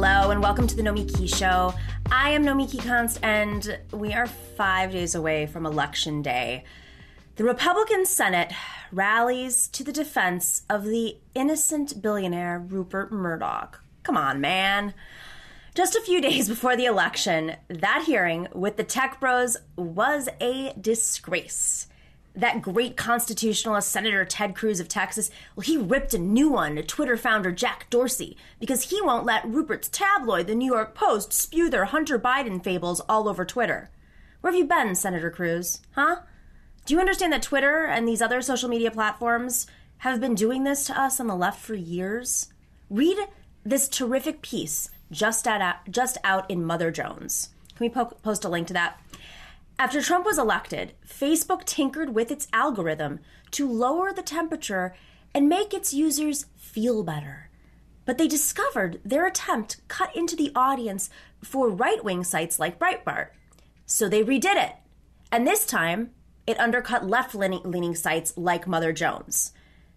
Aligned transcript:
Hello, 0.00 0.30
and 0.30 0.40
welcome 0.40 0.68
to 0.68 0.76
the 0.76 0.82
Nomiki 0.82 1.28
Show. 1.28 1.74
I 2.12 2.30
am 2.30 2.44
Nomiki 2.44 2.78
Konst, 2.78 3.18
and 3.20 3.80
we 3.92 4.14
are 4.14 4.28
five 4.28 4.92
days 4.92 5.16
away 5.16 5.46
from 5.46 5.66
Election 5.66 6.22
Day. 6.22 6.62
The 7.34 7.42
Republican 7.42 8.06
Senate 8.06 8.52
rallies 8.92 9.66
to 9.66 9.82
the 9.82 9.90
defense 9.90 10.62
of 10.70 10.84
the 10.84 11.16
innocent 11.34 12.00
billionaire 12.00 12.60
Rupert 12.60 13.10
Murdoch. 13.10 13.82
Come 14.04 14.16
on, 14.16 14.40
man. 14.40 14.94
Just 15.74 15.96
a 15.96 16.00
few 16.00 16.20
days 16.30 16.48
before 16.48 16.76
the 16.76 16.86
election, 16.86 17.56
that 17.66 18.04
hearing 18.06 18.46
with 18.54 18.76
the 18.76 18.84
tech 18.84 19.18
bros 19.18 19.56
was 19.74 20.28
a 20.40 20.74
disgrace. 20.80 21.88
That 22.38 22.62
great 22.62 22.96
constitutionalist 22.96 23.90
Senator 23.90 24.24
Ted 24.24 24.54
Cruz 24.54 24.78
of 24.78 24.86
Texas, 24.86 25.28
well, 25.56 25.64
he 25.64 25.76
ripped 25.76 26.14
a 26.14 26.18
new 26.18 26.48
one 26.48 26.76
to 26.76 26.84
Twitter 26.84 27.16
founder 27.16 27.50
Jack 27.50 27.90
Dorsey 27.90 28.36
because 28.60 28.90
he 28.90 29.02
won't 29.02 29.26
let 29.26 29.44
Rupert's 29.44 29.88
tabloid, 29.88 30.46
the 30.46 30.54
New 30.54 30.72
York 30.72 30.94
Post, 30.94 31.32
spew 31.32 31.68
their 31.68 31.86
Hunter 31.86 32.16
Biden 32.16 32.62
fables 32.62 33.00
all 33.08 33.28
over 33.28 33.44
Twitter. 33.44 33.90
Where 34.40 34.52
have 34.52 34.58
you 34.58 34.66
been, 34.66 34.94
Senator 34.94 35.32
Cruz? 35.32 35.80
Huh? 35.96 36.20
Do 36.86 36.94
you 36.94 37.00
understand 37.00 37.32
that 37.32 37.42
Twitter 37.42 37.84
and 37.84 38.06
these 38.06 38.22
other 38.22 38.40
social 38.40 38.68
media 38.68 38.92
platforms 38.92 39.66
have 39.98 40.20
been 40.20 40.36
doing 40.36 40.62
this 40.62 40.86
to 40.86 41.00
us 41.00 41.18
on 41.18 41.26
the 41.26 41.34
left 41.34 41.60
for 41.60 41.74
years? 41.74 42.52
Read 42.88 43.18
this 43.64 43.88
terrific 43.88 44.42
piece 44.42 44.90
just 45.10 45.48
out, 45.48 45.78
just 45.90 46.18
out 46.22 46.48
in 46.48 46.64
Mother 46.64 46.92
Jones. 46.92 47.50
Can 47.74 47.86
we 47.86 47.90
po- 47.90 48.16
post 48.22 48.44
a 48.44 48.48
link 48.48 48.68
to 48.68 48.74
that? 48.74 49.00
After 49.80 50.02
Trump 50.02 50.26
was 50.26 50.38
elected, 50.38 50.94
Facebook 51.06 51.64
tinkered 51.64 52.12
with 52.12 52.32
its 52.32 52.48
algorithm 52.52 53.20
to 53.52 53.70
lower 53.70 54.12
the 54.12 54.22
temperature 54.22 54.96
and 55.32 55.48
make 55.48 55.72
its 55.72 55.94
users 55.94 56.46
feel 56.56 57.04
better. 57.04 57.48
But 58.04 58.18
they 58.18 58.26
discovered 58.26 59.00
their 59.04 59.24
attempt 59.24 59.80
cut 59.86 60.14
into 60.16 60.34
the 60.34 60.50
audience 60.56 61.10
for 61.44 61.68
right 61.68 62.02
wing 62.02 62.24
sites 62.24 62.58
like 62.58 62.80
Breitbart. 62.80 63.28
So 63.86 64.08
they 64.08 64.24
redid 64.24 64.56
it. 64.56 64.72
And 65.30 65.46
this 65.46 65.64
time, 65.64 66.10
it 66.44 66.58
undercut 66.58 67.06
left 67.06 67.36
leaning 67.36 67.94
sites 67.94 68.36
like 68.36 68.66
Mother 68.66 68.92
Jones. 68.92 69.52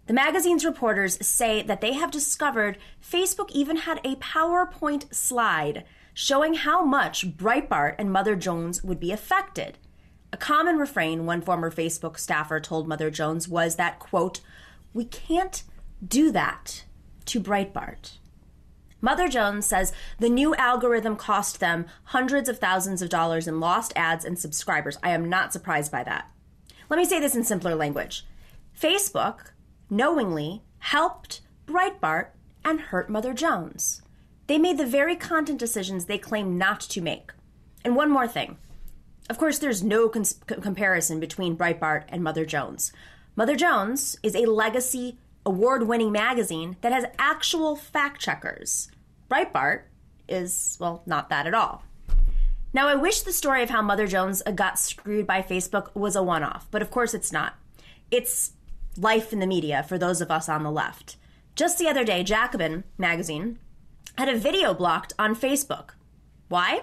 The 0.06 0.12
magazine's 0.12 0.64
reporters 0.64 1.24
say 1.26 1.62
that 1.62 1.80
they 1.80 1.94
have 1.94 2.10
discovered 2.12 2.78
Facebook 3.02 3.50
even 3.50 3.78
had 3.78 3.98
a 4.04 4.14
PowerPoint 4.16 5.12
slide 5.12 5.84
showing 6.14 6.54
how 6.54 6.84
much 6.84 7.36
Breitbart 7.36 7.94
and 7.98 8.12
Mother 8.12 8.36
Jones 8.36 8.82
would 8.82 9.00
be 9.00 9.12
affected. 9.12 9.78
A 10.32 10.36
common 10.36 10.78
refrain 10.78 11.26
one 11.26 11.42
former 11.42 11.70
Facebook 11.70 12.18
staffer 12.18 12.60
told 12.60 12.88
Mother 12.88 13.10
Jones 13.10 13.48
was 13.48 13.76
that, 13.76 13.98
quote, 13.98 14.40
we 14.94 15.04
can't 15.04 15.62
do 16.06 16.30
that 16.32 16.84
to 17.26 17.40
Breitbart. 17.40 18.18
Mother 19.00 19.28
Jones 19.28 19.66
says 19.66 19.92
the 20.18 20.28
new 20.28 20.54
algorithm 20.54 21.16
cost 21.16 21.60
them 21.60 21.86
hundreds 22.04 22.48
of 22.48 22.58
thousands 22.58 23.02
of 23.02 23.08
dollars 23.08 23.48
in 23.48 23.58
lost 23.58 23.92
ads 23.96 24.24
and 24.24 24.38
subscribers. 24.38 24.96
I 25.02 25.10
am 25.10 25.28
not 25.28 25.52
surprised 25.52 25.90
by 25.90 26.04
that. 26.04 26.30
Let 26.88 26.98
me 26.98 27.04
say 27.04 27.18
this 27.18 27.34
in 27.34 27.42
simpler 27.44 27.74
language 27.74 28.24
Facebook 28.78 29.50
knowingly 29.90 30.62
helped 30.78 31.40
Breitbart 31.66 32.28
and 32.64 32.80
hurt 32.80 33.10
Mother 33.10 33.34
Jones. 33.34 34.01
They 34.52 34.58
made 34.58 34.76
the 34.76 34.84
very 34.84 35.16
content 35.16 35.58
decisions 35.58 36.04
they 36.04 36.18
claim 36.18 36.58
not 36.58 36.80
to 36.80 37.00
make. 37.00 37.32
And 37.86 37.96
one 37.96 38.10
more 38.10 38.28
thing. 38.28 38.58
Of 39.30 39.38
course, 39.38 39.58
there's 39.58 39.82
no 39.82 40.10
cons- 40.10 40.38
comparison 40.46 41.20
between 41.20 41.56
Breitbart 41.56 42.04
and 42.10 42.22
Mother 42.22 42.44
Jones. 42.44 42.92
Mother 43.34 43.56
Jones 43.56 44.18
is 44.22 44.36
a 44.36 44.44
legacy 44.44 45.16
award 45.46 45.88
winning 45.88 46.12
magazine 46.12 46.76
that 46.82 46.92
has 46.92 47.06
actual 47.18 47.76
fact 47.76 48.20
checkers. 48.20 48.90
Breitbart 49.30 49.84
is, 50.28 50.76
well, 50.78 51.02
not 51.06 51.30
that 51.30 51.46
at 51.46 51.54
all. 51.54 51.84
Now, 52.74 52.88
I 52.88 52.94
wish 52.94 53.22
the 53.22 53.32
story 53.32 53.62
of 53.62 53.70
how 53.70 53.80
Mother 53.80 54.06
Jones 54.06 54.42
got 54.54 54.78
screwed 54.78 55.26
by 55.26 55.40
Facebook 55.40 55.94
was 55.94 56.14
a 56.14 56.22
one 56.22 56.42
off, 56.42 56.66
but 56.70 56.82
of 56.82 56.90
course 56.90 57.14
it's 57.14 57.32
not. 57.32 57.54
It's 58.10 58.52
life 58.98 59.32
in 59.32 59.38
the 59.38 59.46
media 59.46 59.82
for 59.82 59.96
those 59.96 60.20
of 60.20 60.30
us 60.30 60.46
on 60.46 60.62
the 60.62 60.70
left. 60.70 61.16
Just 61.54 61.78
the 61.78 61.88
other 61.88 62.04
day, 62.04 62.22
Jacobin 62.22 62.84
magazine 62.98 63.58
had 64.18 64.28
a 64.28 64.38
video 64.38 64.74
blocked 64.74 65.12
on 65.18 65.34
Facebook. 65.34 65.90
Why? 66.48 66.82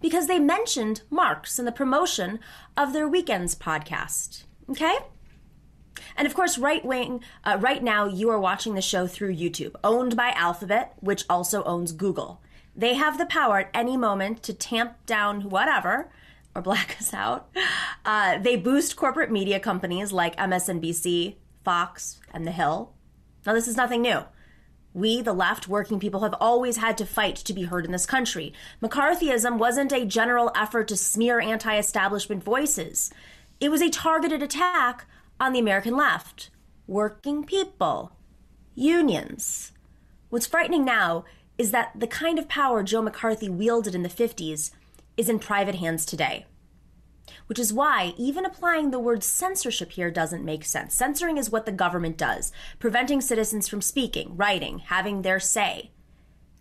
Because 0.00 0.26
they 0.26 0.38
mentioned 0.38 1.02
Marx 1.10 1.58
in 1.58 1.64
the 1.64 1.72
promotion 1.72 2.38
of 2.76 2.92
their 2.92 3.08
Weekends 3.08 3.54
podcast. 3.54 4.44
Okay? 4.68 4.96
And 6.16 6.26
of 6.26 6.34
course, 6.34 6.58
right 6.58 6.84
wing, 6.84 7.22
uh, 7.44 7.58
right 7.60 7.82
now 7.82 8.06
you 8.06 8.30
are 8.30 8.38
watching 8.38 8.74
the 8.74 8.82
show 8.82 9.06
through 9.06 9.34
YouTube, 9.36 9.74
owned 9.82 10.16
by 10.16 10.30
Alphabet, 10.30 10.94
which 11.00 11.24
also 11.28 11.62
owns 11.64 11.92
Google. 11.92 12.40
They 12.74 12.94
have 12.94 13.18
the 13.18 13.26
power 13.26 13.60
at 13.60 13.70
any 13.74 13.96
moment 13.96 14.42
to 14.44 14.54
tamp 14.54 15.04
down 15.06 15.50
whatever 15.50 16.10
or 16.54 16.62
black 16.62 16.96
us 17.00 17.12
out. 17.12 17.50
Uh, 18.04 18.38
they 18.38 18.56
boost 18.56 18.96
corporate 18.96 19.30
media 19.30 19.60
companies 19.60 20.12
like 20.12 20.36
MSNBC, 20.36 21.36
Fox, 21.64 22.20
and 22.32 22.46
The 22.46 22.52
Hill. 22.52 22.92
Now, 23.46 23.54
this 23.54 23.68
is 23.68 23.76
nothing 23.76 24.02
new. 24.02 24.22
We, 24.92 25.22
the 25.22 25.32
left, 25.32 25.68
working 25.68 26.00
people, 26.00 26.22
have 26.22 26.34
always 26.40 26.78
had 26.78 26.98
to 26.98 27.06
fight 27.06 27.36
to 27.36 27.52
be 27.52 27.62
heard 27.62 27.84
in 27.84 27.92
this 27.92 28.06
country. 28.06 28.52
McCarthyism 28.82 29.58
wasn't 29.58 29.92
a 29.92 30.04
general 30.04 30.50
effort 30.56 30.88
to 30.88 30.96
smear 30.96 31.40
anti 31.40 31.78
establishment 31.78 32.42
voices, 32.42 33.10
it 33.60 33.70
was 33.70 33.82
a 33.82 33.90
targeted 33.90 34.42
attack 34.42 35.04
on 35.38 35.52
the 35.52 35.58
American 35.58 35.94
left, 35.94 36.50
working 36.86 37.44
people, 37.44 38.12
unions. 38.74 39.72
What's 40.30 40.46
frightening 40.46 40.84
now 40.84 41.24
is 41.58 41.70
that 41.70 41.92
the 41.94 42.06
kind 42.06 42.38
of 42.38 42.48
power 42.48 42.82
Joe 42.82 43.02
McCarthy 43.02 43.50
wielded 43.50 43.94
in 43.94 44.02
the 44.02 44.08
50s 44.08 44.70
is 45.18 45.28
in 45.28 45.38
private 45.38 45.74
hands 45.74 46.06
today. 46.06 46.46
Which 47.50 47.58
is 47.58 47.72
why 47.72 48.14
even 48.16 48.44
applying 48.44 48.92
the 48.92 49.00
word 49.00 49.24
censorship 49.24 49.90
here 49.90 50.08
doesn't 50.08 50.44
make 50.44 50.64
sense. 50.64 50.94
Censoring 50.94 51.36
is 51.36 51.50
what 51.50 51.66
the 51.66 51.72
government 51.72 52.16
does, 52.16 52.52
preventing 52.78 53.20
citizens 53.20 53.66
from 53.66 53.82
speaking, 53.82 54.36
writing, 54.36 54.78
having 54.78 55.22
their 55.22 55.40
say. 55.40 55.90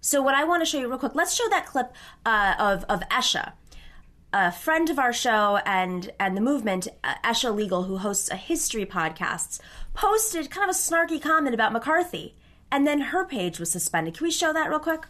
So, 0.01 0.19
what 0.19 0.33
I 0.33 0.45
want 0.45 0.61
to 0.61 0.65
show 0.65 0.79
you 0.79 0.89
real 0.89 0.97
quick, 0.97 1.13
let's 1.13 1.35
show 1.35 1.47
that 1.49 1.67
clip 1.67 1.93
uh, 2.25 2.55
of, 2.57 2.85
of 2.89 3.07
Esha, 3.09 3.51
a 4.33 4.51
friend 4.51 4.89
of 4.89 4.97
our 4.97 5.13
show 5.13 5.59
and, 5.63 6.11
and 6.19 6.35
the 6.35 6.41
movement, 6.41 6.87
uh, 7.03 7.13
Esha 7.23 7.55
Legal, 7.55 7.83
who 7.83 7.97
hosts 7.97 8.31
a 8.31 8.35
history 8.35 8.87
podcast, 8.87 9.59
posted 9.93 10.49
kind 10.49 10.67
of 10.67 10.75
a 10.75 10.79
snarky 10.79 11.21
comment 11.21 11.53
about 11.53 11.71
McCarthy 11.71 12.33
and 12.71 12.87
then 12.87 13.01
her 13.01 13.25
page 13.25 13.59
was 13.59 13.69
suspended. 13.69 14.17
Can 14.17 14.25
we 14.25 14.31
show 14.31 14.53
that 14.53 14.71
real 14.71 14.79
quick? 14.79 15.05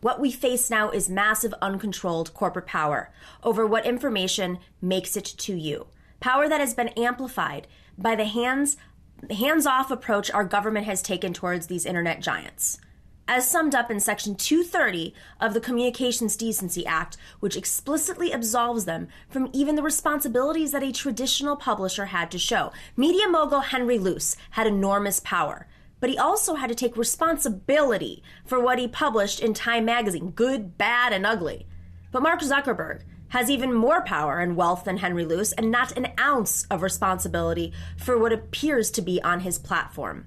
What 0.00 0.20
we 0.20 0.30
face 0.30 0.70
now 0.70 0.90
is 0.90 1.08
massive 1.08 1.52
uncontrolled 1.60 2.32
corporate 2.32 2.66
power 2.66 3.10
over 3.42 3.66
what 3.66 3.84
information 3.84 4.58
makes 4.80 5.16
it 5.16 5.24
to 5.24 5.54
you. 5.54 5.88
Power 6.20 6.48
that 6.48 6.60
has 6.60 6.74
been 6.74 6.88
amplified 6.88 7.66
by 7.96 8.14
the 8.14 8.24
hands 8.24 8.76
hands-off 9.30 9.90
approach 9.90 10.30
our 10.30 10.44
government 10.44 10.86
has 10.86 11.02
taken 11.02 11.32
towards 11.32 11.66
these 11.66 11.84
internet 11.84 12.20
giants. 12.20 12.78
As 13.26 13.50
summed 13.50 13.74
up 13.74 13.90
in 13.90 13.98
section 13.98 14.36
230 14.36 15.12
of 15.40 15.52
the 15.52 15.60
Communications 15.60 16.36
Decency 16.36 16.86
Act, 16.86 17.16
which 17.40 17.56
explicitly 17.56 18.32
absolves 18.32 18.84
them 18.84 19.08
from 19.28 19.50
even 19.52 19.74
the 19.74 19.82
responsibilities 19.82 20.70
that 20.70 20.84
a 20.84 20.92
traditional 20.92 21.56
publisher 21.56 22.06
had 22.06 22.30
to 22.30 22.38
show. 22.38 22.72
Media 22.96 23.28
mogul 23.28 23.60
Henry 23.60 23.98
Luce 23.98 24.36
had 24.52 24.68
enormous 24.68 25.20
power 25.20 25.66
but 26.00 26.10
he 26.10 26.18
also 26.18 26.54
had 26.54 26.68
to 26.68 26.74
take 26.74 26.96
responsibility 26.96 28.22
for 28.44 28.60
what 28.60 28.78
he 28.78 28.88
published 28.88 29.40
in 29.40 29.54
Time 29.54 29.84
magazine, 29.84 30.30
good, 30.30 30.78
bad, 30.78 31.12
and 31.12 31.26
ugly. 31.26 31.66
But 32.10 32.22
Mark 32.22 32.40
Zuckerberg 32.40 33.02
has 33.28 33.50
even 33.50 33.72
more 33.72 34.02
power 34.02 34.38
and 34.38 34.56
wealth 34.56 34.84
than 34.84 34.98
Henry 34.98 35.24
Luce 35.24 35.52
and 35.52 35.70
not 35.70 35.96
an 35.96 36.08
ounce 36.18 36.64
of 36.70 36.82
responsibility 36.82 37.72
for 37.96 38.18
what 38.18 38.32
appears 38.32 38.90
to 38.92 39.02
be 39.02 39.22
on 39.22 39.40
his 39.40 39.58
platform. 39.58 40.26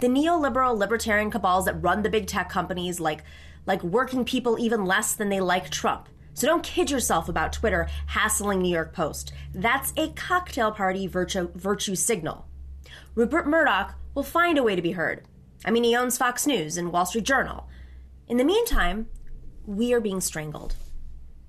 The 0.00 0.08
neoliberal 0.08 0.76
libertarian 0.76 1.30
cabals 1.30 1.66
that 1.66 1.80
run 1.82 2.02
the 2.02 2.10
big 2.10 2.26
tech 2.26 2.48
companies 2.48 3.00
like 3.00 3.22
like 3.66 3.82
working 3.82 4.24
people 4.26 4.58
even 4.58 4.84
less 4.84 5.14
than 5.14 5.30
they 5.30 5.40
like 5.40 5.70
Trump. 5.70 6.08
So 6.34 6.46
don't 6.46 6.62
kid 6.62 6.90
yourself 6.90 7.28
about 7.28 7.52
Twitter 7.52 7.88
hassling 8.08 8.60
New 8.60 8.72
York 8.72 8.92
Post. 8.92 9.32
That's 9.54 9.92
a 9.96 10.10
cocktail 10.10 10.72
party 10.72 11.06
virtue, 11.06 11.50
virtue 11.54 11.94
signal. 11.94 12.46
Rupert 13.14 13.46
Murdoch 13.46 13.94
will 14.14 14.22
find 14.22 14.58
a 14.58 14.62
way 14.62 14.76
to 14.76 14.82
be 14.82 14.92
heard. 14.92 15.24
I 15.64 15.70
mean, 15.70 15.84
he 15.84 15.96
owns 15.96 16.18
Fox 16.18 16.46
News 16.46 16.76
and 16.76 16.92
Wall 16.92 17.06
Street 17.06 17.24
Journal. 17.24 17.68
In 18.28 18.36
the 18.36 18.44
meantime, 18.44 19.08
we 19.66 19.92
are 19.92 20.00
being 20.00 20.20
strangled. 20.20 20.76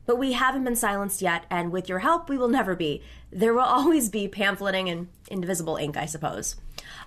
But 0.06 0.18
we 0.18 0.34
haven't 0.34 0.64
been 0.64 0.76
silenced 0.76 1.22
yet, 1.22 1.46
and 1.50 1.72
with 1.72 1.90
your 1.90 2.00
help, 2.00 2.30
we 2.30 2.38
will 2.38 2.48
never 2.48 2.76
be. 2.76 3.02
There 3.32 3.54
will 3.54 3.62
always 3.62 4.10
be 4.10 4.28
pamphleting 4.28 4.90
and 4.90 5.08
indivisible 5.30 5.78
ink, 5.78 5.98
I 5.98 6.06
suppose. 6.06 6.56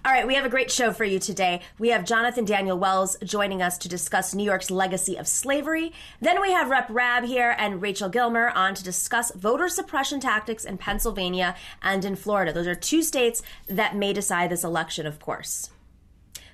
All 0.04 0.12
right, 0.12 0.28
we 0.28 0.36
have 0.36 0.44
a 0.44 0.48
great 0.48 0.70
show 0.70 0.92
for 0.92 1.04
you 1.04 1.18
today. 1.18 1.60
We 1.76 1.88
have 1.88 2.04
Jonathan 2.04 2.44
Daniel 2.44 2.78
Wells 2.78 3.16
joining 3.24 3.60
us 3.60 3.76
to 3.78 3.88
discuss 3.88 4.32
New 4.32 4.44
York's 4.44 4.70
legacy 4.70 5.16
of 5.16 5.26
slavery. 5.26 5.92
Then 6.20 6.40
we 6.40 6.52
have 6.52 6.70
Rep. 6.70 6.86
Rabb 6.88 7.24
here 7.24 7.56
and 7.58 7.82
Rachel 7.82 8.08
Gilmer 8.08 8.50
on 8.50 8.76
to 8.76 8.84
discuss 8.84 9.32
voter 9.34 9.68
suppression 9.68 10.20
tactics 10.20 10.64
in 10.64 10.78
Pennsylvania 10.78 11.56
and 11.82 12.04
in 12.04 12.14
Florida. 12.14 12.52
Those 12.52 12.68
are 12.68 12.76
two 12.76 13.02
states 13.02 13.42
that 13.66 13.96
may 13.96 14.12
decide 14.12 14.50
this 14.50 14.62
election, 14.62 15.04
of 15.04 15.18
course. 15.18 15.70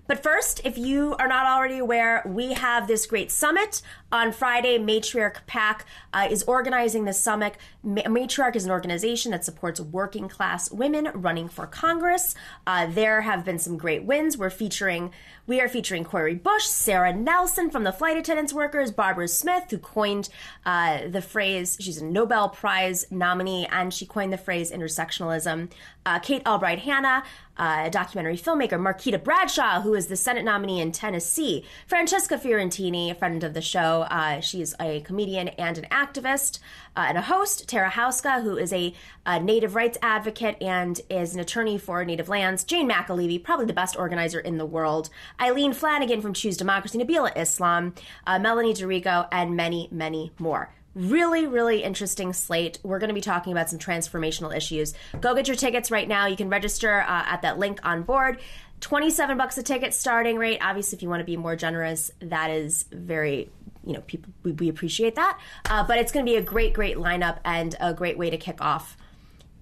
But 0.06 0.22
first, 0.22 0.60
if 0.64 0.76
you 0.76 1.16
are 1.18 1.28
not 1.28 1.46
already 1.46 1.78
aware, 1.78 2.22
we 2.26 2.52
have 2.52 2.86
this 2.86 3.06
great 3.06 3.30
summit 3.30 3.80
on 4.12 4.32
Friday. 4.32 4.78
Matriarch 4.78 5.46
PAC 5.46 5.86
uh, 6.12 6.28
is 6.30 6.42
organizing 6.42 7.04
this 7.04 7.18
summit. 7.18 7.56
Ma- 7.82 8.02
Matriarch 8.02 8.54
is 8.54 8.64
an 8.64 8.70
organization 8.70 9.32
that 9.32 9.44
supports 9.44 9.80
working 9.80 10.28
class 10.28 10.70
women 10.70 11.08
running 11.14 11.48
for 11.48 11.66
Congress. 11.66 12.34
Uh, 12.66 12.86
there 12.86 13.22
have 13.22 13.44
been 13.44 13.58
some 13.58 13.78
great 13.78 14.04
wins. 14.04 14.36
We're 14.36 14.50
featuring 14.50 15.10
we 15.46 15.60
are 15.60 15.68
featuring 15.68 16.04
Cori 16.04 16.34
Bush, 16.34 16.64
Sarah 16.64 17.12
Nelson 17.12 17.68
from 17.68 17.84
the 17.84 17.92
Flight 17.92 18.16
Attendants 18.16 18.54
Workers, 18.54 18.90
Barbara 18.90 19.28
Smith, 19.28 19.64
who 19.68 19.76
coined 19.76 20.30
uh, 20.64 21.06
the 21.08 21.20
phrase, 21.20 21.76
she's 21.78 22.00
a 22.00 22.04
Nobel 22.04 22.48
Prize 22.48 23.04
nominee, 23.10 23.66
and 23.70 23.92
she 23.92 24.06
coined 24.06 24.32
the 24.32 24.38
phrase 24.38 24.72
intersectionalism. 24.72 25.70
Uh, 26.06 26.18
Kate 26.18 26.42
Albright 26.46 26.80
Hanna, 26.80 27.24
uh, 27.56 27.84
a 27.86 27.90
documentary 27.90 28.36
filmmaker, 28.36 28.78
Marquita 28.78 29.22
Bradshaw, 29.22 29.80
who 29.80 29.94
is 29.94 30.08
the 30.08 30.16
Senate 30.16 30.44
nominee 30.44 30.80
in 30.80 30.92
Tennessee, 30.92 31.64
Francesca 31.86 32.36
Fiorentini, 32.36 33.10
a 33.10 33.14
friend 33.14 33.42
of 33.42 33.54
the 33.54 33.62
show. 33.62 34.02
Uh, 34.10 34.40
she's 34.40 34.74
a 34.80 35.00
comedian 35.00 35.48
and 35.48 35.78
an 35.78 35.86
activist 35.90 36.58
uh, 36.96 37.06
and 37.08 37.16
a 37.16 37.22
host. 37.22 37.68
Tara 37.68 37.90
Houska, 37.90 38.42
who 38.42 38.56
is 38.56 38.72
a, 38.72 38.92
a, 39.24 39.40
native 39.40 39.74
rights 39.74 39.96
advocate 40.02 40.56
and 40.60 41.00
is 41.08 41.34
an 41.34 41.40
attorney 41.40 41.78
for 41.78 42.04
native 42.04 42.28
lands. 42.28 42.64
Jane 42.64 42.88
McAlevey, 42.88 43.42
probably 43.42 43.66
the 43.66 43.72
best 43.72 43.96
organizer 43.96 44.40
in 44.40 44.58
the 44.58 44.66
world. 44.66 45.08
Eileen 45.40 45.72
Flanagan 45.72 46.20
from 46.20 46.34
Choose 46.34 46.56
Democracy, 46.56 46.98
Nabila 46.98 47.36
Islam, 47.36 47.94
uh, 48.26 48.38
Melanie 48.38 48.74
Dorigo, 48.74 49.28
and 49.32 49.56
many, 49.56 49.88
many 49.90 50.32
more 50.38 50.70
really 50.94 51.46
really 51.46 51.82
interesting 51.82 52.32
slate. 52.32 52.78
We're 52.82 52.98
going 52.98 53.08
to 53.08 53.14
be 53.14 53.20
talking 53.20 53.52
about 53.52 53.68
some 53.68 53.78
transformational 53.78 54.54
issues. 54.56 54.94
Go 55.20 55.34
get 55.34 55.48
your 55.48 55.56
tickets 55.56 55.90
right 55.90 56.06
now. 56.06 56.26
You 56.26 56.36
can 56.36 56.48
register 56.48 57.00
uh, 57.00 57.24
at 57.26 57.42
that 57.42 57.58
link 57.58 57.80
on 57.82 58.02
board. 58.02 58.40
27 58.80 59.36
bucks 59.38 59.56
a 59.58 59.62
ticket 59.62 59.94
starting 59.94 60.36
rate. 60.36 60.58
Obviously 60.60 60.96
if 60.96 61.02
you 61.02 61.08
want 61.08 61.20
to 61.20 61.24
be 61.24 61.36
more 61.36 61.56
generous 61.56 62.10
that 62.20 62.50
is 62.50 62.84
very 62.92 63.50
you 63.84 63.92
know 63.92 64.00
people 64.02 64.32
we, 64.42 64.52
we 64.52 64.68
appreciate 64.68 65.16
that. 65.16 65.38
Uh, 65.68 65.84
but 65.84 65.98
it's 65.98 66.12
going 66.12 66.24
to 66.24 66.30
be 66.30 66.36
a 66.36 66.42
great 66.42 66.72
great 66.72 66.96
lineup 66.96 67.38
and 67.44 67.74
a 67.80 67.92
great 67.94 68.18
way 68.18 68.30
to 68.30 68.36
kick 68.36 68.60
off 68.60 68.96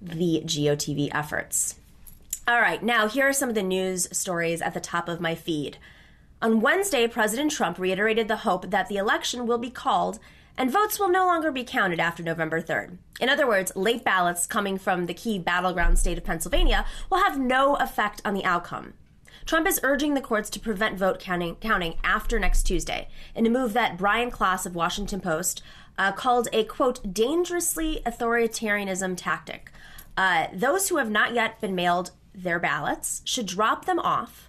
the 0.00 0.42
gotv 0.44 1.10
efforts. 1.14 1.76
All 2.46 2.60
right 2.60 2.82
now 2.82 3.08
here 3.08 3.28
are 3.28 3.32
some 3.32 3.48
of 3.48 3.54
the 3.54 3.62
news 3.62 4.08
stories 4.16 4.60
at 4.60 4.74
the 4.74 4.80
top 4.80 5.08
of 5.08 5.20
my 5.20 5.34
feed. 5.34 5.78
On 6.40 6.60
wednesday 6.60 7.06
president 7.06 7.52
trump 7.52 7.78
reiterated 7.78 8.28
the 8.28 8.38
hope 8.38 8.70
that 8.70 8.88
the 8.88 8.96
election 8.96 9.46
will 9.46 9.58
be 9.58 9.70
called 9.70 10.18
and 10.56 10.70
votes 10.70 10.98
will 10.98 11.08
no 11.08 11.26
longer 11.26 11.50
be 11.50 11.64
counted 11.64 12.00
after 12.00 12.22
November 12.22 12.60
3rd. 12.60 12.98
In 13.20 13.28
other 13.28 13.46
words, 13.46 13.72
late 13.74 14.04
ballots 14.04 14.46
coming 14.46 14.78
from 14.78 15.06
the 15.06 15.14
key 15.14 15.38
battleground 15.38 15.98
state 15.98 16.18
of 16.18 16.24
Pennsylvania 16.24 16.84
will 17.10 17.22
have 17.22 17.38
no 17.38 17.76
effect 17.76 18.20
on 18.24 18.34
the 18.34 18.44
outcome. 18.44 18.94
Trump 19.44 19.66
is 19.66 19.80
urging 19.82 20.14
the 20.14 20.20
courts 20.20 20.50
to 20.50 20.60
prevent 20.60 20.98
vote 20.98 21.18
counting, 21.18 21.56
counting 21.56 21.96
after 22.04 22.38
next 22.38 22.62
Tuesday, 22.62 23.08
in 23.34 23.46
a 23.46 23.50
move 23.50 23.72
that 23.72 23.98
Brian 23.98 24.30
Klaas 24.30 24.66
of 24.66 24.74
Washington 24.74 25.20
Post 25.20 25.62
uh, 25.98 26.12
called 26.12 26.48
a 26.52 26.64
quote 26.64 27.12
dangerously 27.12 28.02
authoritarianism 28.06 29.14
tactic. 29.16 29.70
Uh, 30.16 30.46
those 30.52 30.88
who 30.88 30.98
have 30.98 31.10
not 31.10 31.34
yet 31.34 31.60
been 31.60 31.74
mailed 31.74 32.12
their 32.34 32.58
ballots 32.58 33.22
should 33.24 33.46
drop 33.46 33.84
them 33.84 33.98
off 33.98 34.48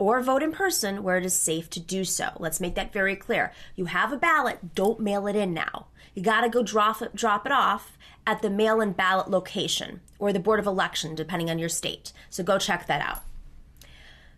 or 0.00 0.22
vote 0.22 0.42
in 0.42 0.50
person 0.50 1.02
where 1.02 1.18
it 1.18 1.26
is 1.26 1.38
safe 1.38 1.68
to 1.70 1.78
do 1.78 2.04
so. 2.04 2.30
Let's 2.38 2.60
make 2.60 2.74
that 2.74 2.92
very 2.92 3.14
clear. 3.14 3.52
You 3.76 3.84
have 3.84 4.12
a 4.12 4.16
ballot, 4.16 4.74
don't 4.74 4.98
mail 4.98 5.26
it 5.26 5.36
in 5.36 5.52
now. 5.52 5.88
You 6.14 6.22
got 6.22 6.40
to 6.40 6.48
go 6.48 6.62
drop 6.62 7.02
it, 7.02 7.14
drop 7.14 7.44
it 7.44 7.52
off 7.52 7.98
at 8.26 8.40
the 8.40 8.48
mail 8.48 8.80
in 8.80 8.92
ballot 8.92 9.30
location 9.30 10.00
or 10.18 10.32
the 10.32 10.40
Board 10.40 10.58
of 10.58 10.66
Election, 10.66 11.14
depending 11.14 11.50
on 11.50 11.58
your 11.58 11.68
state. 11.68 12.12
So 12.30 12.42
go 12.42 12.58
check 12.58 12.86
that 12.86 13.02
out. 13.02 13.22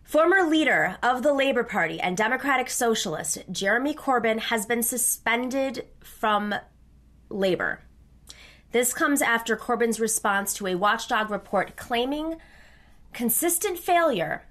Former 0.03 0.43
leader 0.43 0.97
of 1.01 1.23
the 1.23 1.33
Labor 1.33 1.63
Party 1.63 1.99
and 1.99 2.17
Democratic 2.17 2.69
Socialist 2.69 3.43
Jeremy 3.49 3.95
Corbyn 3.95 4.39
has 4.39 4.65
been 4.65 4.83
suspended 4.83 5.87
from 6.03 6.53
labor. 7.29 7.81
This 8.73 8.93
comes 8.93 9.21
after 9.21 9.55
Corbyn's 9.55 9.99
response 9.99 10.53
to 10.55 10.67
a 10.67 10.75
watchdog 10.75 11.29
report 11.29 11.77
claiming 11.77 12.35
consistent 13.13 13.79
failure 13.79 14.43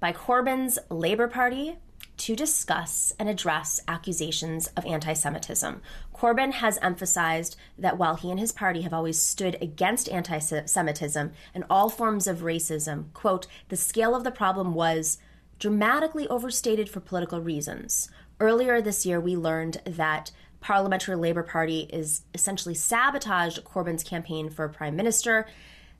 by 0.00 0.12
Corbyn's 0.12 0.78
Labour 0.90 1.28
Party 1.28 1.78
to 2.18 2.34
discuss 2.34 3.14
and 3.18 3.28
address 3.28 3.80
accusations 3.86 4.68
of 4.68 4.86
anti 4.86 5.12
Semitism. 5.12 5.82
Corbyn 6.14 6.52
has 6.52 6.78
emphasized 6.80 7.56
that 7.78 7.98
while 7.98 8.16
he 8.16 8.30
and 8.30 8.40
his 8.40 8.52
party 8.52 8.82
have 8.82 8.94
always 8.94 9.20
stood 9.20 9.56
against 9.60 10.08
anti 10.08 10.38
Semitism 10.38 11.32
and 11.54 11.64
all 11.68 11.88
forms 11.90 12.26
of 12.26 12.38
racism, 12.38 13.12
quote, 13.12 13.46
the 13.68 13.76
scale 13.76 14.14
of 14.14 14.24
the 14.24 14.30
problem 14.30 14.74
was 14.74 15.18
dramatically 15.58 16.28
overstated 16.28 16.88
for 16.88 17.00
political 17.00 17.40
reasons. 17.40 18.10
Earlier 18.40 18.80
this 18.80 19.06
year, 19.06 19.20
we 19.20 19.36
learned 19.36 19.80
that 19.84 20.30
Parliamentary 20.60 21.16
Labour 21.16 21.42
Party 21.42 21.88
is 21.92 22.22
essentially 22.34 22.74
sabotaged 22.74 23.64
Corbyn's 23.64 24.02
campaign 24.02 24.50
for 24.50 24.68
prime 24.68 24.96
minister 24.96 25.46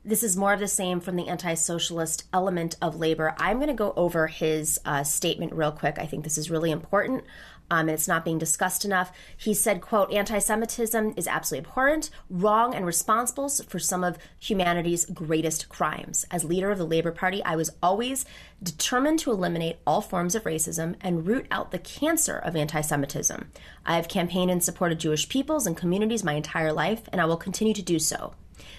this 0.07 0.23
is 0.23 0.37
more 0.37 0.53
of 0.53 0.61
the 0.61 0.69
same 0.69 1.01
from 1.01 1.17
the 1.17 1.27
anti 1.27 1.53
socialist 1.53 2.23
element 2.31 2.77
of 2.81 2.95
labor. 2.95 3.35
I'm 3.37 3.57
going 3.57 3.67
to 3.67 3.73
go 3.73 3.93
over 3.97 4.27
his 4.27 4.79
uh, 4.85 5.03
statement 5.03 5.53
real 5.53 5.73
quick. 5.73 5.99
I 5.99 6.05
think 6.05 6.23
this 6.23 6.37
is 6.37 6.49
really 6.49 6.71
important. 6.71 7.25
Um, 7.69 7.89
and 7.89 7.89
it's 7.89 8.07
not 8.07 8.23
being 8.23 8.37
discussed 8.37 8.85
enough. 8.85 9.11
He 9.35 9.53
said, 9.53 9.81
quote, 9.81 10.13
anti-Semitism 10.13 11.15
is 11.17 11.27
absolutely 11.27 11.67
abhorrent, 11.67 12.09
wrong, 12.29 12.73
and 12.73 12.85
responsible 12.85 13.49
for 13.49 13.77
some 13.77 14.05
of 14.05 14.17
humanity's 14.39 15.03
greatest 15.07 15.67
crimes. 15.67 16.25
As 16.31 16.45
leader 16.45 16.71
of 16.71 16.77
the 16.77 16.85
Labor 16.85 17.11
Party, 17.11 17.43
I 17.43 17.57
was 17.57 17.71
always 17.83 18.23
determined 18.63 19.19
to 19.19 19.31
eliminate 19.31 19.79
all 19.85 19.99
forms 19.99 20.33
of 20.33 20.45
racism 20.45 20.95
and 21.01 21.27
root 21.27 21.45
out 21.51 21.71
the 21.71 21.79
cancer 21.79 22.37
of 22.37 22.55
anti-Semitism. 22.55 23.51
I 23.85 23.97
have 23.97 24.07
campaigned 24.07 24.49
in 24.49 24.61
support 24.61 24.93
of 24.93 24.97
Jewish 24.97 25.27
peoples 25.27 25.67
and 25.67 25.75
communities 25.75 26.23
my 26.23 26.35
entire 26.35 26.71
life, 26.71 27.01
and 27.11 27.19
I 27.19 27.25
will 27.25 27.35
continue 27.35 27.73
to 27.73 27.81
do 27.81 27.99
so. 27.99 28.33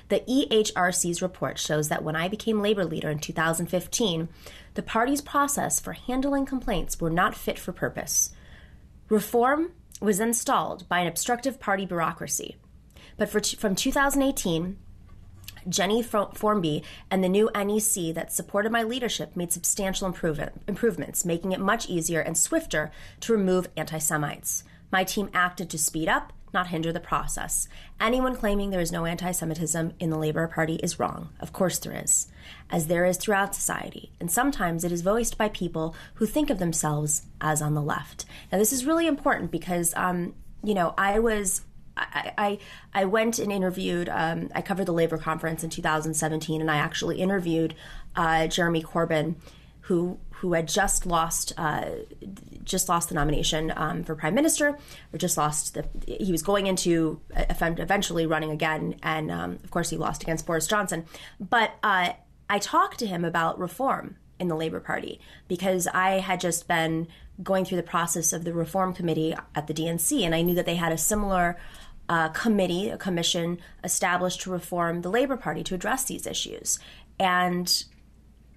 The 0.09 0.21
EHRC's 0.21 1.23
report 1.23 1.59
shows 1.59 1.89
that 1.89 2.03
when 2.03 2.17
I 2.17 2.29
became 2.29 2.63
labor 2.63 2.85
leader 2.85 3.11
in 3.11 3.19
2015, 3.19 4.29
the 4.75 4.83
party's 4.83 5.21
process 5.21 5.81
for 5.81 5.93
handling 5.93 6.47
complaints 6.47 7.01
were 7.01 7.11
not 7.11 7.35
fit 7.35 7.59
for 7.59 7.73
purpose. 7.73 8.31
Reform 9.09 9.73
was 10.01 10.21
installed 10.21 10.89
by 10.89 11.01
an 11.01 11.07
obstructive 11.07 11.59
party 11.59 11.85
bureaucracy. 11.87 12.57
But 13.17 13.29
for, 13.29 13.41
from 13.41 13.75
2018, 13.75 14.79
Jenny 15.69 16.03
Formby 16.03 16.83
and 17.11 17.23
the 17.23 17.29
new 17.29 17.51
NEC 17.55 18.15
that 18.15 18.33
supported 18.33 18.73
my 18.73 18.83
leadership 18.83 19.37
made 19.37 19.53
substantial 19.53 20.07
improvements, 20.07 21.25
making 21.25 21.53
it 21.53 21.61
much 21.61 21.89
easier 21.89 22.21
and 22.21 22.39
swifter 22.39 22.91
to 23.21 23.33
remove 23.33 23.69
anti 23.77 23.99
Semites. 23.99 24.65
My 24.91 25.05
team 25.05 25.29
acted 25.35 25.69
to 25.71 25.79
speed 25.79 26.09
up 26.09 26.33
not 26.53 26.69
hinder 26.69 26.93
the 26.93 27.01
process. 27.01 27.69
Anyone 28.01 28.37
claiming 28.37 28.71
there 28.71 28.81
is 28.81 28.93
no 28.93 29.05
anti 29.05 29.31
Semitism 29.31 29.93
in 29.99 30.11
the 30.11 30.19
Labour 30.19 30.47
Party 30.49 30.77
is 30.77 30.99
wrong. 30.99 31.31
Of 31.41 31.53
course 31.53 31.79
there 31.79 31.93
is, 31.93 32.29
as 32.71 32.87
there 32.87 33.05
is 33.05 33.17
throughout 33.17 33.55
society, 33.55 34.13
and 34.21 34.31
sometimes 34.31 34.85
it 34.85 34.93
is 34.93 35.03
voiced 35.03 35.39
by 35.39 35.49
people 35.49 35.95
who 36.15 36.27
think 36.27 36.51
of 36.51 36.59
themselves 36.59 37.23
as 37.41 37.63
on 37.63 37.75
the 37.75 37.83
left. 37.83 38.25
Now, 38.51 38.59
this 38.59 38.73
is 38.73 38.85
really 38.85 39.07
important 39.07 39.51
because, 39.51 39.95
um, 39.95 40.35
you 40.63 40.75
know, 40.75 40.95
I 40.97 41.19
was 41.19 41.63
I, 41.99 42.33
I, 42.39 42.59
I 42.95 43.05
went 43.05 43.39
and 43.39 43.51
interviewed. 43.51 44.09
Um, 44.09 44.51
I 44.55 44.63
covered 44.63 44.87
the 44.87 44.93
labor 44.93 45.19
conference 45.19 45.65
in 45.65 45.71
2017, 45.71 46.61
and 46.61 46.71
I 46.71 46.77
actually 46.77 47.21
interviewed 47.21 47.75
uh, 48.17 48.47
Jeremy 48.47 48.83
Corbyn, 48.83 49.37
who 49.83 50.19
who 50.41 50.53
had 50.53 50.69
just 50.69 51.05
lost 51.05 51.53
uh, 51.57 51.87
just 52.63 52.89
lost 52.89 53.09
the 53.09 53.15
nomination 53.15 53.73
um, 53.75 54.05
for 54.05 54.15
prime 54.15 54.35
minister, 54.35 54.79
or 55.13 55.19
just 55.19 55.37
lost 55.37 55.75
the. 55.75 55.85
He 56.07 56.31
was 56.31 56.43
going 56.43 56.67
into 56.67 57.21
uh, 57.35 57.45
eventually 57.51 58.27
running 58.27 58.51
again, 58.51 58.97
and 59.03 59.31
um, 59.31 59.53
of 59.65 59.71
course 59.71 59.91
he 59.91 59.97
lost 59.97 60.23
against 60.23 60.47
Boris 60.47 60.67
Johnson. 60.67 61.07
But 61.41 61.73
uh, 61.83 62.13
I 62.49 62.59
talked 62.61 62.99
to 63.01 63.07
him 63.07 63.25
about 63.25 63.59
reform 63.59 64.17
in 64.39 64.47
the 64.47 64.55
Labor 64.55 64.79
Party 64.79 65.21
because 65.49 65.89
I 65.89 66.21
had 66.21 66.41
just 66.41 66.69
been 66.69 67.09
going 67.43 67.65
through 67.65 67.79
the 67.79 67.83
process 67.83 68.33
of 68.33 68.45
the 68.45 68.53
reform 68.53 68.95
committee 68.95 69.35
at 69.55 69.67
the 69.67 69.75
DNC, 69.75 70.23
and 70.23 70.35
I 70.35 70.43
knew 70.43 70.55
that 70.55 70.67
they 70.67 70.77
had 70.77 70.93
a 70.93 70.99
similar. 70.99 71.59
Uh, 72.11 72.31
committee, 72.31 72.89
a 72.89 72.97
commission 72.97 73.59
established 73.85 74.41
to 74.41 74.51
reform 74.51 75.03
the 75.03 75.11
Labor 75.11 75.37
Party 75.37 75.63
to 75.63 75.75
address 75.75 76.05
these 76.05 76.27
issues. 76.27 76.79
And 77.21 77.85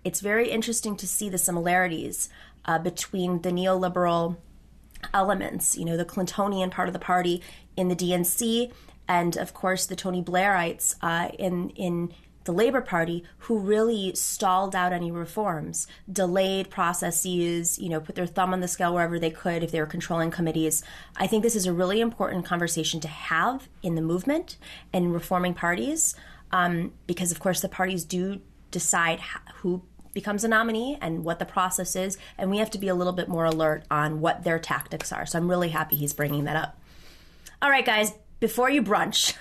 it's 0.03 0.19
very 0.19 0.49
interesting 0.49 0.95
to 0.97 1.07
see 1.07 1.29
the 1.29 1.37
similarities 1.37 2.29
uh, 2.65 2.79
between 2.79 3.41
the 3.41 3.49
neoliberal 3.49 4.37
elements, 5.13 5.77
you 5.77 5.85
know, 5.85 5.97
the 5.97 6.05
Clintonian 6.05 6.71
part 6.71 6.87
of 6.87 6.93
the 6.93 6.99
party 6.99 7.41
in 7.75 7.87
the 7.87 7.95
DNC, 7.95 8.71
and 9.07 9.35
of 9.37 9.53
course 9.53 9.85
the 9.85 9.95
Tony 9.95 10.23
Blairites 10.23 10.95
uh, 11.01 11.29
in 11.37 11.69
in 11.71 12.13
the 12.43 12.51
Labor 12.51 12.81
Party, 12.81 13.23
who 13.39 13.59
really 13.59 14.15
stalled 14.15 14.75
out 14.75 14.93
any 14.93 15.11
reforms, 15.11 15.85
delayed 16.11 16.69
processes, 16.69 17.77
you 17.77 17.87
know, 17.87 17.99
put 17.99 18.15
their 18.15 18.25
thumb 18.25 18.51
on 18.51 18.61
the 18.61 18.67
scale 18.67 18.95
wherever 18.95 19.19
they 19.19 19.29
could 19.29 19.63
if 19.63 19.71
they 19.71 19.79
were 19.79 19.85
controlling 19.85 20.31
committees. 20.31 20.83
I 21.15 21.27
think 21.27 21.43
this 21.43 21.55
is 21.55 21.67
a 21.67 21.73
really 21.73 22.01
important 22.01 22.45
conversation 22.45 22.99
to 23.01 23.07
have 23.07 23.69
in 23.83 23.93
the 23.93 24.01
movement 24.01 24.57
and 24.91 25.13
reforming 25.13 25.53
parties, 25.53 26.15
um, 26.51 26.93
because 27.05 27.31
of 27.31 27.39
course 27.39 27.61
the 27.61 27.69
parties 27.69 28.03
do 28.03 28.41
decide 28.71 29.19
who 29.55 29.83
becomes 30.13 30.43
a 30.43 30.47
nominee 30.47 30.97
and 31.01 31.23
what 31.23 31.39
the 31.39 31.45
process 31.45 31.95
is, 31.95 32.17
and 32.37 32.49
we 32.49 32.57
have 32.57 32.71
to 32.71 32.77
be 32.77 32.87
a 32.87 32.95
little 32.95 33.13
bit 33.13 33.27
more 33.27 33.45
alert 33.45 33.83
on 33.89 34.21
what 34.21 34.43
their 34.43 34.59
tactics 34.59 35.11
are. 35.11 35.25
So 35.25 35.37
I'm 35.37 35.49
really 35.49 35.69
happy 35.69 35.95
he's 35.95 36.13
bringing 36.13 36.45
that 36.45 36.55
up. 36.55 36.77
All 37.61 37.69
right, 37.69 37.85
guys, 37.85 38.13
before 38.41 38.69
you 38.69 38.81
brunch. 38.81 39.35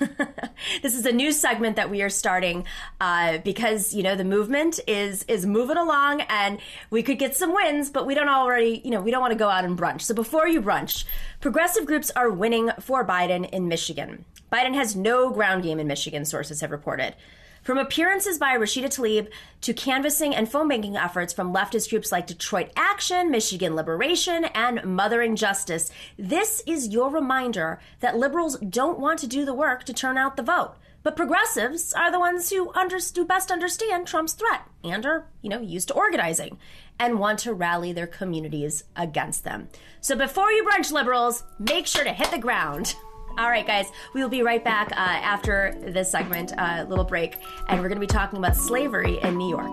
this 0.82 0.94
is 0.94 1.06
a 1.06 1.10
new 1.10 1.32
segment 1.32 1.74
that 1.76 1.90
we 1.90 2.02
are 2.02 2.10
starting 2.10 2.64
uh, 3.00 3.38
because 3.38 3.94
you 3.94 4.02
know 4.04 4.14
the 4.14 4.24
movement 4.24 4.78
is 4.86 5.24
is 5.24 5.44
moving 5.44 5.78
along, 5.78 6.20
and 6.28 6.60
we 6.90 7.02
could 7.02 7.18
get 7.18 7.34
some 7.34 7.52
wins, 7.52 7.90
but 7.90 8.06
we 8.06 8.14
don't 8.14 8.28
already 8.28 8.80
you 8.84 8.90
know 8.90 9.00
we 9.00 9.10
don't 9.10 9.20
want 9.20 9.32
to 9.32 9.38
go 9.38 9.48
out 9.48 9.64
and 9.64 9.76
brunch. 9.76 10.02
So 10.02 10.14
before 10.14 10.46
you 10.46 10.62
brunch, 10.62 11.04
progressive 11.40 11.86
groups 11.86 12.10
are 12.14 12.30
winning 12.30 12.70
for 12.78 13.04
Biden 13.04 13.48
in 13.50 13.66
Michigan. 13.66 14.24
Biden 14.52 14.74
has 14.74 14.94
no 14.94 15.30
ground 15.30 15.62
game 15.62 15.80
in 15.80 15.86
Michigan, 15.86 16.24
sources 16.24 16.60
have 16.60 16.70
reported. 16.70 17.14
From 17.62 17.76
appearances 17.76 18.38
by 18.38 18.56
Rashida 18.56 18.86
Tlaib 18.86 19.28
to 19.60 19.74
canvassing 19.74 20.34
and 20.34 20.50
phone 20.50 20.68
banking 20.68 20.96
efforts 20.96 21.34
from 21.34 21.52
leftist 21.52 21.90
groups 21.90 22.10
like 22.10 22.26
Detroit 22.26 22.70
Action, 22.74 23.30
Michigan 23.30 23.76
Liberation, 23.76 24.46
and 24.46 24.82
Mothering 24.82 25.36
Justice, 25.36 25.90
this 26.18 26.62
is 26.66 26.88
your 26.88 27.10
reminder 27.10 27.78
that 28.00 28.16
liberals 28.16 28.58
don't 28.60 28.98
want 28.98 29.18
to 29.18 29.26
do 29.26 29.44
the 29.44 29.52
work 29.52 29.84
to 29.84 29.92
turn 29.92 30.16
out 30.16 30.36
the 30.36 30.42
vote. 30.42 30.76
But 31.02 31.16
progressives 31.16 31.92
are 31.92 32.10
the 32.10 32.18
ones 32.18 32.48
who, 32.50 32.72
under, 32.72 32.98
who 33.14 33.24
best 33.26 33.50
understand 33.50 34.06
Trump's 34.06 34.32
threat 34.32 34.62
and 34.82 35.04
are, 35.04 35.26
you 35.42 35.50
know, 35.50 35.60
used 35.60 35.88
to 35.88 35.94
organizing 35.94 36.58
and 36.98 37.18
want 37.18 37.38
to 37.40 37.52
rally 37.52 37.92
their 37.92 38.06
communities 38.06 38.84
against 38.96 39.44
them. 39.44 39.68
So 40.00 40.16
before 40.16 40.50
you 40.50 40.64
brunch, 40.64 40.92
liberals, 40.92 41.44
make 41.58 41.86
sure 41.86 42.04
to 42.04 42.12
hit 42.12 42.30
the 42.30 42.38
ground. 42.38 42.94
All 43.38 43.48
right, 43.48 43.66
guys, 43.66 43.92
we 44.12 44.22
will 44.22 44.28
be 44.28 44.42
right 44.42 44.62
back 44.62 44.90
uh, 44.92 44.96
after 44.96 45.74
this 45.80 46.10
segment, 46.10 46.52
a 46.52 46.62
uh, 46.62 46.84
little 46.84 47.04
break, 47.04 47.36
and 47.68 47.80
we're 47.80 47.88
going 47.88 47.96
to 47.96 48.00
be 48.00 48.06
talking 48.06 48.38
about 48.38 48.56
slavery 48.56 49.18
in 49.22 49.38
New 49.38 49.48
York. 49.48 49.70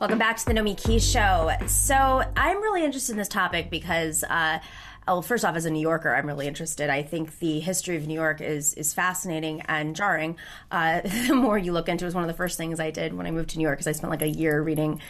Welcome 0.00 0.18
back 0.18 0.36
to 0.38 0.44
the 0.46 0.52
Nomiki 0.52 1.00
Show. 1.00 1.52
So, 1.68 2.24
I'm 2.36 2.60
really 2.60 2.84
interested 2.84 3.12
in 3.12 3.18
this 3.18 3.28
topic 3.28 3.70
because 3.70 4.24
uh, 4.24 4.58
well, 5.06 5.22
first 5.22 5.44
off, 5.44 5.56
as 5.56 5.64
a 5.64 5.70
New 5.70 5.80
Yorker, 5.80 6.14
I'm 6.14 6.26
really 6.26 6.46
interested. 6.46 6.90
I 6.90 7.02
think 7.02 7.38
the 7.38 7.60
history 7.60 7.96
of 7.96 8.06
New 8.06 8.14
York 8.14 8.40
is 8.40 8.74
is 8.74 8.94
fascinating 8.94 9.62
and 9.62 9.96
jarring. 9.96 10.36
Uh, 10.70 11.00
the 11.28 11.34
more 11.34 11.58
you 11.58 11.72
look 11.72 11.88
into 11.88 12.04
it, 12.04 12.08
was 12.08 12.14
one 12.14 12.24
of 12.24 12.28
the 12.28 12.34
first 12.34 12.56
things 12.56 12.80
I 12.80 12.90
did 12.90 13.14
when 13.14 13.26
I 13.26 13.30
moved 13.30 13.50
to 13.50 13.58
New 13.58 13.64
York, 13.64 13.78
because 13.78 13.88
I 13.88 13.92
spent 13.92 14.10
like 14.10 14.22
a 14.22 14.28
year 14.28 14.62
reading 14.62 15.00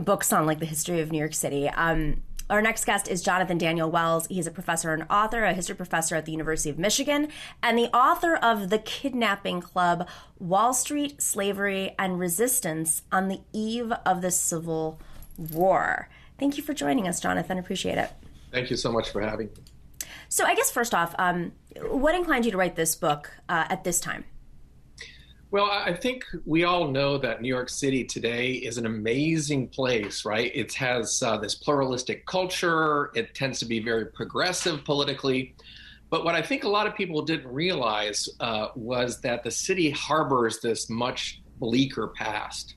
books 0.00 0.32
on 0.32 0.46
like 0.46 0.58
the 0.58 0.66
history 0.66 1.00
of 1.00 1.12
New 1.12 1.18
York 1.18 1.34
City. 1.34 1.68
Um, 1.68 2.22
our 2.50 2.62
next 2.62 2.86
guest 2.86 3.08
is 3.08 3.22
Jonathan 3.22 3.58
Daniel 3.58 3.90
Wells. 3.90 4.26
He's 4.28 4.46
a 4.46 4.50
professor 4.50 4.94
and 4.94 5.04
author, 5.10 5.44
a 5.44 5.52
history 5.52 5.76
professor 5.76 6.16
at 6.16 6.24
the 6.24 6.32
University 6.32 6.70
of 6.70 6.78
Michigan, 6.78 7.28
and 7.62 7.76
the 7.76 7.94
author 7.94 8.36
of 8.36 8.70
The 8.70 8.78
Kidnapping 8.78 9.60
Club 9.60 10.08
Wall 10.38 10.72
Street, 10.72 11.20
Slavery, 11.20 11.94
and 11.98 12.18
Resistance 12.18 13.02
on 13.12 13.28
the 13.28 13.40
Eve 13.52 13.92
of 14.06 14.22
the 14.22 14.30
Civil 14.30 14.98
War. 15.36 16.08
Thank 16.38 16.56
you 16.56 16.62
for 16.62 16.72
joining 16.72 17.06
us, 17.06 17.20
Jonathan. 17.20 17.58
Appreciate 17.58 17.98
it. 17.98 18.12
Thank 18.52 18.70
you 18.70 18.76
so 18.76 18.90
much 18.92 19.10
for 19.10 19.20
having 19.20 19.48
me. 19.48 19.62
So, 20.28 20.44
I 20.44 20.54
guess 20.54 20.70
first 20.70 20.94
off, 20.94 21.14
um, 21.18 21.52
what 21.82 22.14
inclined 22.14 22.44
you 22.44 22.50
to 22.50 22.56
write 22.56 22.76
this 22.76 22.94
book 22.94 23.30
uh, 23.48 23.64
at 23.68 23.84
this 23.84 24.00
time? 24.00 24.24
Well, 25.50 25.64
I 25.64 25.94
think 25.94 26.26
we 26.44 26.64
all 26.64 26.88
know 26.88 27.16
that 27.16 27.40
New 27.40 27.48
York 27.48 27.70
City 27.70 28.04
today 28.04 28.52
is 28.52 28.76
an 28.76 28.84
amazing 28.84 29.68
place, 29.68 30.26
right? 30.26 30.52
It 30.54 30.74
has 30.74 31.22
uh, 31.22 31.38
this 31.38 31.54
pluralistic 31.54 32.26
culture, 32.26 33.10
it 33.14 33.34
tends 33.34 33.58
to 33.60 33.64
be 33.64 33.80
very 33.80 34.06
progressive 34.06 34.84
politically. 34.84 35.54
But 36.10 36.24
what 36.24 36.34
I 36.34 36.42
think 36.42 36.64
a 36.64 36.68
lot 36.68 36.86
of 36.86 36.94
people 36.94 37.22
didn't 37.22 37.50
realize 37.50 38.28
uh, 38.40 38.68
was 38.74 39.22
that 39.22 39.42
the 39.42 39.50
city 39.50 39.88
harbors 39.88 40.60
this 40.60 40.90
much 40.90 41.40
bleaker 41.58 42.08
past. 42.08 42.74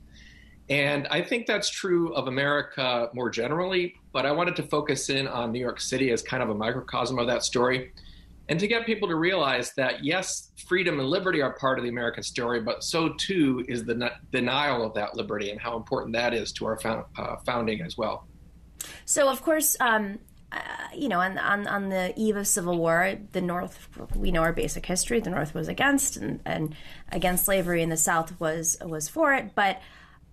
And 0.70 1.08
I 1.08 1.22
think 1.22 1.48
that's 1.48 1.70
true 1.70 2.14
of 2.14 2.28
America 2.28 3.10
more 3.14 3.30
generally, 3.30 3.96
but 4.14 4.26
I 4.26 4.32
wanted 4.32 4.56
to 4.58 4.64
focus 4.64 5.10
in 5.10 5.28
on 5.28 5.52
New 5.52 5.60
York 5.60 5.82
City 5.82 6.12
as 6.12 6.22
kind 6.22 6.42
of 6.42 6.50
a 6.50 6.56
microcosm 6.56 7.20
of 7.20 7.28
that 7.28 7.44
story. 7.44 7.92
And 8.48 8.60
to 8.60 8.68
get 8.68 8.86
people 8.86 9.08
to 9.08 9.16
realize 9.16 9.74
that, 9.76 10.04
yes, 10.04 10.52
freedom 10.68 11.00
and 11.00 11.10
liberty 11.10 11.42
are 11.42 11.54
part 11.54 11.78
of 11.78 11.84
the 11.84 11.90
American 11.90 12.24
story, 12.24 12.62
but 12.62 12.84
so 12.84 13.14
too 13.14 13.66
is 13.68 13.86
the 13.86 14.12
denial 14.32 14.86
of 14.86 14.94
that 14.94 15.16
liberty 15.16 15.52
and 15.52 15.60
how 15.60 15.78
important 15.78 16.14
that 16.16 16.34
is 16.34 16.52
to 16.54 16.66
our 16.66 16.78
found, 16.80 17.06
uh, 17.18 17.38
founding 17.46 17.82
as 17.82 17.98
well. 17.98 18.28
So, 19.06 19.30
of 19.30 19.42
course, 19.42 19.78
um, 19.80 20.20
uh, 20.52 20.60
you 20.94 21.08
know, 21.08 21.20
on, 21.20 21.38
on, 21.38 21.66
on 21.68 21.90
the 21.90 22.14
eve 22.18 22.36
of 22.36 22.46
civil 22.46 22.78
war, 22.78 23.16
the 23.32 23.42
North, 23.42 23.88
we 24.16 24.32
know 24.32 24.42
our 24.42 24.52
basic 24.52 24.86
history. 24.86 25.22
The 25.22 25.30
North 25.30 25.54
was 25.54 25.70
against 25.70 26.18
and, 26.18 26.42
and 26.46 26.76
against 27.10 27.46
slavery, 27.46 27.82
and 27.82 27.92
the 27.92 27.98
South 27.98 28.38
was 28.40 28.78
was 28.82 29.08
for 29.08 29.34
it. 29.34 29.56
But 29.56 29.82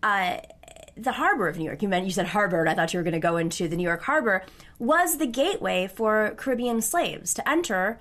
uh, 0.02 0.38
the 0.96 1.12
harbor 1.12 1.48
of 1.48 1.58
New 1.58 1.64
York, 1.64 1.82
you 1.82 1.88
meant 1.88 2.06
you 2.06 2.12
said 2.12 2.26
harbor, 2.26 2.60
and 2.60 2.68
I 2.68 2.74
thought 2.74 2.92
you 2.92 2.98
were 2.98 3.04
going 3.04 3.12
to 3.14 3.20
go 3.20 3.36
into 3.36 3.68
the 3.68 3.76
New 3.76 3.84
York 3.84 4.02
harbor, 4.02 4.44
was 4.78 5.18
the 5.18 5.26
gateway 5.26 5.86
for 5.86 6.34
Caribbean 6.36 6.82
slaves 6.82 7.34
to 7.34 7.48
enter 7.48 8.00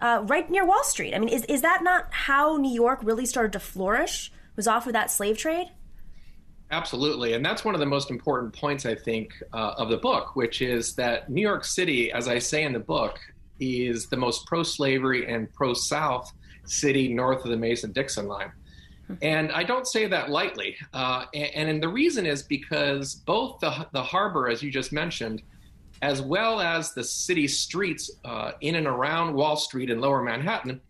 uh, 0.00 0.22
right 0.26 0.50
near 0.50 0.64
Wall 0.64 0.84
Street. 0.84 1.14
I 1.14 1.18
mean, 1.18 1.28
is 1.28 1.44
is 1.44 1.62
that 1.62 1.82
not 1.82 2.12
how 2.12 2.56
New 2.56 2.72
York 2.72 3.00
really 3.02 3.26
started 3.26 3.52
to 3.52 3.60
flourish? 3.60 4.32
Was 4.56 4.66
off 4.66 4.86
of 4.86 4.94
that 4.94 5.10
slave 5.10 5.36
trade? 5.36 5.68
Absolutely, 6.70 7.34
and 7.34 7.44
that's 7.44 7.64
one 7.64 7.74
of 7.74 7.80
the 7.80 7.86
most 7.86 8.10
important 8.10 8.52
points 8.54 8.86
I 8.86 8.94
think 8.94 9.30
uh, 9.52 9.74
of 9.76 9.88
the 9.88 9.98
book, 9.98 10.34
which 10.34 10.62
is 10.62 10.94
that 10.94 11.30
New 11.30 11.42
York 11.42 11.64
City, 11.64 12.10
as 12.10 12.26
I 12.26 12.38
say 12.38 12.64
in 12.64 12.72
the 12.72 12.80
book, 12.80 13.18
is 13.60 14.06
the 14.06 14.16
most 14.16 14.46
pro-slavery 14.46 15.32
and 15.32 15.52
pro-South 15.52 16.32
city 16.64 17.14
north 17.14 17.44
of 17.44 17.50
the 17.50 17.56
Mason-Dixon 17.56 18.26
line. 18.26 18.50
And 19.22 19.52
I 19.52 19.62
don't 19.62 19.86
say 19.86 20.06
that 20.06 20.30
lightly. 20.30 20.76
Uh, 20.92 21.26
and, 21.34 21.68
and, 21.68 21.82
the 21.82 21.88
reason 21.88 22.26
is 22.26 22.42
because 22.42 23.14
both 23.14 23.60
the, 23.60 23.86
the 23.92 24.02
harbor, 24.02 24.48
as 24.48 24.62
you 24.62 24.70
just 24.70 24.92
mentioned, 24.92 25.42
as 26.02 26.20
well 26.20 26.60
as 26.60 26.92
the 26.92 27.04
city 27.04 27.46
streets 27.46 28.10
uh, 28.24 28.52
in 28.60 28.74
and 28.74 28.86
around 28.86 29.34
Wall 29.34 29.56
Street 29.56 29.90
and 29.90 30.00
lower 30.00 30.22
Manhattan, 30.22 30.80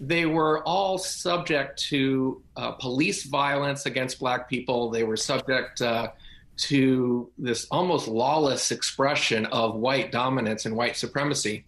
they 0.00 0.26
were 0.26 0.62
all 0.64 0.98
subject 0.98 1.78
to 1.84 2.42
uh, 2.56 2.72
police 2.72 3.24
violence 3.24 3.86
against 3.86 4.18
black 4.18 4.48
people. 4.48 4.90
They 4.90 5.04
were 5.04 5.16
subject 5.16 5.80
uh, 5.80 6.10
to 6.56 7.30
this 7.38 7.66
almost 7.70 8.08
lawless 8.08 8.70
expression 8.70 9.46
of 9.46 9.76
white 9.76 10.12
dominance 10.12 10.66
and 10.66 10.76
white 10.76 10.96
supremacy. 10.96 11.64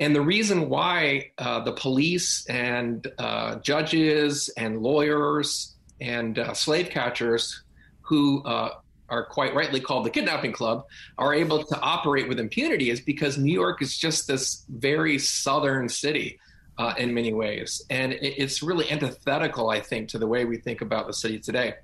And 0.00 0.14
the 0.14 0.20
reason 0.20 0.68
why 0.68 1.30
uh, 1.38 1.60
the 1.60 1.72
police 1.72 2.46
and 2.46 3.06
uh, 3.18 3.56
judges 3.56 4.48
and 4.50 4.80
lawyers 4.80 5.74
and 6.00 6.38
uh, 6.38 6.54
slave 6.54 6.90
catchers, 6.90 7.62
who 8.02 8.42
uh, 8.44 8.74
are 9.08 9.24
quite 9.26 9.54
rightly 9.54 9.80
called 9.80 10.06
the 10.06 10.10
kidnapping 10.10 10.52
club, 10.52 10.86
are 11.16 11.34
able 11.34 11.64
to 11.64 11.80
operate 11.80 12.28
with 12.28 12.38
impunity 12.38 12.90
is 12.90 13.00
because 13.00 13.38
New 13.38 13.52
York 13.52 13.82
is 13.82 13.98
just 13.98 14.28
this 14.28 14.64
very 14.68 15.18
southern 15.18 15.88
city. 15.88 16.38
Uh, 16.80 16.94
in 16.96 17.12
many 17.12 17.32
ways. 17.32 17.82
And 17.90 18.12
it, 18.12 18.40
it's 18.40 18.62
really 18.62 18.88
antithetical, 18.88 19.68
I 19.68 19.80
think, 19.80 20.10
to 20.10 20.18
the 20.20 20.28
way 20.28 20.44
we 20.44 20.58
think 20.58 20.80
about 20.80 21.08
the 21.08 21.12
city 21.12 21.40
today. 21.40 21.74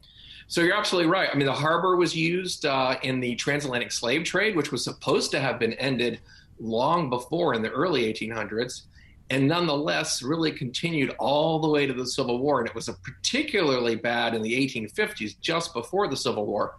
So 0.46 0.60
you're 0.60 0.76
absolutely 0.76 1.10
right. 1.10 1.28
I 1.32 1.36
mean, 1.36 1.46
the 1.46 1.52
harbor 1.52 1.96
was 1.96 2.14
used 2.14 2.64
uh, 2.64 2.96
in 3.02 3.18
the 3.18 3.34
transatlantic 3.34 3.90
slave 3.90 4.22
trade, 4.22 4.54
which 4.54 4.70
was 4.70 4.84
supposed 4.84 5.32
to 5.32 5.40
have 5.40 5.58
been 5.58 5.72
ended 5.74 6.20
long 6.58 7.10
before 7.10 7.54
in 7.54 7.62
the 7.62 7.70
early 7.70 8.12
1800s, 8.12 8.82
and 9.30 9.48
nonetheless 9.48 10.22
really 10.22 10.52
continued 10.52 11.14
all 11.18 11.58
the 11.58 11.68
way 11.68 11.86
to 11.86 11.92
the 11.92 12.06
Civil 12.06 12.38
War. 12.38 12.60
And 12.60 12.68
it 12.68 12.74
was 12.74 12.88
particularly 13.02 13.96
bad 13.96 14.34
in 14.34 14.42
the 14.42 14.52
1850s, 14.52 15.40
just 15.40 15.72
before 15.72 16.08
the 16.08 16.16
Civil 16.16 16.46
War, 16.46 16.74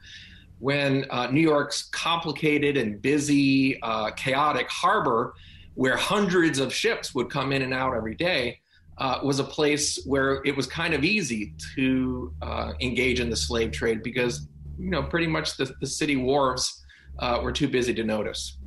when 0.59 1.05
uh, 1.09 1.27
New 1.27 1.41
York's 1.41 1.89
complicated 1.89 2.77
and 2.77 3.01
busy, 3.01 3.81
uh, 3.81 4.11
chaotic 4.11 4.69
harbor, 4.69 5.33
where 5.73 5.97
hundreds 5.97 6.59
of 6.59 6.73
ships 6.73 7.13
would 7.13 7.29
come 7.29 7.51
in 7.51 7.61
and 7.61 7.73
out 7.73 7.95
every 7.95 8.15
day, 8.15 8.59
uh, 8.97 9.19
was 9.23 9.39
a 9.39 9.43
place 9.43 10.01
where 10.05 10.41
it 10.45 10.55
was 10.55 10.67
kind 10.67 10.93
of 10.93 11.03
easy 11.03 11.53
to 11.75 12.33
uh, 12.41 12.71
engage 12.79 13.19
in 13.19 13.29
the 13.29 13.35
slave 13.35 13.71
trade 13.71 14.01
because, 14.01 14.47
you 14.79 14.89
know, 14.89 15.03
pretty 15.03 15.27
much 15.27 15.57
the, 15.57 15.73
the 15.81 15.87
city 15.87 16.15
wharves 16.15 16.85
uh, 17.19 17.39
were 17.43 17.51
too 17.51 17.67
busy 17.67 17.93
to 17.93 18.03
notice. 18.03 18.57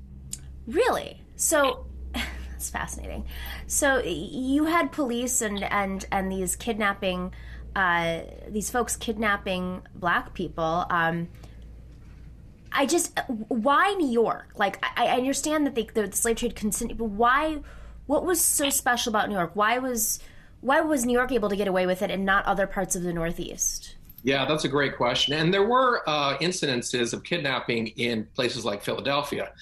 Really? 0.69 1.21
So 1.37 1.87
that's 2.13 2.71
fascinating. 2.71 3.25
So 3.67 4.01
you 4.05 4.67
had 4.67 4.93
police 4.93 5.41
and 5.41 5.65
and 5.65 6.07
and 6.13 6.31
these 6.31 6.55
kidnapping, 6.55 7.33
uh, 7.75 8.21
these 8.49 8.71
folks 8.71 8.95
kidnapping 8.95 9.83
black 9.95 10.35
people. 10.35 10.87
Um, 10.91 11.29
I 12.71 12.87
just 12.87 13.19
why 13.49 13.95
New 13.95 14.11
York? 14.11 14.51
Like 14.57 14.79
I, 14.85 15.07
I 15.07 15.17
understand 15.17 15.67
that 15.67 15.75
they, 15.75 15.85
the 15.85 16.13
slave 16.13 16.37
trade 16.37 16.55
continued, 16.55 16.99
but 16.99 17.07
why? 17.07 17.59
What 18.07 18.25
was 18.25 18.41
so 18.41 18.71
special 18.71 19.11
about 19.11 19.29
New 19.29 19.35
York? 19.35 19.51
Why 19.55 19.79
was 19.79 20.21
why 20.61 20.81
was 20.81 21.05
New 21.07 21.13
York 21.13 21.33
able 21.33 21.49
to 21.49 21.57
get 21.57 21.69
away 21.69 21.87
with 21.87 22.03
it 22.03 22.11
and 22.11 22.25
not 22.25 22.45
other 22.45 22.67
parts 22.67 22.97
of 22.97 23.03
the 23.03 23.13
Northeast? 23.13 23.97
Yeah, 24.23 24.45
that's 24.45 24.65
a 24.65 24.69
great 24.69 24.97
question. 24.97 25.35
And 25.35 25.55
there 25.55 25.67
were 25.67 26.03
uh, 26.09 26.37
incidences 26.39 27.13
of 27.13 27.23
kidnapping 27.23 27.89
in 27.89 28.27
places 28.35 28.65
like 28.65 28.83
Philadelphia. 28.83 29.53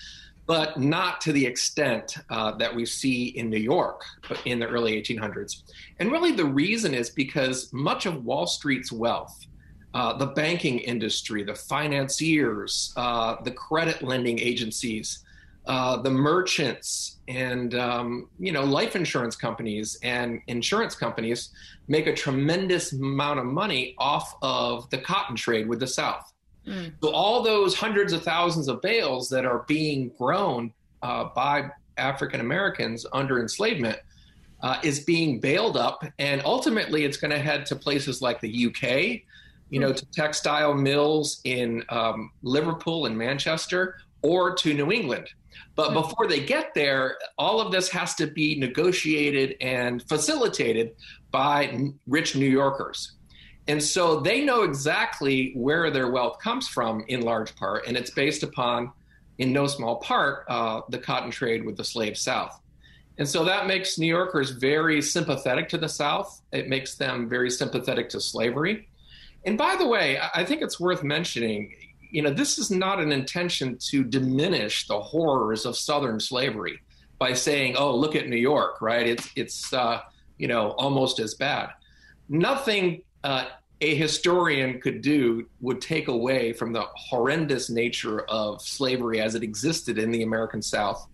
But 0.46 0.78
not 0.78 1.20
to 1.20 1.32
the 1.32 1.44
extent 1.44 2.16
uh, 2.30 2.52
that 2.52 2.74
we 2.74 2.86
see 2.86 3.26
in 3.36 3.50
New 3.50 3.58
York 3.58 4.02
in 4.44 4.58
the 4.60 4.66
early 4.66 5.00
1800s. 5.00 5.62
And 5.98 6.12
really, 6.12 6.32
the 6.32 6.44
reason 6.44 6.94
is 6.94 7.10
because 7.10 7.72
much 7.72 8.06
of 8.06 8.24
Wall 8.24 8.46
Street's 8.46 8.92
wealth, 8.92 9.46
uh, 9.94 10.16
the 10.16 10.26
banking 10.26 10.78
industry, 10.78 11.42
the 11.42 11.54
financiers, 11.54 12.92
uh, 12.96 13.36
the 13.42 13.50
credit 13.50 14.02
lending 14.02 14.38
agencies, 14.38 15.24
uh, 15.66 15.96
the 15.96 16.10
merchants, 16.10 17.18
and 17.26 17.74
um, 17.74 18.28
you 18.38 18.52
know, 18.52 18.62
life 18.62 18.94
insurance 18.94 19.34
companies 19.34 19.98
and 20.04 20.40
insurance 20.46 20.94
companies 20.94 21.50
make 21.88 22.06
a 22.06 22.14
tremendous 22.14 22.92
amount 22.92 23.40
of 23.40 23.46
money 23.46 23.96
off 23.98 24.36
of 24.42 24.88
the 24.90 24.98
cotton 24.98 25.34
trade 25.34 25.68
with 25.68 25.80
the 25.80 25.86
South. 25.86 26.32
Mm. 26.66 26.92
So 27.02 27.10
all 27.10 27.42
those 27.42 27.74
hundreds 27.74 28.12
of 28.12 28.22
thousands 28.22 28.68
of 28.68 28.82
bales 28.82 29.28
that 29.30 29.44
are 29.44 29.64
being 29.68 30.10
grown 30.18 30.72
uh, 31.02 31.28
by 31.34 31.70
African 31.96 32.40
Americans 32.40 33.06
under 33.12 33.40
enslavement 33.40 33.98
uh, 34.62 34.78
is 34.82 35.00
being 35.00 35.38
baled 35.38 35.76
up, 35.76 36.04
and 36.18 36.42
ultimately 36.44 37.04
it's 37.04 37.16
going 37.16 37.30
to 37.30 37.38
head 37.38 37.66
to 37.66 37.76
places 37.76 38.22
like 38.22 38.40
the 38.40 38.66
UK, 38.66 39.22
you 39.70 39.80
know, 39.80 39.92
mm. 39.92 39.96
to 39.96 40.06
textile 40.06 40.74
mills 40.74 41.40
in 41.44 41.84
um, 41.90 42.30
Liverpool 42.42 43.06
and 43.06 43.16
Manchester, 43.16 43.98
or 44.22 44.54
to 44.54 44.74
New 44.74 44.90
England. 44.90 45.28
But 45.74 45.90
mm. 45.90 45.94
before 45.94 46.26
they 46.26 46.40
get 46.40 46.74
there, 46.74 47.18
all 47.38 47.60
of 47.60 47.70
this 47.70 47.88
has 47.90 48.14
to 48.16 48.26
be 48.26 48.58
negotiated 48.58 49.56
and 49.60 50.02
facilitated 50.08 50.96
by 51.30 51.90
rich 52.06 52.34
New 52.34 52.48
Yorkers. 52.48 53.12
And 53.68 53.82
so 53.82 54.20
they 54.20 54.44
know 54.44 54.62
exactly 54.62 55.52
where 55.56 55.90
their 55.90 56.10
wealth 56.10 56.38
comes 56.38 56.68
from 56.68 57.04
in 57.08 57.22
large 57.22 57.54
part, 57.56 57.86
and 57.86 57.96
it's 57.96 58.10
based 58.10 58.42
upon, 58.42 58.92
in 59.38 59.52
no 59.52 59.66
small 59.66 59.96
part, 59.96 60.44
uh, 60.48 60.82
the 60.88 60.98
cotton 60.98 61.30
trade 61.30 61.64
with 61.64 61.76
the 61.76 61.84
slave 61.84 62.16
South. 62.16 62.60
And 63.18 63.28
so 63.28 63.44
that 63.44 63.66
makes 63.66 63.98
New 63.98 64.06
Yorkers 64.06 64.50
very 64.50 65.00
sympathetic 65.02 65.68
to 65.70 65.78
the 65.78 65.88
South. 65.88 66.42
It 66.52 66.68
makes 66.68 66.94
them 66.94 67.28
very 67.28 67.50
sympathetic 67.50 68.08
to 68.10 68.20
slavery. 68.20 68.88
And 69.44 69.56
by 69.56 69.76
the 69.76 69.86
way, 69.86 70.18
I 70.34 70.44
think 70.44 70.60
it's 70.60 70.78
worth 70.78 71.02
mentioning, 71.02 71.74
you 72.10 72.22
know, 72.22 72.30
this 72.30 72.58
is 72.58 72.70
not 72.70 73.00
an 73.00 73.12
intention 73.12 73.78
to 73.90 74.04
diminish 74.04 74.86
the 74.86 75.00
horrors 75.00 75.64
of 75.64 75.76
Southern 75.76 76.20
slavery 76.20 76.80
by 77.18 77.32
saying, 77.32 77.76
"Oh, 77.76 77.96
look 77.96 78.14
at 78.14 78.28
New 78.28 78.36
York," 78.36 78.82
right? 78.82 79.06
It's 79.06 79.30
it's 79.36 79.72
uh, 79.72 80.00
you 80.36 80.48
know 80.48 80.72
almost 80.72 81.18
as 81.20 81.34
bad. 81.34 81.70
Nothing 82.28 83.02
uh, 83.26 83.48
a 83.80 83.94
historian 83.96 84.80
could 84.80 85.02
do 85.02 85.46
would 85.60 85.80
take 85.80 86.06
away 86.06 86.52
from 86.52 86.72
the 86.72 86.84
horrendous 86.94 87.68
nature 87.68 88.20
of 88.20 88.62
slavery 88.62 89.20
as 89.20 89.34
it 89.34 89.42
existed 89.42 89.98
in 89.98 90.12
the 90.12 90.22
American 90.22 90.62
South 90.62 91.08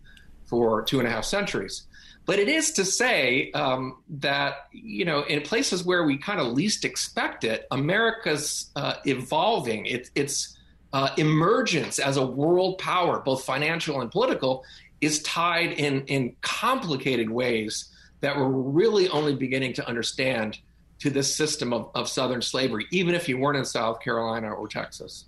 for 0.45 0.83
two 0.83 0.99
and 0.99 1.09
a 1.09 1.11
half 1.11 1.25
centuries. 1.25 1.87
But 2.27 2.39
it 2.39 2.49
is 2.49 2.73
to 2.73 2.85
say 2.85 3.51
um, 3.53 4.03
that, 4.11 4.69
you 4.73 5.07
know, 5.07 5.23
in 5.23 5.41
places 5.41 5.85
where 5.85 6.05
we 6.05 6.19
kind 6.19 6.39
of 6.39 6.49
least 6.49 6.85
expect 6.85 7.45
it, 7.45 7.67
America's 7.71 8.71
uh, 8.77 8.97
evolving, 9.07 9.87
it, 9.87 10.11
its 10.15 10.59
uh, 10.93 11.09
emergence 11.17 11.99
as 11.99 12.19
a 12.19 12.25
world 12.25 12.77
power, 12.77 13.21
both 13.21 13.43
financial 13.43 14.03
and 14.03 14.11
political, 14.11 14.65
is 15.01 15.23
tied 15.23 15.73
in, 15.73 16.05
in 16.07 16.37
complicated 16.43 17.31
ways 17.31 17.91
that 18.21 18.37
we're 18.37 18.49
really 18.49 19.09
only 19.09 19.35
beginning 19.35 19.73
to 19.73 19.89
understand 19.89 20.59
to 21.03 21.11
this 21.11 21.35
system 21.35 21.73
of, 21.73 21.91
of 21.95 22.09
Southern 22.09 22.41
slavery, 22.41 22.87
even 22.93 23.15
if 23.15 23.29
you 23.29 23.37
weren't 23.37 23.59
in 23.59 23.65
South 23.65 24.01
Carolina 24.01 24.53
or 24.53 24.69
Texas. 24.69 25.25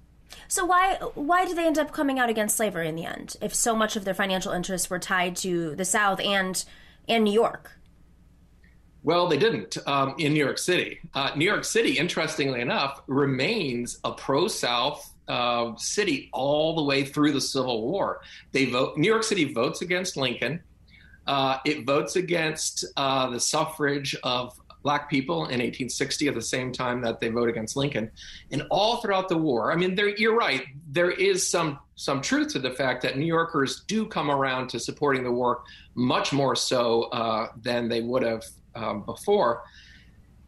So 0.48 0.64
why 0.64 0.94
why 1.14 1.44
did 1.44 1.56
they 1.56 1.66
end 1.66 1.78
up 1.78 1.92
coming 1.92 2.18
out 2.18 2.28
against 2.28 2.56
slavery 2.56 2.88
in 2.88 2.94
the 2.94 3.04
end? 3.04 3.36
If 3.42 3.54
so 3.54 3.74
much 3.74 3.96
of 3.96 4.04
their 4.04 4.14
financial 4.14 4.52
interests 4.52 4.88
were 4.88 4.98
tied 5.00 5.36
to 5.36 5.74
the 5.74 5.84
South 5.84 6.20
and 6.20 6.64
and 7.08 7.24
New 7.24 7.32
York. 7.32 7.72
Well, 9.02 9.26
they 9.26 9.36
didn't 9.36 9.76
um, 9.86 10.14
in 10.18 10.32
New 10.32 10.44
York 10.44 10.58
City. 10.58 11.00
Uh, 11.12 11.32
New 11.36 11.44
York 11.44 11.64
City, 11.64 11.98
interestingly 11.98 12.60
enough, 12.60 13.02
remains 13.06 13.98
a 14.02 14.12
pro-South 14.12 15.12
uh, 15.28 15.76
city 15.76 16.30
all 16.32 16.74
the 16.74 16.82
way 16.82 17.04
through 17.04 17.32
the 17.32 17.40
Civil 17.40 17.82
War. 17.82 18.20
They 18.52 18.64
vote. 18.66 18.96
New 18.96 19.08
York 19.08 19.24
City 19.24 19.52
votes 19.52 19.82
against 19.82 20.16
Lincoln. 20.16 20.62
Uh, 21.26 21.58
it 21.64 21.84
votes 21.86 22.16
against 22.16 22.84
uh, 22.96 23.30
the 23.30 23.40
suffrage 23.40 24.14
of 24.22 24.58
black 24.84 25.08
people 25.08 25.44
in 25.46 25.60
1860 25.60 26.28
at 26.28 26.34
the 26.34 26.42
same 26.42 26.70
time 26.70 27.00
that 27.00 27.18
they 27.18 27.28
vote 27.28 27.48
against 27.48 27.74
Lincoln. 27.74 28.10
And 28.52 28.64
all 28.70 28.98
throughout 28.98 29.30
the 29.30 29.36
war, 29.36 29.72
I 29.72 29.76
mean, 29.76 29.98
you're 30.18 30.36
right, 30.36 30.66
there 30.92 31.10
is 31.10 31.50
some 31.50 31.80
some 31.96 32.20
truth 32.20 32.52
to 32.52 32.58
the 32.58 32.70
fact 32.70 33.02
that 33.02 33.16
New 33.16 33.24
Yorkers 33.24 33.84
do 33.86 34.04
come 34.04 34.30
around 34.30 34.68
to 34.68 34.80
supporting 34.80 35.22
the 35.22 35.30
war 35.30 35.62
much 35.94 36.32
more 36.32 36.54
so 36.54 37.04
uh, 37.04 37.48
than 37.62 37.88
they 37.88 38.02
would 38.02 38.22
have 38.22 38.44
um, 38.74 39.02
before. 39.04 39.62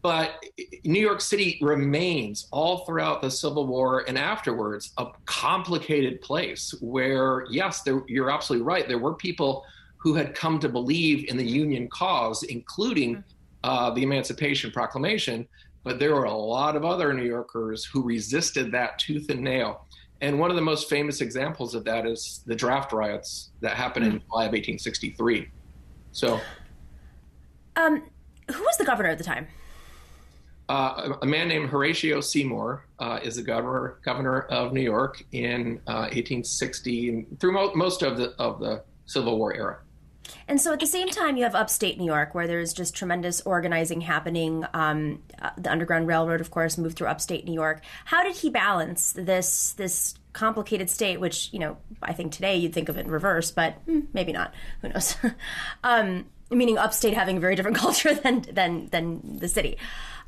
But 0.01 0.43
New 0.83 0.99
York 0.99 1.21
City 1.21 1.57
remains 1.61 2.47
all 2.51 2.85
throughout 2.85 3.21
the 3.21 3.31
Civil 3.31 3.65
War 3.65 4.03
and 4.07 4.17
afterwards 4.17 4.91
a 4.97 5.07
complicated 5.25 6.21
place 6.21 6.75
where, 6.81 7.45
yes, 7.49 7.81
there, 7.81 8.03
you're 8.07 8.29
absolutely 8.29 8.65
right. 8.65 8.87
There 8.87 8.99
were 8.99 9.15
people 9.15 9.65
who 9.95 10.13
had 10.13 10.35
come 10.35 10.59
to 10.59 10.69
believe 10.69 11.29
in 11.29 11.37
the 11.37 11.45
Union 11.45 11.87
cause, 11.87 12.43
including 12.43 13.15
mm-hmm 13.15 13.29
uh, 13.67 13.89
the 13.89 14.01
Emancipation 14.01 14.71
Proclamation, 14.71 15.45
but 15.83 15.99
there 15.99 16.15
were 16.15 16.23
a 16.23 16.33
lot 16.33 16.77
of 16.77 16.85
other 16.85 17.13
New 17.13 17.25
Yorkers 17.25 17.83
who 17.83 18.01
resisted 18.01 18.71
that 18.71 18.97
tooth 18.97 19.29
and 19.29 19.41
nail. 19.41 19.85
And 20.21 20.39
one 20.39 20.49
of 20.49 20.55
the 20.55 20.61
most 20.61 20.89
famous 20.89 21.19
examples 21.19 21.75
of 21.75 21.83
that 21.83 22.07
is 22.07 22.43
the 22.45 22.55
draft 22.55 22.93
riots 22.93 23.51
that 23.59 23.75
happened 23.75 24.05
mm 24.05 24.13
in 24.13 24.19
July 24.21 24.45
of 24.45 24.53
1863. 24.53 25.49
So, 26.13 26.39
um, 27.75 28.03
who 28.49 28.61
was 28.63 28.77
the 28.77 28.85
governor 28.85 29.09
at 29.09 29.17
the 29.17 29.25
time? 29.25 29.47
Uh, 30.69 31.13
a 31.21 31.25
man 31.25 31.49
named 31.49 31.69
Horatio 31.69 32.21
Seymour 32.21 32.85
uh, 32.99 33.19
is 33.21 33.35
the 33.35 33.43
governor 33.43 33.99
governor 34.03 34.43
of 34.43 34.71
New 34.71 34.81
York 34.81 35.23
in 35.33 35.81
uh, 35.87 36.07
1860 36.07 37.09
and 37.09 37.39
through 37.39 37.51
mo- 37.51 37.75
most 37.75 38.01
of 38.01 38.17
the 38.17 38.33
of 38.39 38.59
the 38.61 38.83
Civil 39.05 39.37
War 39.37 39.53
era. 39.53 39.79
And 40.47 40.59
so 40.61 40.73
at 40.73 40.79
the 40.79 40.87
same 40.87 41.09
time, 41.09 41.37
you 41.37 41.43
have 41.43 41.55
upstate 41.55 41.97
New 41.97 42.05
York, 42.05 42.35
where 42.35 42.47
there's 42.47 42.73
just 42.73 42.95
tremendous 42.95 43.41
organizing 43.41 44.01
happening. 44.01 44.65
Um, 44.73 45.23
uh, 45.41 45.51
the 45.57 45.71
Underground 45.71 46.07
Railroad, 46.07 46.41
of 46.41 46.51
course, 46.51 46.77
moved 46.77 46.97
through 46.97 47.07
upstate 47.07 47.45
New 47.45 47.53
York. 47.53 47.81
How 48.05 48.23
did 48.23 48.35
he 48.37 48.49
balance 48.49 49.13
this 49.13 49.73
this 49.73 50.15
complicated 50.37 50.87
state, 50.89 51.19
which 51.19 51.49
you 51.51 51.59
know 51.59 51.77
I 52.01 52.13
think 52.13 52.31
today 52.31 52.55
you'd 52.55 52.73
think 52.73 52.89
of 52.89 52.97
it 52.97 53.05
in 53.05 53.11
reverse, 53.11 53.51
but 53.51 53.73
hmm, 53.85 54.01
maybe 54.13 54.31
not. 54.31 54.53
Who 54.81 54.89
knows? 54.89 55.15
um, 55.83 56.25
meaning 56.49 56.77
upstate 56.77 57.13
having 57.13 57.37
a 57.37 57.39
very 57.39 57.55
different 57.55 57.77
culture 57.85 58.13
than 58.13 58.41
than 58.41 58.87
than 58.87 59.39
the 59.39 59.47
city. 59.47 59.77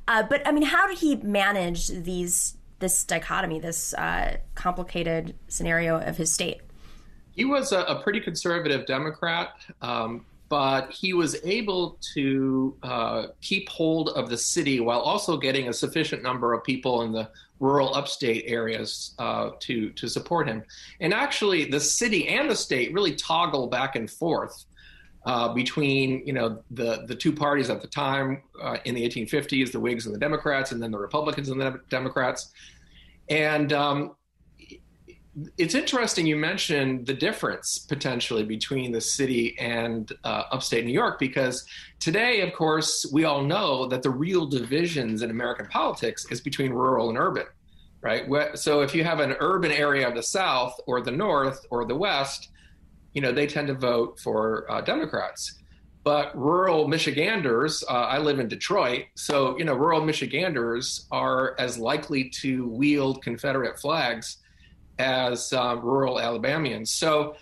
Uh, 0.08 0.24
but 0.24 0.46
I 0.48 0.52
mean, 0.52 0.64
how 0.64 0.88
did 0.88 0.98
he 0.98 1.16
manage 1.18 1.88
these 1.88 2.58
this 2.80 3.04
dichotomy, 3.04 3.60
this 3.60 3.94
uh, 3.94 4.38
complicated 4.56 5.36
scenario 5.48 6.00
of 6.00 6.18
his 6.18 6.32
state? 6.32 6.62
He 7.36 7.46
was 7.46 7.72
a, 7.72 7.82
a 7.82 8.02
pretty 8.02 8.20
conservative 8.20 8.86
Democrat, 8.86 9.56
um, 9.82 10.26
but 10.50 10.92
he 10.92 11.14
was 11.14 11.38
able 11.44 11.98
to 12.14 12.76
uh, 12.82 13.28
keep 13.42 13.70
hold 13.70 14.10
of 14.10 14.30
the 14.30 14.38
city 14.38 14.80
while 14.80 15.00
also 15.00 15.38
getting 15.38 15.70
a 15.70 15.74
sufficient 15.74 16.24
number 16.24 16.54
of 16.54 16.64
people 16.64 17.04
in 17.04 17.12
the 17.12 17.30
rural 17.60 17.94
upstate 17.94 18.46
areas 18.48 19.14
uh, 19.20 19.52
to 19.60 19.92
to 19.92 20.08
support 20.08 20.48
him. 20.48 20.64
And 21.00 21.14
actually, 21.14 21.66
the 21.66 21.80
city 21.80 22.28
and 22.28 22.50
the 22.50 22.56
state 22.56 22.94
really 22.94 23.16
toggle 23.16 23.68
back 23.68 23.96
and 23.96 24.10
forth. 24.10 24.66
Uh, 25.26 25.54
between 25.54 26.26
you 26.26 26.32
know 26.32 26.64
the 26.72 27.04
the 27.08 27.14
two 27.14 27.34
parties 27.34 27.70
at 27.70 27.82
the 27.82 27.88
time 27.88 28.42
uh, 28.64 28.78
in 28.86 28.96
the 28.96 29.08
1850s, 29.08 29.70
the 29.72 29.80
Whigs 29.80 30.06
and 30.06 30.16
the 30.16 30.20
Democrats, 30.20 30.72
and 30.72 30.82
then 30.82 30.92
the 30.92 30.98
Republicans 30.98 31.50
and 31.50 31.60
the 31.60 31.80
Democrats, 31.90 32.54
and 33.28 33.74
um, 33.74 34.16
it's 35.58 35.76
interesting 35.76 36.26
you 36.26 36.36
mentioned 36.36 37.06
the 37.06 37.14
difference 37.14 37.80
potentially 37.80 38.44
between 38.44 38.92
the 38.92 39.02
city 39.02 39.58
and 39.60 40.12
uh, 40.24 40.44
upstate 40.52 40.86
New 40.86 40.92
York 40.92 41.20
because 41.20 41.66
today, 42.00 42.42
of 42.42 42.54
course, 42.54 43.06
we 43.14 43.26
all 43.26 43.44
know 43.44 43.86
that 43.88 44.02
the 44.02 44.10
real 44.10 44.46
divisions 44.46 45.22
in 45.22 45.30
American 45.30 45.68
politics 45.68 46.26
is 46.32 46.42
between 46.42 46.72
rural 46.72 47.10
and 47.10 47.18
urban, 47.18 47.46
right? 48.02 48.26
So 48.58 48.82
if 48.82 48.96
you 48.96 49.04
have 49.04 49.20
an 49.20 49.36
urban 49.40 49.72
area 49.72 50.08
of 50.08 50.16
the 50.16 50.24
South 50.24 50.80
or 50.88 51.02
the 51.02 51.12
North 51.12 51.64
or 51.70 51.86
the 51.86 51.96
West, 51.96 52.50
you 53.14 53.22
know, 53.22 53.32
they 53.32 53.48
tend 53.48 53.68
to 53.68 53.76
vote 53.76 54.20
for 54.20 54.70
uh, 54.72 54.82
Democrats. 54.82 55.56
But 56.04 56.36
rural 56.36 56.88
Michiganders, 56.88 57.84
uh, 57.88 57.94
I 57.94 58.18
live 58.18 58.40
in 58.40 58.48
Detroit, 58.48 59.06
so, 59.16 59.58
you 59.60 59.66
know, 59.66 59.76
rural 59.76 60.04
Michiganders 60.04 61.08
are 61.12 61.56
as 61.60 61.78
likely 61.78 62.30
to 62.42 62.68
wield 62.70 63.22
Confederate 63.22 63.78
flags 63.80 64.38
as 65.00 65.52
uh, 65.54 65.78
rural 65.82 66.20
Alabamians. 66.20 66.92
So 66.92 67.36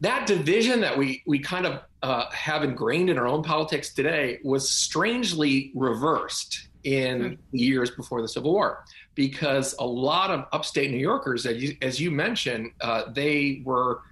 that 0.00 0.26
division 0.26 0.80
that 0.80 0.98
we 0.98 1.22
we 1.26 1.38
kind 1.38 1.66
of 1.66 1.82
uh, 2.02 2.30
have 2.30 2.64
ingrained 2.64 3.08
in 3.08 3.16
our 3.16 3.26
own 3.26 3.42
politics 3.42 3.94
today 3.94 4.38
was 4.44 4.68
strangely 4.68 5.72
reversed 5.74 6.68
in 6.82 7.20
mm-hmm. 7.22 7.34
the 7.52 7.58
years 7.58 7.90
before 7.90 8.20
the 8.20 8.28
Civil 8.28 8.52
War, 8.52 8.84
because 9.14 9.74
a 9.78 9.86
lot 9.86 10.30
of 10.30 10.44
upstate 10.52 10.90
New 10.90 10.98
Yorkers, 10.98 11.46
as 11.46 11.62
you, 11.62 11.76
as 11.80 11.98
you 11.98 12.10
mentioned, 12.10 12.72
uh, 12.82 13.10
they 13.12 13.62
were 13.64 14.02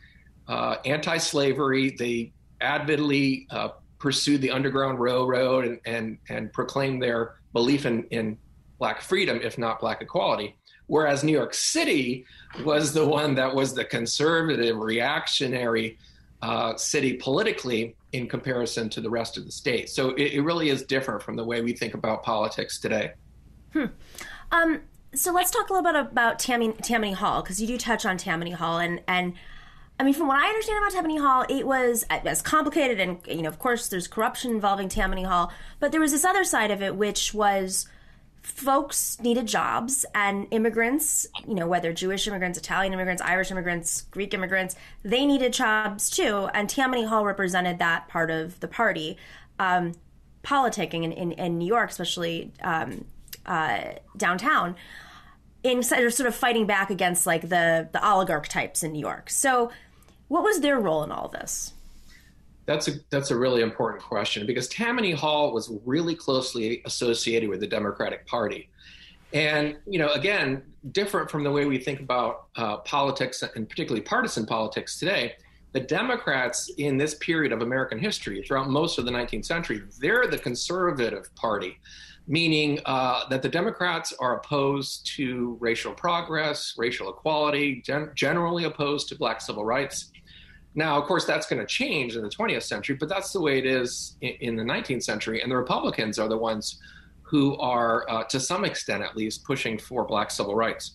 uh, 0.48 0.77
anti-slavery. 0.87 1.90
They 1.98 2.33
avidly 2.62 3.46
uh, 3.51 3.70
pursued 3.98 4.40
the 4.40 4.51
Underground 4.51 4.98
Railroad 4.98 5.66
and 5.66 5.81
and, 5.85 6.18
and 6.31 6.53
proclaimed 6.53 7.03
their 7.03 7.35
belief 7.53 7.85
in, 7.85 8.05
in 8.05 8.38
black 8.79 9.03
freedom, 9.03 9.38
if 9.42 9.59
not 9.59 9.81
black 9.81 10.01
equality. 10.01 10.57
Whereas 10.92 11.24
New 11.24 11.33
York 11.33 11.55
City 11.55 12.26
was 12.66 12.92
the 12.92 13.07
one 13.07 13.35
that 13.37 13.55
was 13.55 13.72
the 13.72 13.83
conservative, 13.83 14.76
reactionary 14.76 15.96
uh, 16.42 16.76
city 16.76 17.14
politically 17.14 17.96
in 18.12 18.28
comparison 18.28 18.90
to 18.90 19.00
the 19.00 19.09
rest 19.09 19.38
of 19.38 19.46
the 19.46 19.50
state. 19.50 19.88
So 19.88 20.11
it, 20.11 20.35
it, 20.35 20.42
really 20.42 20.68
is 20.68 20.83
different 20.83 21.22
from 21.22 21.35
the 21.35 21.44
way 21.44 21.62
we 21.62 21.72
think 21.72 21.94
about 21.94 22.22
politics 22.22 22.78
today. 22.78 23.12
Hmm. 23.72 23.87
Um, 24.50 24.83
so 25.14 25.33
let's 25.33 25.50
talk 25.50 25.70
a 25.70 25.72
little 25.72 25.90
bit 25.90 25.98
about 25.98 26.38
Tammany, 26.38 26.74
Tammany 26.74 27.12
Hall 27.12 27.40
because 27.40 27.59
you 27.59 27.66
do 27.66 27.78
touch 27.78 28.05
on 28.05 28.18
Tammany 28.18 28.50
Hall 28.50 28.76
and 28.78 29.00
and 29.09 29.33
I 29.98 30.05
mean, 30.05 30.12
from 30.12 30.28
what 30.28 30.40
I 30.40 30.46
understand 30.46 30.76
about 30.76 30.92
Tammany 30.92 31.18
Hall, 31.18 31.46
it 31.48 31.66
was 31.66 32.05
as 32.11 32.42
complicated, 32.42 33.00
and 33.00 33.18
you 33.26 33.40
know, 33.40 33.48
of 33.48 33.59
course, 33.59 33.88
there's 33.88 34.09
corruption 34.09 34.50
involving 34.50 34.90
Tammany 34.90 35.22
Hall, 35.22 35.52
but 35.81 35.90
there 35.90 36.02
was 36.02 36.12
this 36.12 36.24
other 36.24 36.44
side 36.44 36.70
of 36.70 36.83
it, 36.83 36.96
which 36.96 37.33
was 37.33 37.88
folks 38.42 39.20
needed 39.20 39.46
jobs, 39.46 40.05
and 40.14 40.46
immigrants, 40.50 41.26
you 41.46 41.55
know, 41.55 41.66
whether 41.66 41.92
Jewish 41.92 42.26
immigrants, 42.26 42.59
Italian 42.59 42.92
immigrants, 42.92 43.22
Irish 43.22 43.50
immigrants, 43.50 44.02
Greek 44.11 44.35
immigrants, 44.35 44.74
they 45.02 45.24
needed 45.24 45.52
jobs 45.52 46.11
too, 46.11 46.48
and 46.52 46.68
Tammany 46.68 47.05
Hall 47.05 47.24
represented 47.24 47.78
that 47.78 48.09
part 48.09 48.31
of 48.31 48.61
the 48.61 48.68
party. 48.68 49.16
Um, 49.59 49.92
politicking 50.42 51.05
in, 51.05 51.12
in, 51.12 51.33
in, 51.33 51.59
New 51.59 51.66
York, 51.68 51.90
especially 51.90 52.52
um, 52.62 53.05
uh, 53.46 53.92
downtown 54.16 54.74
in 55.62 55.83
sort 55.83 56.20
of 56.20 56.35
fighting 56.35 56.66
back 56.66 56.90
against 56.90 57.26
like 57.26 57.42
the 57.42 57.88
the 57.92 58.07
oligarch 58.07 58.48
types 58.48 58.83
in 58.83 58.92
New 58.92 59.00
York. 59.00 59.31
So, 59.31 59.70
what 60.28 60.42
was 60.42 60.61
their 60.61 60.81
role 60.81 61.05
in 61.05 61.12
all 61.12 61.28
this? 61.28 61.74
That's 62.66 62.88
a 62.88 62.92
that's 63.11 63.31
a 63.31 63.37
really 63.37 63.62
important 63.62 64.03
question 64.03 64.46
because 64.46 64.68
Tammany 64.68 65.12
Hall 65.12 65.53
was 65.53 65.72
really 65.85 66.14
closely 66.14 66.83
associated 66.85 67.48
with 67.48 67.61
the 67.61 67.66
Democratic 67.66 68.27
Party, 68.27 68.68
and 69.33 69.77
you 69.87 69.98
know, 69.98 70.12
again, 70.12 70.62
different 70.92 71.31
from 71.31 71.42
the 71.42 71.51
way 71.51 71.66
we 71.66 71.79
think 71.79 72.01
about 72.01 72.46
uh, 72.57 72.79
politics 72.79 73.42
and 73.42 73.68
particularly 73.68 74.03
partisan 74.03 74.46
politics 74.46 74.98
today. 74.98 75.35
The 75.72 75.81
Democrats 75.81 76.70
in 76.77 76.98
this 76.98 77.14
period 77.14 77.51
of 77.51 77.62
American 77.62 77.98
history, 77.98 78.42
throughout 78.42 78.68
most 78.68 78.98
of 78.98 79.07
the 79.07 79.11
19th 79.11 79.46
century, 79.46 79.83
they're 80.01 80.27
the 80.27 80.37
conservative 80.37 81.35
party 81.35 81.79
meaning 82.27 82.79
uh, 82.87 83.29
that 83.29 83.42
the 83.42 83.48
Democrats 83.48 84.12
are 84.20 84.37
opposed 84.37 85.07
to 85.16 85.57
racial 85.61 85.92
progress, 85.92 86.75
racial 86.77 87.11
equality, 87.11 87.83
gen- 87.85 88.11
generally 88.14 88.64
opposed 88.64 89.09
to 89.09 89.16
black 89.16 89.40
civil 89.40 89.64
rights. 89.64 90.12
Now, 90.74 90.98
of 90.98 91.04
course, 91.04 91.24
that's 91.24 91.46
going 91.46 91.61
to 91.61 91.66
change 91.66 92.16
in 92.16 92.22
the 92.22 92.30
20th 92.30 92.62
century, 92.62 92.96
but 92.98 93.08
that's 93.08 93.32
the 93.32 93.40
way 93.40 93.58
it 93.58 93.66
is 93.66 94.16
in, 94.20 94.56
the 94.56 94.62
19th 94.62 95.02
century. 95.02 95.42
And 95.42 95.50
the 95.50 95.56
Republicans 95.56 96.18
are 96.18 96.28
the 96.28 96.38
ones 96.38 96.78
who 97.22 97.56
are, 97.58 98.08
uh, 98.11 98.24
to 98.24 98.40
some 98.40 98.64
extent 98.64 99.02
at 99.02 99.16
least, 99.16 99.44
pushing 99.44 99.78
for 99.78 100.04
black 100.04 100.30
civil 100.30 100.54
rights. 100.54 100.92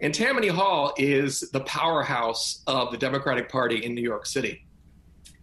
And 0.00 0.14
Tammany 0.14 0.48
Hall 0.48 0.92
is 0.98 1.40
the 1.52 1.60
powerhouse 1.60 2.62
of 2.66 2.90
the 2.90 2.98
Democratic 2.98 3.48
Party 3.48 3.84
in 3.84 3.94
New 3.94 4.02
York 4.02 4.26
City. 4.26 4.64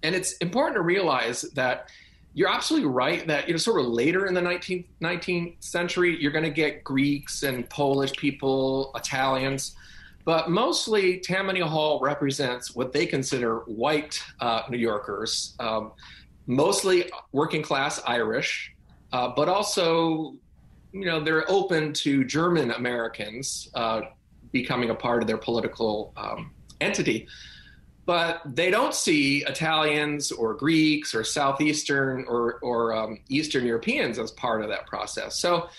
And 0.04 0.14
it's 0.14 0.34
important 0.38 0.76
to 0.76 0.82
realize 0.82 1.42
that 1.56 1.90
you're 2.36 2.50
absolutely 2.50 2.90
right 2.90 3.26
that 3.28 3.48
you 3.48 3.54
know 3.54 3.58
sort 3.58 3.80
of 3.80 3.88
later 3.88 4.28
in 4.28 4.34
the 4.34 4.42
19th, 4.42 4.86
19th 5.02 5.64
century 5.64 6.22
you're 6.22 6.34
going 6.34 6.44
to 6.44 6.52
get 6.52 6.84
greeks 6.84 7.44
and 7.44 7.68
polish 7.70 8.12
people 8.12 8.92
italians 8.94 9.76
but 10.26 10.50
mostly 10.50 11.20
tammany 11.20 11.62
hall 11.62 12.00
represents 12.02 12.76
what 12.76 12.92
they 12.92 13.06
consider 13.06 13.60
white 13.68 14.22
uh, 14.42 14.64
new 14.70 14.78
yorkers 14.78 15.56
um, 15.60 15.92
mostly 16.48 17.10
working 17.32 17.62
class 17.62 18.02
irish 18.06 18.74
uh, 19.14 19.32
but 19.36 19.48
also 19.48 20.36
you 20.92 21.06
know 21.06 21.20
they're 21.20 21.50
open 21.50 21.94
to 21.94 22.24
german 22.24 22.72
americans 22.72 23.70
uh, 23.76 24.02
becoming 24.52 24.90
a 24.90 24.96
part 24.96 25.22
of 25.22 25.28
their 25.28 25.38
political 25.38 26.14
um, 26.18 26.52
entity 26.82 27.28
but 28.06 28.42
they 28.46 28.70
don't 28.70 28.94
see 28.94 29.44
Italians 29.46 30.32
or 30.32 30.54
Greeks 30.54 31.16
or 31.16 31.24
Southeastern 31.24 32.26
or, 32.28 32.60
or 32.62 32.94
um, 32.94 33.20
Eastern 33.30 33.66
Europeans 33.66 34.20
as 34.20 34.32
part 34.32 34.62
of 34.62 34.70
that 34.70 34.86
process. 34.86 35.40
So, 35.40 35.70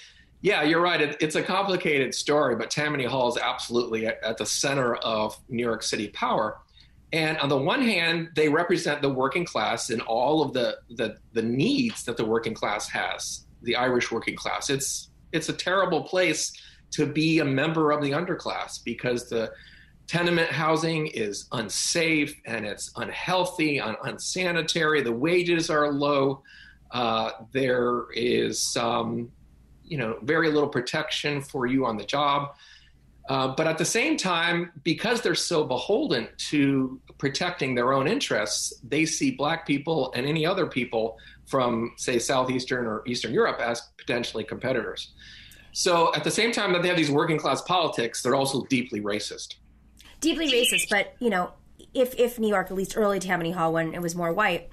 yeah, 0.41 0.63
you're 0.63 0.81
right. 0.81 1.01
It, 1.01 1.17
it's 1.21 1.35
a 1.35 1.43
complicated 1.43 2.15
story, 2.15 2.57
but 2.57 2.71
Tammany 2.71 3.05
Hall 3.05 3.29
is 3.29 3.37
absolutely 3.37 4.07
at, 4.07 4.23
at, 4.23 4.37
the 4.37 4.47
center 4.47 4.97
of 4.97 5.37
New 5.49 5.63
York 5.63 5.83
City 5.83 6.09
power. 6.09 6.59
And 7.13 7.39
on 7.39 7.49
the 7.49 7.57
one 7.57 7.83
hand, 7.83 8.31
they 8.35 8.49
represent 8.49 9.01
the 9.01 9.09
working 9.09 9.45
class 9.45 9.91
and 9.91 10.03
all 10.03 10.43
of 10.43 10.53
the, 10.53 10.79
the, 10.91 11.17
the 11.33 11.43
needs 11.43 12.05
that 12.05 12.17
the 12.17 12.25
working 12.25 12.55
class 12.55 12.89
has, 12.89 13.47
the 13.63 13.77
Irish 13.77 14.11
working 14.11 14.37
class. 14.37 14.71
It's, 14.71 15.11
it's 15.33 15.49
a 15.49 15.53
terrible 15.53 16.03
place 16.03 16.53
to 16.93 17.07
be 17.07 17.39
a 17.39 17.45
member 17.45 17.91
of 17.91 18.03
the 18.03 18.11
underclass 18.11 18.83
because 18.85 19.29
the 19.29 19.53
tenement 20.07 20.51
housing 20.51 21.07
is 21.09 21.47
unsafe 21.53 22.41
and 22.45 22.65
it's 22.65 22.93
unhealthy, 22.97 23.81
un- 23.81 23.97
unsanitary. 24.05 25.03
The 25.03 25.13
wages 25.13 25.71
are 25.71 25.91
low. 25.93 26.43
Uh, 26.91 27.31
there 27.53 28.05
is, 28.13 28.77
um, 28.77 29.31
you 29.87 29.99
know, 29.99 30.19
very 30.23 30.51
little 30.51 30.69
protection 30.69 31.41
for 31.41 31.67
you 31.67 31.87
on 31.87 31.97
the 31.97 32.05
job. 32.05 32.57
Uh, 33.29 33.49
but 33.49 33.67
at 33.67 33.77
the 33.77 33.85
same 33.85 34.17
time, 34.17 34.71
because 34.85 35.21
they're 35.21 35.35
so 35.35 35.65
beholden 35.65 36.29
to 36.37 37.01
protecting 37.19 37.75
their 37.75 37.93
own 37.93 38.07
interests, 38.07 38.73
they 38.89 39.05
see 39.05 39.33
black 39.33 39.67
people 39.67 40.13
and 40.15 40.27
any 40.27 40.47
other 40.47 40.67
people 40.67 41.19
from, 41.47 41.93
say, 41.97 42.21
Southeastern 42.21 42.87
or 42.87 43.03
Eastern 43.07 43.33
Europe 43.33 43.61
as 43.61 43.83
potentially 43.99 44.45
competitors. 44.45 45.13
So 45.73 46.15
at 46.15 46.23
the 46.23 46.31
same 46.31 46.53
time 46.53 46.73
that 46.73 46.83
they 46.83 46.89
have 46.89 46.97
these 46.97 47.11
working 47.11 47.37
class 47.37 47.63
politics, 47.63 48.23
they're 48.23 48.37
also 48.37 48.65
deeply 48.67 49.01
racist 49.01 49.57
deeply 50.21 50.51
racist. 50.51 50.89
But 50.91 51.15
you 51.19 51.31
know, 51.31 51.53
if 51.95 52.15
if 52.19 52.39
New 52.39 52.49
York, 52.49 52.71
at 52.71 52.77
least 52.77 52.97
early 52.97 53.19
Tammany 53.19 53.53
Hall, 53.53 53.73
when 53.73 53.95
it 53.95 54.03
was 54.03 54.15
more 54.15 54.33
white, 54.33 54.71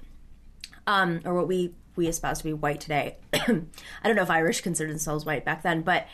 um, 0.86 1.20
or 1.24 1.34
what 1.34 1.48
we 1.48 1.74
we 1.96 2.08
espouse 2.08 2.38
to 2.38 2.44
be 2.44 2.52
white 2.52 2.80
today. 2.80 3.18
I 3.32 3.46
don't 3.46 4.16
know 4.16 4.22
if 4.22 4.30
Irish 4.30 4.60
considered 4.60 4.90
themselves 4.90 5.24
white 5.24 5.44
back 5.44 5.62
then, 5.62 5.82
but 5.82 6.06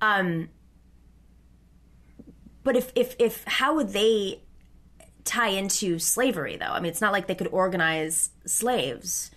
um, 0.00 0.48
but 2.64 2.76
if 2.76 2.92
if 2.94 3.16
if 3.18 3.44
how 3.44 3.74
would 3.74 3.90
they 3.90 4.42
tie 5.24 5.48
into 5.48 5.98
slavery 5.98 6.56
though? 6.56 6.66
I 6.66 6.80
mean, 6.80 6.90
it's 6.90 7.00
not 7.00 7.12
like 7.12 7.26
they 7.26 7.34
could 7.34 7.48
organize 7.48 8.30
slaves. 8.44 9.30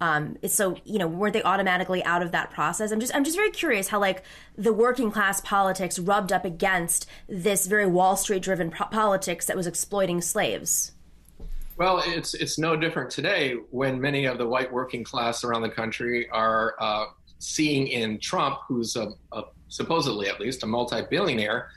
Um, 0.00 0.36
it's 0.42 0.54
so 0.54 0.76
you 0.84 0.98
know 0.98 1.06
weren't 1.06 1.32
they 1.32 1.42
automatically 1.44 2.02
out 2.04 2.22
of 2.22 2.32
that 2.32 2.50
process? 2.50 2.90
I'm 2.90 3.00
just 3.00 3.14
I'm 3.14 3.24
just 3.24 3.36
very 3.36 3.50
curious 3.50 3.88
how 3.88 4.00
like 4.00 4.24
the 4.56 4.72
working 4.72 5.12
class 5.12 5.40
politics 5.40 5.98
rubbed 5.98 6.32
up 6.32 6.44
against 6.44 7.06
this 7.28 7.66
very 7.66 7.86
Wall 7.86 8.16
Street 8.16 8.42
driven 8.42 8.70
pro- 8.70 8.88
politics 8.88 9.46
that 9.46 9.56
was 9.56 9.66
exploiting 9.66 10.20
slaves. 10.20 10.92
Well, 11.76 12.02
it's 12.04 12.34
it's 12.34 12.58
no 12.58 12.76
different 12.76 13.10
today 13.10 13.54
when 13.70 14.00
many 14.00 14.26
of 14.26 14.38
the 14.38 14.46
white 14.46 14.72
working 14.72 15.04
class 15.04 15.42
around 15.42 15.62
the 15.62 15.70
country 15.70 16.28
are 16.30 16.74
uh, 16.78 17.06
seeing 17.38 17.88
in 17.88 18.18
Trump, 18.18 18.58
who's 18.68 18.94
a, 18.96 19.12
a 19.32 19.44
supposedly 19.68 20.28
at 20.28 20.38
least 20.38 20.62
a 20.62 20.66
multi-billionaire, 20.66 21.70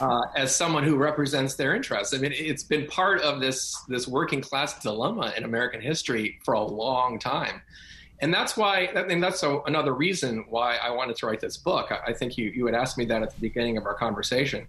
uh, 0.00 0.22
as 0.36 0.54
someone 0.54 0.84
who 0.84 0.96
represents 0.96 1.54
their 1.54 1.74
interests. 1.74 2.14
I 2.14 2.18
mean, 2.18 2.32
it's 2.34 2.62
been 2.62 2.86
part 2.86 3.20
of 3.22 3.40
this 3.40 3.76
this 3.88 4.06
working 4.06 4.40
class 4.40 4.80
dilemma 4.80 5.32
in 5.36 5.44
American 5.44 5.80
history 5.80 6.38
for 6.44 6.54
a 6.54 6.62
long 6.62 7.18
time, 7.18 7.60
and 8.20 8.32
that's 8.32 8.56
why. 8.56 8.90
Mean, 9.08 9.20
that's 9.20 9.42
a, 9.42 9.58
another 9.66 9.92
reason 9.92 10.44
why 10.48 10.76
I 10.76 10.90
wanted 10.90 11.16
to 11.16 11.26
write 11.26 11.40
this 11.40 11.56
book. 11.56 11.90
I, 11.90 12.10
I, 12.10 12.12
think 12.12 12.38
you 12.38 12.50
you 12.50 12.66
had 12.66 12.76
asked 12.76 12.96
me 12.96 13.04
that 13.06 13.22
at 13.22 13.34
the 13.34 13.40
beginning 13.40 13.76
of 13.76 13.86
our 13.86 13.94
conversation, 13.94 14.68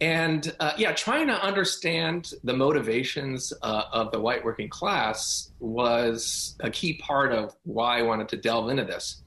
and 0.00 0.54
uh, 0.60 0.72
yeah, 0.78 0.92
trying 0.92 1.26
to 1.26 1.44
understand 1.44 2.32
the 2.42 2.54
motivations 2.54 3.52
uh, 3.62 3.84
of 3.92 4.10
the 4.12 4.20
white 4.20 4.42
working 4.44 4.68
class 4.68 5.52
was 5.60 6.56
a 6.60 6.70
key 6.70 6.94
part 6.94 7.32
of 7.32 7.54
why 7.64 7.98
I 7.98 8.02
wanted 8.02 8.28
to 8.30 8.36
delve 8.36 8.70
into 8.70 8.84
this. 8.84 9.22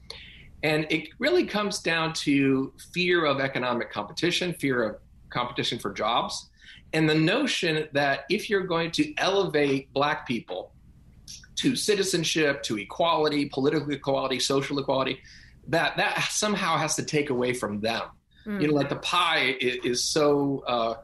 And 0.64 0.86
it 0.90 1.10
really 1.18 1.44
comes 1.46 1.80
down 1.80 2.12
to 2.14 2.72
fear 2.92 3.24
of 3.24 3.38
economic 3.38 3.92
competition, 3.92 4.54
fear 4.54 4.82
of 4.82 4.96
competition 5.30 5.78
for 5.78 5.92
jobs, 5.92 6.50
and 6.92 7.08
the 7.08 7.14
notion 7.14 7.86
that 7.92 8.24
if 8.30 8.48
you're 8.48 8.66
going 8.66 8.90
to 8.92 9.14
elevate 9.18 9.92
Black 9.92 10.26
people 10.26 10.72
to 11.56 11.76
citizenship, 11.76 12.62
to 12.64 12.78
equality, 12.78 13.46
political 13.46 13.90
equality, 13.90 14.40
social 14.40 14.78
equality, 14.78 15.20
that 15.68 15.96
that 15.96 16.28
somehow 16.30 16.76
has 16.76 16.96
to 16.96 17.04
take 17.04 17.30
away 17.30 17.52
from 17.52 17.80
them. 17.80 18.02
Mm. 18.46 18.60
You 18.60 18.68
know, 18.68 18.74
like 18.74 18.88
the 18.88 18.96
pie 18.96 19.56
is, 19.60 19.76
is 19.84 20.04
so 20.04 20.62
uh, 20.66 20.94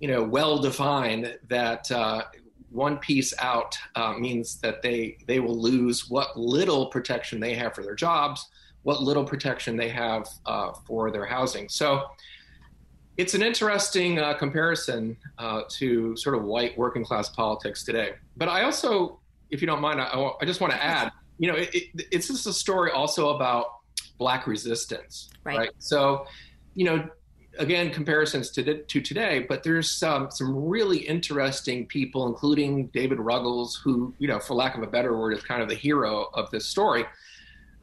you 0.00 0.08
know 0.08 0.22
well 0.22 0.58
defined 0.58 1.38
that 1.48 1.90
uh, 1.90 2.22
one 2.70 2.98
piece 2.98 3.32
out 3.38 3.76
uh, 3.94 4.14
means 4.14 4.60
that 4.60 4.82
they 4.82 5.18
they 5.26 5.40
will 5.40 5.60
lose 5.60 6.08
what 6.08 6.38
little 6.38 6.86
protection 6.86 7.40
they 7.40 7.54
have 7.54 7.74
for 7.74 7.82
their 7.82 7.94
jobs 7.94 8.48
what 8.86 9.02
little 9.02 9.24
protection 9.24 9.76
they 9.76 9.88
have 9.88 10.28
uh, 10.46 10.70
for 10.86 11.10
their 11.10 11.26
housing. 11.26 11.68
So, 11.68 12.04
It's 13.16 13.34
an 13.34 13.42
interesting 13.42 14.20
uh, 14.20 14.34
comparison 14.34 15.16
uh, 15.38 15.62
to 15.70 16.16
sort 16.16 16.36
of 16.36 16.44
white 16.44 16.78
working 16.78 17.04
class 17.04 17.28
politics 17.28 17.82
today. 17.82 18.12
But 18.36 18.48
I 18.48 18.62
also, 18.62 19.18
if 19.50 19.60
you 19.60 19.66
don't 19.66 19.80
mind, 19.80 20.00
I, 20.00 20.30
I 20.40 20.44
just 20.44 20.60
want 20.60 20.72
to 20.72 20.80
add, 20.80 21.10
you 21.38 21.50
know, 21.50 21.56
it, 21.56 21.74
it, 21.74 22.06
it's 22.12 22.28
just 22.28 22.46
a 22.46 22.52
story 22.52 22.92
also 22.92 23.30
about 23.30 23.66
black 24.18 24.46
resistance, 24.46 25.30
right? 25.42 25.58
right? 25.58 25.70
So, 25.78 26.26
you 26.76 26.84
know, 26.84 27.08
again, 27.58 27.90
comparisons 27.90 28.50
to, 28.50 28.82
to 28.84 29.00
today, 29.00 29.44
but 29.48 29.62
there's 29.62 30.02
um, 30.02 30.30
some 30.30 30.54
really 30.54 30.98
interesting 30.98 31.86
people, 31.86 32.26
including 32.26 32.86
David 32.88 33.18
Ruggles, 33.18 33.74
who, 33.76 34.14
you 34.18 34.28
know, 34.28 34.38
for 34.38 34.54
lack 34.54 34.76
of 34.76 34.82
a 34.82 34.86
better 34.86 35.18
word, 35.18 35.32
is 35.32 35.42
kind 35.42 35.62
of 35.62 35.68
the 35.68 35.74
hero 35.74 36.28
of 36.34 36.50
this 36.50 36.66
story, 36.66 37.04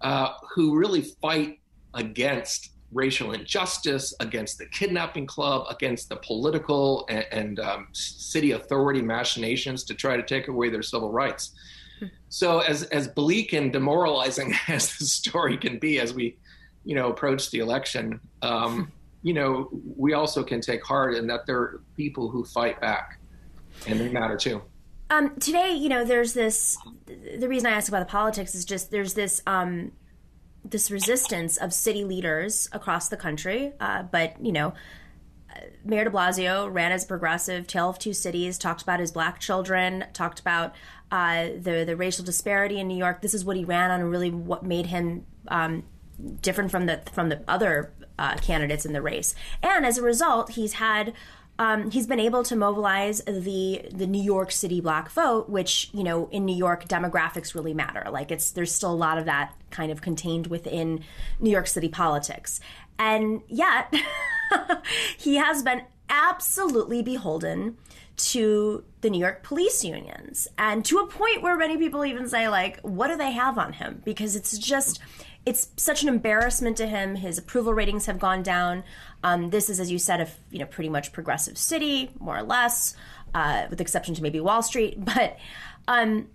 uh, 0.02 0.30
who 0.54 0.78
really 0.78 1.02
fight 1.02 1.60
against 1.94 2.70
racial 2.92 3.32
injustice, 3.32 4.14
against 4.20 4.60
the 4.60 4.68
kidnapping 4.68 5.26
club, 5.26 5.66
against 5.70 6.10
the 6.10 6.16
political 6.18 7.06
and, 7.10 7.26
and 7.32 7.60
um, 7.60 7.88
city 7.92 8.52
authority 8.52 9.02
machinations 9.02 9.84
to 9.86 9.96
try 9.96 10.16
to 10.16 10.24
take 10.24 10.48
away 10.48 10.70
their 10.70 10.84
civil 10.84 11.12
rights. 11.12 11.54
Hmm. 12.00 12.06
So, 12.30 12.60
as 12.60 12.84
as 12.84 13.08
bleak 13.08 13.54
and 13.54 13.74
demoralizing 13.74 14.54
as 14.68 14.96
the 14.98 15.06
story 15.06 15.58
can 15.58 15.80
be, 15.80 16.00
as 16.00 16.14
we, 16.14 16.38
you 16.86 16.96
know, 16.96 17.10
approach 17.10 17.52
the 17.52 17.60
election, 17.60 18.20
um, 18.42 18.92
you 19.24 19.34
know, 19.34 19.70
we 19.96 20.14
also 20.14 20.44
can 20.44 20.62
take 20.62 20.84
heart 20.84 21.16
in 21.16 21.28
that 21.28 21.46
there 21.46 21.58
are 21.58 21.82
people 21.96 22.30
who 22.30 22.44
fight 22.44 22.80
back, 22.82 23.20
and 23.88 24.00
they 24.00 24.10
matter 24.10 24.38
too. 24.38 24.62
Um, 25.10 25.36
today, 25.38 25.74
you 25.74 25.90
know, 25.90 26.04
there's 26.04 26.34
this. 26.34 26.78
The 27.06 27.48
reason 27.48 27.68
I 27.68 27.72
ask 27.72 27.88
about 27.88 28.00
the 28.00 28.12
politics 28.12 28.56
is 28.56 28.66
just 28.66 28.92
there's 28.92 29.14
this 29.14 29.42
um, 29.48 29.92
this 30.66 30.90
resistance 30.90 31.58
of 31.58 31.74
city 31.74 32.04
leaders 32.04 32.68
across 32.72 33.10
the 33.10 33.18
country. 33.18 33.74
Uh, 33.80 34.04
but 34.04 34.44
you 34.44 34.52
know, 34.52 34.74
Mayor 35.84 36.06
De 36.06 36.10
Blasio 36.10 36.72
ran 36.72 36.92
as 36.92 37.04
a 37.04 37.08
progressive, 37.08 37.68
tale 37.68 37.90
of 37.90 38.00
two 38.00 38.14
cities, 38.14 38.58
talked 38.58 38.82
about 38.82 39.00
his 39.00 39.12
black 39.12 39.40
children, 39.40 40.06
talked 40.14 40.40
about 40.40 40.74
uh, 41.12 41.50
the 41.60 41.84
the 41.86 41.96
racial 41.96 42.26
disparity 42.26 42.80
in 42.80 42.88
New 42.88 42.98
York. 42.98 43.22
This 43.22 43.34
is 43.34 43.46
what 43.46 43.56
he 43.56 43.66
ran 43.66 43.92
on, 43.92 44.02
and 44.02 44.10
really 44.10 44.32
what 44.32 44.64
made 44.64 44.88
him 44.88 45.26
um, 45.48 45.84
different 46.42 46.72
from 46.72 46.86
the 46.86 47.02
from 47.12 47.30
the 47.30 47.42
other 47.48 47.92
uh, 48.18 48.36
candidates 48.36 48.86
in 48.86 48.94
the 48.94 49.02
race. 49.02 49.36
And 49.62 49.86
as 49.86 49.98
a 49.98 50.02
result, 50.02 50.52
he's 50.52 50.74
had 50.74 51.14
um, 51.60 51.92
he's 51.92 52.08
been 52.08 52.20
able 52.20 52.44
to 52.44 52.56
mobilize 52.56 53.22
the 53.26 53.88
the 53.92 54.08
New 54.08 54.22
York 54.22 54.52
City 54.52 54.82
black 54.82 55.12
vote, 55.12 55.50
which 55.50 55.90
you 55.94 56.04
know 56.04 56.28
in 56.32 56.46
New 56.46 56.56
York 56.56 56.88
demographics 56.88 57.54
really 57.54 57.74
matter. 57.74 58.06
Like 58.10 58.32
it's 58.32 58.52
there's 58.52 58.74
still 58.74 58.92
a 58.92 58.96
lot 58.96 59.18
of 59.18 59.26
that 59.26 59.54
kind 59.70 59.92
of 59.92 60.02
contained 60.02 60.48
within 60.48 61.02
New 61.40 61.52
York 61.52 61.68
City 61.68 61.90
politics, 61.90 62.60
and 62.98 63.42
yet 63.48 63.94
he 65.18 65.36
has 65.36 65.62
been 65.62 65.84
absolutely 66.10 67.02
beholden 67.02 67.78
to 68.16 68.84
the 69.02 69.10
New 69.10 69.20
York 69.20 69.44
police 69.44 69.84
unions, 69.84 70.48
and 70.58 70.84
to 70.86 70.98
a 70.98 71.08
point 71.08 71.44
where 71.44 71.56
many 71.56 71.78
people 71.78 72.04
even 72.04 72.28
say 72.28 72.50
like, 72.50 72.80
what 72.82 73.10
do 73.10 73.16
they 73.16 73.32
have 73.32 73.60
on 73.60 73.74
him? 73.74 74.02
Because 74.04 74.36
it's 74.36 74.58
just 74.58 75.00
it's 75.46 75.70
such 75.78 76.04
an 76.04 76.10
embarrassment 76.10 76.78
to 76.78 76.88
him. 76.88 77.16
His 77.16 77.38
approval 77.38 77.74
ratings 77.74 78.06
have 78.06 78.20
gone 78.20 78.44
down. 78.44 78.84
Um, 79.24 79.50
this 79.50 79.70
is, 79.70 79.80
as 79.80 79.92
you 79.92 80.00
said, 80.00 80.22
a 80.22 80.28
you 80.52 80.60
know 80.60 80.66
pretty 80.66 80.90
much 80.90 81.12
progressive 81.12 81.58
city, 81.58 82.12
more 82.20 82.38
or 82.38 82.44
less, 82.44 82.96
uh, 83.34 83.66
with 83.70 83.80
the 83.80 83.84
exception 83.84 84.16
to 84.16 84.24
maybe 84.24 84.40
Wall 84.40 84.62
Street. 84.62 84.98
But 85.06 85.38
um, 85.88 86.30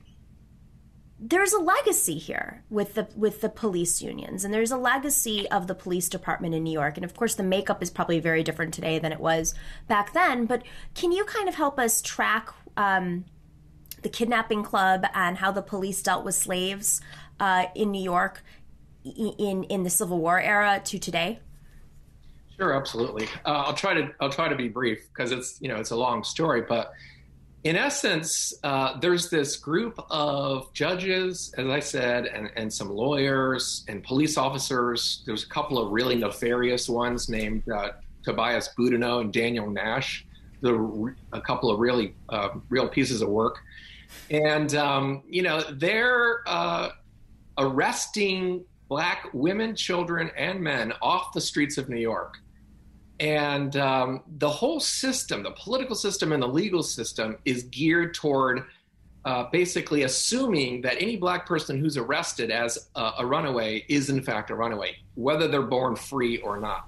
there's 1.18 1.53
a 1.53 1.59
legacy 1.59 2.18
here 2.18 2.62
with 2.68 2.94
the 2.94 3.09
with 3.16 3.40
the 3.40 3.49
police 3.49 4.03
unions, 4.03 4.44
and 4.44 4.53
there's 4.53 4.71
a 4.71 4.77
legacy 4.77 5.49
of 5.51 5.66
the 5.66 5.75
police 5.75 6.09
department 6.09 6.55
in 6.55 6.62
New 6.62 6.73
York. 6.73 6.97
And 6.97 7.05
of 7.05 7.14
course, 7.16 7.35
the 7.35 7.42
makeup 7.42 7.83
is 7.83 7.90
probably 7.90 8.21
very 8.21 8.42
different 8.42 8.75
today 8.75 8.99
than 8.99 9.12
it 9.12 9.21
was 9.21 9.55
back 9.87 10.12
then. 10.12 10.44
But 10.44 10.62
can 10.94 11.12
you 11.12 11.25
kind 11.25 11.49
of 11.49 11.55
help 11.55 11.79
us 11.79 12.03
track? 12.03 12.51
Um, 12.77 13.25
the 14.03 14.09
kidnapping 14.09 14.62
club 14.62 15.05
and 15.12 15.38
how 15.38 15.51
the 15.51 15.61
police 15.62 16.01
dealt 16.03 16.25
with 16.25 16.35
slaves 16.35 17.01
uh, 17.40 17.66
in 17.75 17.90
New 17.90 18.03
York 18.03 18.42
in 19.04 19.64
in 19.64 19.82
the 19.82 19.90
Civil 19.90 20.18
War 20.18 20.40
era 20.40 20.80
to 20.84 20.98
today? 20.98 21.40
Sure, 22.56 22.74
absolutely. 22.74 23.26
Uh, 23.44 23.64
I'll 23.66 23.74
try 23.74 23.94
to 23.94 24.11
I'll 24.20 24.30
try 24.30 24.48
to 24.48 24.56
be 24.56 24.68
brief 24.68 25.08
because 25.08 25.30
it's 25.30 25.61
you 25.61 25.68
know 25.68 25.76
it's 25.76 25.90
a 25.90 25.96
long 25.96 26.24
story, 26.24 26.62
but 26.62 26.92
in 27.64 27.76
essence, 27.76 28.54
uh, 28.62 28.98
there's 29.00 29.30
this 29.30 29.56
group 29.56 29.98
of 30.11 30.72
judges, 30.72 31.52
as 31.58 31.66
I 31.66 31.80
said, 31.80 32.26
and, 32.26 32.50
and 32.56 32.72
some 32.72 32.88
lawyers 32.88 33.84
and 33.88 34.02
police 34.02 34.37
officers. 34.37 35.22
There's 35.26 35.44
a 35.44 35.48
couple 35.48 35.78
of 35.78 35.90
really 35.90 36.14
nefarious 36.14 36.88
ones 36.88 37.28
named 37.28 37.68
uh, 37.68 37.90
Tobias 38.22 38.70
Boudinot 38.78 39.22
and 39.22 39.32
Daniel 39.32 39.68
Nash. 39.68 40.24
The, 40.61 41.14
a 41.32 41.40
couple 41.40 41.70
of 41.70 41.78
really 41.78 42.14
uh, 42.28 42.50
real 42.68 42.88
pieces 42.88 43.22
of 43.22 43.28
work, 43.28 43.58
and 44.30 44.74
um, 44.74 45.22
you 45.28 45.42
know 45.42 45.62
they're 45.70 46.40
uh, 46.46 46.90
arresting 47.58 48.64
black 48.88 49.29
women, 49.33 49.74
children, 49.74 50.31
and 50.37 50.61
men 50.61 50.92
off 51.03 51.33
the 51.33 51.40
streets 51.40 51.79
of 51.79 51.88
New 51.88 51.98
York. 51.98 52.38
And 53.20 53.77
um, 53.77 54.22
the 54.38 54.48
whole 54.48 54.81
system, 54.81 55.42
the 55.42 55.51
political 55.53 55.96
system 55.96 56.33
and 56.33 56.42
the 56.42 56.48
legal 56.48 56.83
system, 56.83 57.37
is 57.44 57.64
geared 57.64 58.14
toward 58.14 58.64
uh, 59.24 59.44
basically 59.51 60.05
assuming 60.05 60.81
that 60.83 61.03
any 61.03 61.16
black 61.16 61.44
person 61.44 61.79
who's 61.79 61.96
arrested 61.96 62.51
as 62.51 62.88
a, 62.94 63.12
a 63.18 63.27
runaway 63.27 63.85
is 63.88 64.09
in 64.09 64.22
fact 64.22 64.51
a 64.51 64.55
runaway, 64.55 64.96
whether 65.16 65.48
they're 65.48 65.62
born 65.62 65.96
free 65.96 66.38
or 66.38 66.59
not. 66.59 66.87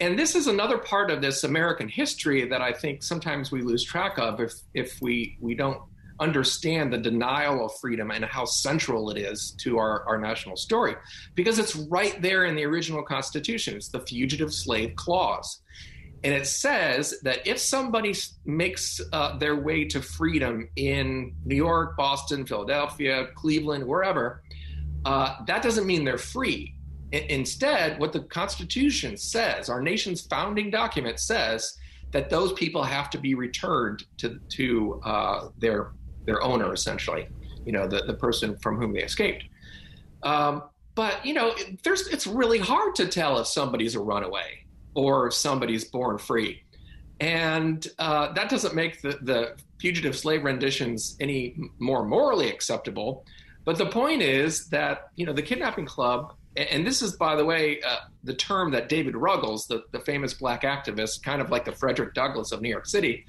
And 0.00 0.16
this 0.16 0.36
is 0.36 0.46
another 0.46 0.78
part 0.78 1.10
of 1.10 1.20
this 1.20 1.42
American 1.42 1.88
history 1.88 2.48
that 2.48 2.62
I 2.62 2.72
think 2.72 3.02
sometimes 3.02 3.50
we 3.50 3.62
lose 3.62 3.82
track 3.82 4.16
of 4.16 4.40
if 4.40 4.52
if 4.72 5.02
we 5.02 5.36
we 5.40 5.54
don't 5.54 5.82
understand 6.20 6.92
the 6.92 6.98
denial 6.98 7.66
of 7.66 7.72
freedom 7.78 8.10
and 8.10 8.24
how 8.24 8.44
central 8.44 9.10
it 9.10 9.18
is 9.18 9.52
to 9.58 9.78
our, 9.78 10.06
our 10.08 10.18
national 10.18 10.56
story 10.56 10.94
because 11.34 11.58
it's 11.58 11.76
right 11.76 12.20
there 12.20 12.44
in 12.46 12.56
the 12.56 12.64
original 12.64 13.02
Constitution. 13.02 13.76
It's 13.76 13.88
the 13.88 14.00
Fugitive 14.00 14.52
Slave 14.52 14.94
Clause. 14.96 15.62
And 16.24 16.34
it 16.34 16.46
says 16.46 17.20
that 17.22 17.46
if 17.46 17.58
somebody 17.58 18.12
makes 18.44 19.00
uh, 19.12 19.38
their 19.38 19.56
way 19.56 19.84
to 19.84 20.02
freedom 20.02 20.68
in 20.74 21.34
New 21.44 21.54
York, 21.54 21.96
Boston, 21.96 22.44
Philadelphia, 22.44 23.28
Cleveland, 23.36 23.86
wherever, 23.86 24.42
uh, 25.04 25.36
that 25.46 25.62
doesn't 25.62 25.86
mean 25.86 26.04
they're 26.04 26.18
free. 26.18 26.74
Instead, 27.12 27.98
what 28.00 28.12
the 28.12 28.20
Constitution 28.20 29.16
says, 29.16 29.68
our 29.68 29.80
nation's 29.80 30.22
founding 30.22 30.70
document 30.70 31.20
says, 31.20 31.78
that 32.10 32.30
those 32.30 32.52
people 32.54 32.82
have 32.82 33.10
to 33.10 33.18
be 33.18 33.34
returned 33.34 34.04
to 34.18 34.38
to 34.48 35.00
uh, 35.04 35.48
their 35.58 35.92
their 36.28 36.42
owner 36.42 36.72
essentially, 36.74 37.26
you 37.64 37.72
know, 37.72 37.88
the, 37.88 38.02
the 38.02 38.12
person 38.12 38.56
from 38.58 38.76
whom 38.76 38.92
they 38.92 39.02
escaped. 39.02 39.44
Um, 40.22 40.62
but 40.94 41.24
you 41.24 41.32
know, 41.32 41.54
there's 41.82 42.06
it's 42.08 42.26
really 42.26 42.58
hard 42.58 42.94
to 42.96 43.06
tell 43.06 43.38
if 43.38 43.46
somebody's 43.46 43.94
a 43.94 44.00
runaway 44.00 44.64
or 44.94 45.28
if 45.28 45.34
somebody's 45.34 45.84
born 45.84 46.18
free, 46.18 46.62
and 47.20 47.86
uh, 47.98 48.32
that 48.32 48.50
doesn't 48.50 48.74
make 48.74 49.00
the, 49.00 49.18
the 49.22 49.56
fugitive 49.80 50.16
slave 50.16 50.44
renditions 50.44 51.16
any 51.20 51.56
more 51.78 52.04
morally 52.04 52.50
acceptable. 52.50 53.24
But 53.64 53.78
the 53.78 53.86
point 53.86 54.22
is 54.22 54.68
that 54.68 55.08
you 55.14 55.24
know 55.24 55.32
the 55.32 55.42
kidnapping 55.42 55.86
club, 55.86 56.34
and 56.56 56.86
this 56.86 57.00
is 57.00 57.16
by 57.16 57.36
the 57.36 57.44
way 57.44 57.80
uh, 57.80 57.98
the 58.24 58.34
term 58.34 58.72
that 58.72 58.88
David 58.88 59.16
Ruggles, 59.16 59.66
the, 59.66 59.84
the 59.92 60.00
famous 60.00 60.34
black 60.34 60.62
activist, 60.62 61.22
kind 61.22 61.40
of 61.40 61.50
like 61.50 61.64
the 61.64 61.72
Frederick 61.72 62.12
Douglass 62.12 62.52
of 62.52 62.60
New 62.60 62.70
York 62.70 62.86
City, 62.86 63.24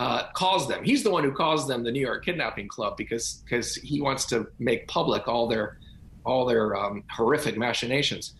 uh, 0.00 0.32
calls 0.32 0.66
them. 0.66 0.82
He's 0.82 1.02
the 1.02 1.10
one 1.10 1.22
who 1.22 1.30
calls 1.30 1.68
them 1.68 1.84
the 1.84 1.92
New 1.92 2.00
York 2.00 2.24
Kidnapping 2.24 2.68
Club 2.68 2.96
because 2.96 3.42
because 3.44 3.74
he 3.74 4.00
wants 4.00 4.24
to 4.26 4.46
make 4.58 4.88
public 4.88 5.28
all 5.28 5.46
their 5.46 5.76
all 6.24 6.46
their 6.46 6.74
um, 6.74 7.04
horrific 7.10 7.58
machinations. 7.58 8.32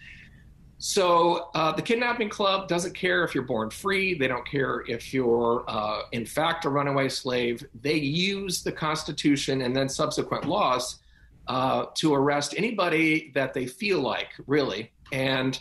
So 0.79 1.51
uh, 1.55 1.73
the 1.73 1.83
kidnapping 1.83 2.31
club 2.31 2.67
doesn't 2.67 2.95
care 2.95 3.25
if 3.25 3.35
you're 3.35 3.45
born 3.45 3.69
free. 3.69 4.15
They 4.15 4.27
don't 4.27 4.47
care 4.49 4.85
if 4.89 5.13
you're 5.13 5.65
uh, 5.69 6.05
in 6.13 6.25
fact 6.25 6.65
a 6.65 6.71
runaway 6.71 7.11
slave. 7.11 7.63
They 7.83 7.97
use 7.97 8.63
the 8.63 8.73
Constitution 8.73 9.61
and 9.61 9.77
then 9.77 9.91
subsequent 9.91 10.47
laws 10.47 11.01
uh, 11.47 11.87
to 11.97 12.15
arrest 12.15 12.55
anybody 12.57 13.33
that 13.35 13.53
they 13.53 13.67
feel 13.67 14.01
like, 14.01 14.31
really. 14.47 14.93
And 15.13 15.61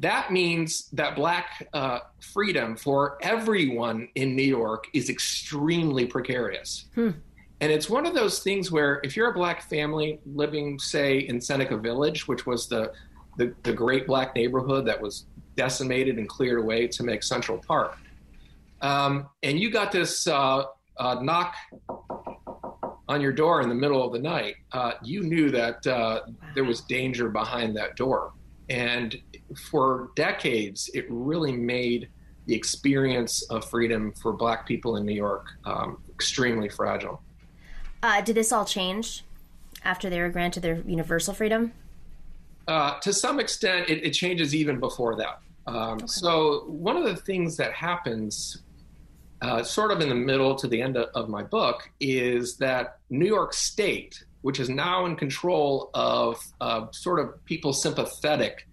that 0.00 0.32
means 0.32 0.88
that 0.90 1.16
black 1.16 1.68
uh, 1.72 2.00
freedom 2.20 2.76
for 2.76 3.18
everyone 3.20 4.08
in 4.14 4.36
New 4.36 4.42
York 4.42 4.86
is 4.92 5.08
extremely 5.08 6.06
precarious. 6.06 6.86
Hmm. 6.94 7.10
And 7.60 7.72
it's 7.72 7.88
one 7.88 8.04
of 8.04 8.14
those 8.14 8.40
things 8.40 8.70
where 8.70 9.00
if 9.02 9.16
you're 9.16 9.30
a 9.30 9.34
black 9.34 9.62
family 9.62 10.20
living, 10.26 10.78
say, 10.78 11.20
in 11.20 11.40
Seneca 11.40 11.78
Village, 11.78 12.28
which 12.28 12.44
was 12.44 12.68
the, 12.68 12.92
the, 13.38 13.54
the 13.62 13.72
great 13.72 14.06
black 14.06 14.34
neighborhood 14.34 14.86
that 14.86 15.00
was 15.00 15.26
decimated 15.56 16.18
and 16.18 16.28
cleared 16.28 16.58
away 16.58 16.86
to 16.88 17.02
make 17.02 17.22
Central 17.22 17.56
Park, 17.58 17.96
um, 18.82 19.28
and 19.42 19.58
you 19.58 19.70
got 19.70 19.90
this 19.90 20.26
uh, 20.26 20.64
uh, 20.98 21.14
knock 21.22 21.54
on 23.08 23.20
your 23.20 23.32
door 23.32 23.62
in 23.62 23.68
the 23.68 23.74
middle 23.74 24.04
of 24.04 24.12
the 24.12 24.18
night, 24.18 24.56
uh, 24.72 24.92
you 25.02 25.22
knew 25.22 25.50
that 25.50 25.86
uh, 25.86 26.22
there 26.54 26.64
was 26.64 26.80
danger 26.82 27.30
behind 27.30 27.76
that 27.76 27.96
door. 27.96 28.32
And 28.68 29.16
for 29.54 30.10
decades, 30.16 30.90
it 30.94 31.06
really 31.08 31.52
made 31.52 32.08
the 32.46 32.54
experience 32.54 33.42
of 33.50 33.68
freedom 33.68 34.12
for 34.12 34.32
Black 34.32 34.66
people 34.66 34.96
in 34.96 35.04
New 35.04 35.14
York 35.14 35.48
um, 35.64 35.98
extremely 36.14 36.68
fragile. 36.68 37.20
Uh, 38.02 38.20
did 38.20 38.36
this 38.36 38.52
all 38.52 38.64
change 38.64 39.24
after 39.84 40.08
they 40.08 40.20
were 40.20 40.28
granted 40.28 40.62
their 40.62 40.80
universal 40.86 41.34
freedom? 41.34 41.72
Uh, 42.68 42.98
to 43.00 43.12
some 43.12 43.38
extent, 43.38 43.88
it, 43.88 44.04
it, 44.04 44.10
changes 44.10 44.54
even 44.54 44.80
before 44.80 45.16
that. 45.16 45.40
Um, 45.66 45.94
okay. 45.94 46.06
So, 46.06 46.64
one 46.66 46.96
of 46.96 47.04
the 47.04 47.16
things 47.16 47.56
that 47.58 47.72
happens 47.72 48.62
uh, 49.42 49.62
sort 49.62 49.92
of 49.92 50.00
in 50.00 50.08
the 50.08 50.14
middle 50.14 50.54
to 50.56 50.66
the 50.66 50.80
end 50.80 50.96
of, 50.96 51.08
of 51.14 51.28
my 51.28 51.42
book 51.42 51.88
is 52.00 52.56
that 52.56 52.98
New 53.10 53.26
York 53.26 53.54
State, 53.54 54.24
which 54.42 54.58
is 54.58 54.68
now 54.68 55.06
in 55.06 55.14
control 55.14 55.90
of 55.94 56.40
uh, 56.60 56.86
sort 56.90 57.20
of 57.20 57.44
people 57.44 57.72
sympathetic 57.72 58.66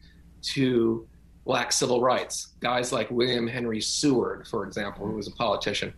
to 0.43 1.08
black 1.45 1.71
civil 1.71 2.01
rights, 2.01 2.53
guys 2.60 2.91
like 2.91 3.10
William 3.12 3.47
Henry 3.47 3.82
Seward, 3.82 4.47
for 4.47 4.65
example, 4.65 5.06
who 5.06 5.15
was 5.15 5.27
a 5.27 5.32
politician. 5.32 5.93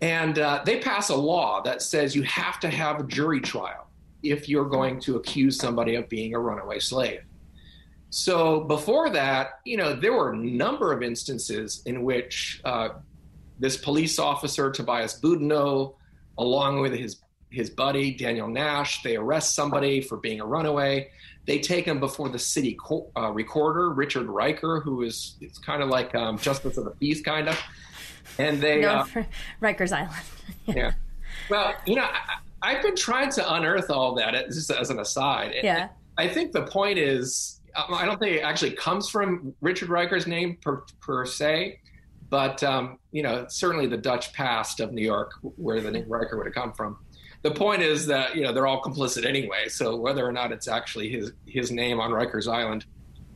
And 0.00 0.38
uh, 0.38 0.62
they 0.64 0.78
pass 0.80 1.08
a 1.08 1.16
law 1.16 1.62
that 1.62 1.82
says 1.82 2.14
you 2.14 2.22
have 2.22 2.60
to 2.60 2.68
have 2.68 3.00
a 3.00 3.04
jury 3.04 3.40
trial 3.40 3.88
if 4.22 4.48
you're 4.48 4.68
going 4.68 5.00
to 5.00 5.16
accuse 5.16 5.56
somebody 5.56 5.94
of 5.94 6.08
being 6.08 6.34
a 6.34 6.38
runaway 6.38 6.78
slave. 6.78 7.22
So 8.10 8.60
before 8.60 9.10
that, 9.10 9.60
you 9.64 9.76
know, 9.76 9.94
there 9.94 10.12
were 10.12 10.32
a 10.32 10.36
number 10.36 10.92
of 10.92 11.02
instances 11.02 11.82
in 11.86 12.02
which 12.02 12.60
uh, 12.64 12.90
this 13.58 13.76
police 13.76 14.18
officer, 14.18 14.70
Tobias 14.70 15.20
Boudinot, 15.20 15.94
along 16.38 16.80
with 16.80 16.92
his 16.92 17.16
his 17.50 17.70
buddy 17.70 18.12
Daniel 18.12 18.48
Nash, 18.48 19.02
they 19.02 19.16
arrest 19.16 19.54
somebody 19.54 20.00
for 20.00 20.16
being 20.16 20.40
a 20.40 20.46
runaway. 20.46 21.10
They 21.46 21.60
take 21.60 21.84
him 21.84 22.00
before 22.00 22.28
the 22.28 22.38
city 22.38 22.76
co- 22.80 23.10
uh, 23.16 23.30
recorder, 23.30 23.90
Richard 23.90 24.26
Riker, 24.26 24.80
who 24.80 25.02
is 25.02 25.36
it's 25.40 25.58
kind 25.58 25.82
of 25.82 25.88
like 25.88 26.14
um, 26.14 26.38
justice 26.38 26.76
of 26.76 26.84
the 26.84 26.90
peace, 26.90 27.22
kind 27.22 27.48
of. 27.48 27.58
And 28.38 28.60
they 28.60 28.80
no, 28.80 28.88
uh, 28.88 29.06
Rikers 29.62 29.92
Island. 29.92 30.12
yeah. 30.66 30.74
yeah. 30.76 30.90
Well, 31.48 31.74
you 31.86 31.96
know, 31.96 32.08
I, 32.62 32.72
have 32.74 32.82
been 32.82 32.96
trying 32.96 33.30
to 33.32 33.54
unearth 33.54 33.90
all 33.90 34.14
that 34.16 34.32
just 34.46 34.70
as 34.70 34.90
an 34.90 34.98
aside. 34.98 35.54
Yeah. 35.62 35.88
I 36.18 36.28
think 36.28 36.52
the 36.52 36.62
point 36.62 36.98
is, 36.98 37.60
I 37.76 38.06
don't 38.06 38.18
think 38.18 38.36
it 38.36 38.40
actually 38.40 38.72
comes 38.72 39.08
from 39.08 39.54
Richard 39.60 39.88
Riker's 39.88 40.26
name 40.26 40.56
per, 40.62 40.84
per 41.00 41.26
se, 41.26 41.78
but 42.30 42.62
um, 42.64 42.98
you 43.12 43.22
know, 43.22 43.46
certainly 43.48 43.86
the 43.86 43.98
Dutch 43.98 44.32
past 44.32 44.80
of 44.80 44.92
New 44.92 45.04
York, 45.04 45.32
where 45.42 45.80
the 45.80 45.90
name 45.90 46.06
Riker 46.08 46.36
would 46.38 46.46
have 46.46 46.54
come 46.54 46.72
from 46.72 46.98
the 47.46 47.54
point 47.54 47.80
is 47.80 48.06
that 48.06 48.34
you 48.34 48.42
know 48.42 48.52
they're 48.52 48.66
all 48.66 48.82
complicit 48.82 49.24
anyway. 49.24 49.68
So 49.68 49.94
whether 49.94 50.26
or 50.26 50.32
not 50.32 50.50
it's 50.50 50.66
actually 50.66 51.08
his 51.08 51.32
his 51.46 51.70
name 51.70 52.00
on 52.00 52.10
Rikers 52.10 52.52
Island 52.52 52.86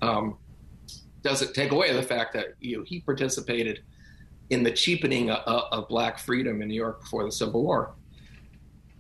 um, 0.03 0.37
doesn't 1.23 1.55
take 1.55 1.71
away 1.71 1.93
the 1.93 2.03
fact 2.03 2.33
that 2.35 2.55
you 2.61 2.79
know 2.79 2.85
he 2.85 3.01
participated 3.01 3.83
in 4.51 4.65
the 4.65 4.73
cheapening 4.73 5.31
of, 5.31 5.65
of 5.71 5.89
black 5.89 6.19
freedom 6.19 6.61
in 6.61 6.67
New 6.67 6.75
York 6.75 7.03
before 7.03 7.25
the 7.25 7.31
Civil 7.31 7.63
War. 7.63 7.95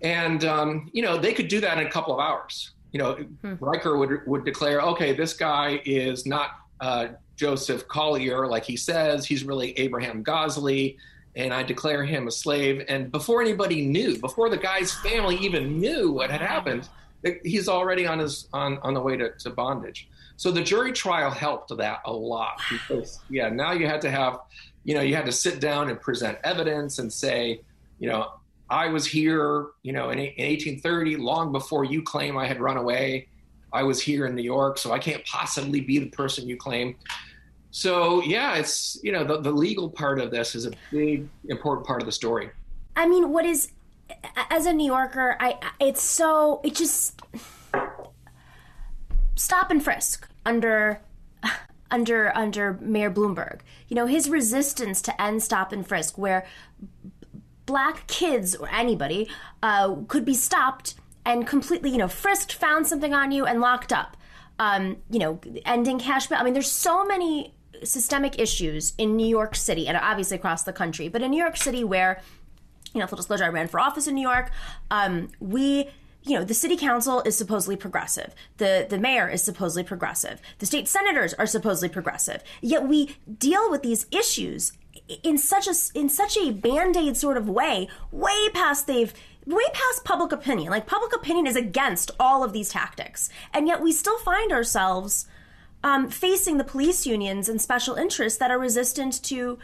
And 0.01 0.45
um, 0.45 0.89
you 0.93 1.03
know 1.03 1.19
they 1.19 1.33
could 1.33 1.49
do 1.49 1.61
that 1.61 1.77
in 1.77 1.87
a 1.87 1.91
couple 1.91 2.15
of 2.15 2.21
hours. 2.21 2.71
You 2.93 3.01
know, 3.01 3.15
hmm. 3.15 3.55
Riker 3.59 3.99
would 3.99 4.25
would 4.27 4.45
declare, 4.45 4.81
okay, 4.81 5.13
this 5.13 5.33
guy 5.33 5.83
is 5.85 6.25
not 6.25 6.51
uh, 6.79 7.09
Joseph 7.35 7.89
Collier 7.89 8.47
like 8.47 8.65
he 8.65 8.77
says. 8.77 9.27
He's 9.27 9.43
really 9.43 9.77
Abraham 9.77 10.23
Gosley 10.23 10.99
and 11.37 11.55
I 11.55 11.63
declare 11.63 12.05
him 12.05 12.27
a 12.27 12.31
slave. 12.31 12.85
And 12.89 13.11
before 13.11 13.41
anybody 13.41 13.87
knew, 13.87 14.19
before 14.19 14.51
the 14.51 14.57
guy's 14.57 14.93
family 14.93 15.37
even 15.37 15.79
knew 15.79 16.11
what 16.13 16.31
had 16.31 16.41
happened, 16.41 16.89
he's 17.45 17.69
already 17.69 18.07
on 18.07 18.19
his 18.19 18.49
on, 18.53 18.79
on 18.79 18.95
the 18.95 19.01
way 19.01 19.17
to, 19.17 19.33
to 19.39 19.51
bondage. 19.51 20.09
So 20.37 20.51
the 20.51 20.63
jury 20.63 20.93
trial 20.93 21.31
helped 21.31 21.77
that 21.77 22.01
a 22.07 22.13
lot 22.13 22.61
because 22.71 23.21
yeah, 23.29 23.51
now 23.51 23.73
you 23.73 23.87
had 23.87 24.01
to 24.03 24.11
have, 24.11 24.41
you 24.85 24.95
know, 24.95 25.03
you 25.03 25.15
had 25.15 25.27
to 25.27 25.33
sit 25.33 25.61
down 25.61 25.91
and 25.91 26.01
present 26.01 26.39
evidence 26.45 26.99
and 26.99 27.13
say, 27.13 27.61
you 27.99 28.09
know, 28.09 28.33
I 28.71 28.87
was 28.87 29.05
here, 29.05 29.67
you 29.83 29.93
know, 29.93 30.11
in, 30.11 30.19
in 30.19 30.47
1830, 30.49 31.17
long 31.17 31.53
before 31.53 31.85
you 31.85 32.03
claim 32.03 32.39
I 32.39 32.47
had 32.47 32.61
run 32.61 32.77
away. 32.77 33.29
I 33.73 33.83
was 33.83 34.01
here 34.01 34.27
in 34.27 34.35
New 34.35 34.43
York, 34.43 34.79
so 34.79 34.93
I 34.93 34.99
can't 34.99 35.25
possibly 35.27 35.81
be 35.81 35.99
the 35.99 36.09
person 36.09 36.49
you 36.49 36.57
claim. 36.57 36.97
So 37.71 38.23
yeah, 38.23 38.57
it's 38.57 38.99
you 39.03 39.13
know 39.13 39.25
the, 39.25 39.41
the 39.41 39.53
legal 39.53 39.89
part 39.89 40.21
of 40.21 40.31
this 40.31 40.55
is 40.55 40.67
a 40.67 40.73
big 40.91 41.29
important 41.49 41.87
part 41.87 42.03
of 42.03 42.07
the 42.07 42.13
story. 42.13 42.51
I 42.97 43.07
mean, 43.07 43.31
what 43.31 43.45
is 43.45 43.71
as 44.51 44.67
a 44.67 44.73
New 44.73 44.87
Yorker, 44.87 45.37
I 45.41 45.59
it's 45.79 46.03
so 46.03 46.61
it 46.65 46.75
just 46.75 47.21
stop 49.37 49.71
and 49.71 49.83
frisk 49.83 50.29
under 50.45 51.01
under 51.91 52.37
under 52.37 52.75
Mayor 52.81 53.11
Bloomberg. 53.11 53.61
You 53.89 53.95
know, 53.95 54.07
his 54.07 54.29
resistance 54.29 55.01
to 55.03 55.21
end 55.21 55.43
stop 55.43 55.73
and 55.73 55.87
frisk 55.87 56.19
where 56.19 56.47
black 57.67 58.07
kids 58.09 58.57
or 58.57 58.69
anybody 58.71 59.29
uh, 59.63 59.95
could 60.09 60.25
be 60.25 60.35
stopped 60.35 60.95
and 61.25 61.47
completely, 61.47 61.91
you 61.91 61.99
know, 61.99 62.09
frisked, 62.09 62.53
found 62.53 62.87
something 62.87 63.15
on 63.15 63.31
you 63.31 63.47
and 63.47 63.61
locked 63.61 63.93
up. 63.93 64.17
Um, 64.59 64.99
you 65.09 65.19
know, 65.19 65.41
ending 65.65 65.99
cash 65.99 66.27
bail. 66.27 66.39
I 66.39 66.43
mean, 66.43 66.53
there's 66.53 66.71
so 66.71 67.05
many 67.05 67.55
systemic 67.85 68.39
issues 68.39 68.95
in 68.99 69.17
New 69.17 69.27
York 69.27 69.55
City 69.55 69.89
and 69.89 69.97
obviously 69.97 70.37
across 70.37 70.63
the 70.63 70.73
country, 70.73 71.09
but 71.09 71.23
in 71.23 71.31
New 71.31 71.43
York 71.43 71.57
City, 71.57 71.85
where, 71.85 72.23
you 72.93 73.01
know, 73.01 73.07
full 73.07 73.17
disclosure, 73.17 73.45
I 73.45 73.49
ran 73.49 73.69
for 73.69 73.81
office 73.81 74.07
in 74.07 74.15
New 74.15 74.29
York, 74.29 74.51
um, 74.91 75.29
we 75.41 75.91
you 76.23 76.39
know 76.39 76.45
the 76.45 76.55
city 76.55 76.77
council 76.77 77.23
is 77.23 77.37
supposedly 77.37 77.77
progressive. 77.77 78.35
The 78.59 78.87
the 78.89 78.99
mayor 78.99 79.29
is 79.29 79.43
supposedly 79.43 79.85
progressive. 79.85 80.41
The 80.59 80.67
state 80.67 80.87
senators 80.89 81.35
are 81.35 81.47
supposedly 81.47 81.89
progressive. 81.89 82.43
Yet 82.61 82.87
we 82.87 83.17
deal 83.39 83.71
with 83.71 83.83
these 83.83 84.07
issues 84.11 84.73
in 85.23 85.39
such 85.39 85.67
a 85.67 85.75
in 85.99 86.09
such 86.09 86.37
a 86.37 86.53
band-aid 86.53 87.17
sort 87.17 87.37
of 87.37 87.49
way 87.49 87.89
way 88.13 88.49
past 88.53 88.87
they've 88.87 89.15
way 89.47 89.65
past 89.73 90.05
public 90.05 90.33
opinion. 90.33 90.71
Like 90.71 90.87
public 90.87 91.15
opinion 91.15 91.47
is 91.47 91.57
against 91.57 92.11
all 92.21 92.45
of 92.45 92.53
these 92.53 92.69
tactics. 92.69 93.31
And 93.53 93.67
yet 93.67 93.81
we 93.81 93.93
still 93.93 94.19
find 94.19 94.53
ourselves 94.53 95.27
um, 95.83 96.09
facing 96.09 96.59
the 96.59 96.65
police 96.65 97.07
unions 97.07 97.49
and 97.49 97.61
special 97.61 97.95
interests 97.95 98.39
that 98.39 98.51
are 98.51 98.59
resistant 98.59 99.23
to 99.25 99.59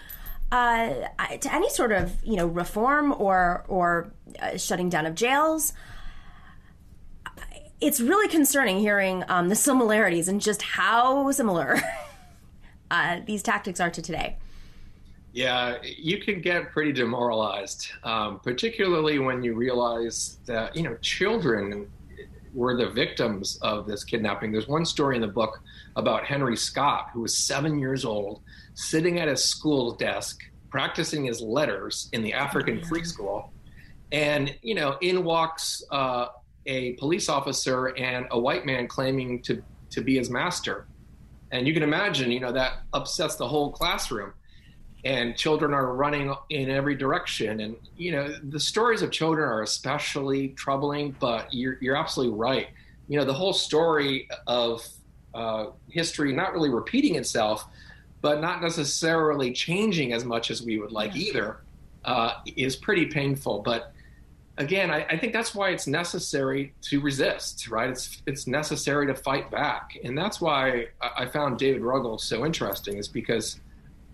uh, 0.53 0.89
to 1.41 1.55
any 1.55 1.69
sort 1.71 1.93
of 1.93 2.15
you 2.25 2.37
know 2.37 2.47
reform 2.47 3.13
or 3.13 3.65
or 3.69 4.13
uh, 4.41 4.57
shutting 4.57 4.89
down 4.89 5.07
of 5.07 5.15
jails. 5.15 5.73
It's 7.81 8.01
really 8.01 8.29
concerning 8.29 8.79
hearing 8.79 9.23
um, 9.29 9.49
the 9.51 9.55
similarities 9.55 10.29
and 10.29 10.41
just 10.41 10.63
how 10.63 11.31
similar 11.31 11.79
uh, 12.91 13.21
these 13.27 13.43
tactics 13.43 13.81
are 13.81 13.91
to 13.91 14.01
today. 14.01 14.39
Yeah, 15.35 15.77
you 15.83 16.19
can 16.19 16.41
get 16.41 16.71
pretty 16.71 16.93
demoralized, 16.93 17.89
um, 18.05 18.41
particularly 18.41 19.19
when 19.19 19.43
you 19.43 19.53
realize 19.53 20.39
that 20.47 20.75
you 20.75 20.83
know 20.83 20.97
children 21.03 21.91
were 22.55 22.75
the 22.75 22.89
victims 22.89 23.59
of 23.61 23.87
this 23.87 24.03
kidnapping. 24.03 24.51
There's 24.51 24.69
one 24.69 24.87
story 24.87 25.17
in 25.17 25.21
the 25.21 25.29
book 25.29 25.61
about 25.97 26.25
Henry 26.25 26.57
Scott, 26.57 27.11
who 27.13 27.23
was 27.23 27.37
seven 27.37 27.79
years 27.79 28.05
old, 28.05 28.43
sitting 28.75 29.19
at 29.19 29.29
his 29.29 29.45
school 29.45 29.93
desk, 29.93 30.41
practicing 30.71 31.25
his 31.25 31.41
letters 31.41 32.09
in 32.13 32.23
the 32.23 32.33
African 32.33 32.85
Free 32.85 33.05
School. 33.05 33.53
And, 34.13 34.55
you 34.63 34.75
know, 34.75 34.97
in 35.01 35.25
walks 35.25 35.83
uh, 35.91 36.29
a 36.67 36.93
police 36.93 37.29
officer 37.29 37.87
and 37.97 38.27
a 38.31 38.39
white 38.39 38.65
man 38.65 38.87
claiming 38.87 39.43
to, 39.43 39.63
to 39.91 40.01
be 40.01 40.17
his 40.17 40.31
master. 40.31 40.87
And 41.51 41.67
you 41.67 41.75
can 41.75 41.83
imagine, 41.83 42.31
you 42.31 42.41
know, 42.41 42.53
that 42.53 42.83
upsets 42.93 43.37
the 43.37 43.49
whole 43.49 43.73
classroom 43.73 44.33
and 45.07 45.37
children 45.37 45.73
are 45.73 45.95
running 45.95 46.35
in 46.51 46.69
every 46.69 46.97
direction. 46.97 47.61
And 47.61 47.77
you 47.97 48.11
know, 48.11 48.35
the 48.43 48.59
stories 48.59 49.03
of 49.03 49.13
children 49.13 49.49
are 49.49 49.63
especially 49.63 50.49
troubling. 50.51 51.15
But 51.21 51.55
you're 51.55 51.79
you're 51.81 51.97
absolutely 51.97 52.37
right. 52.37 52.69
You 53.09 53.19
know, 53.19 53.25
the 53.25 53.33
whole 53.33 53.53
story 53.53 54.29
of 54.49 54.85
uh, 55.37 55.67
history 55.89 56.33
not 56.33 56.53
really 56.53 56.71
repeating 56.71 57.17
itself, 57.17 57.67
but 58.23 58.41
not 58.41 58.63
necessarily 58.63 59.53
changing 59.53 60.13
as 60.13 60.25
much 60.25 60.51
as 60.51 60.63
we 60.63 60.79
would 60.79 60.93
like 60.93 61.15
yeah. 61.15 61.23
either, 61.23 61.61
uh, 62.05 62.35
is 62.57 62.75
pretty 62.77 63.07
painful. 63.07 63.61
But 63.61 63.93
again, 64.57 64.91
I, 64.91 65.05
I, 65.11 65.19
think 65.19 65.33
that's 65.33 65.55
why 65.55 65.71
it's 65.71 65.87
necessary 65.87 66.73
to 66.83 67.01
resist, 67.01 67.69
right? 67.69 67.91
It's 67.91 68.23
it's 68.27 68.47
necessary 68.47 69.07
to 69.09 69.15
fight 69.15 69.51
back, 69.51 69.99
and 70.03 70.17
that's 70.17 70.41
why 70.41 70.87
I 71.01 71.27
found 71.27 71.59
David 71.59 71.83
Ruggles 71.83 72.25
so 72.25 72.47
interesting, 72.47 72.97
is 72.97 73.09
because 73.09 73.61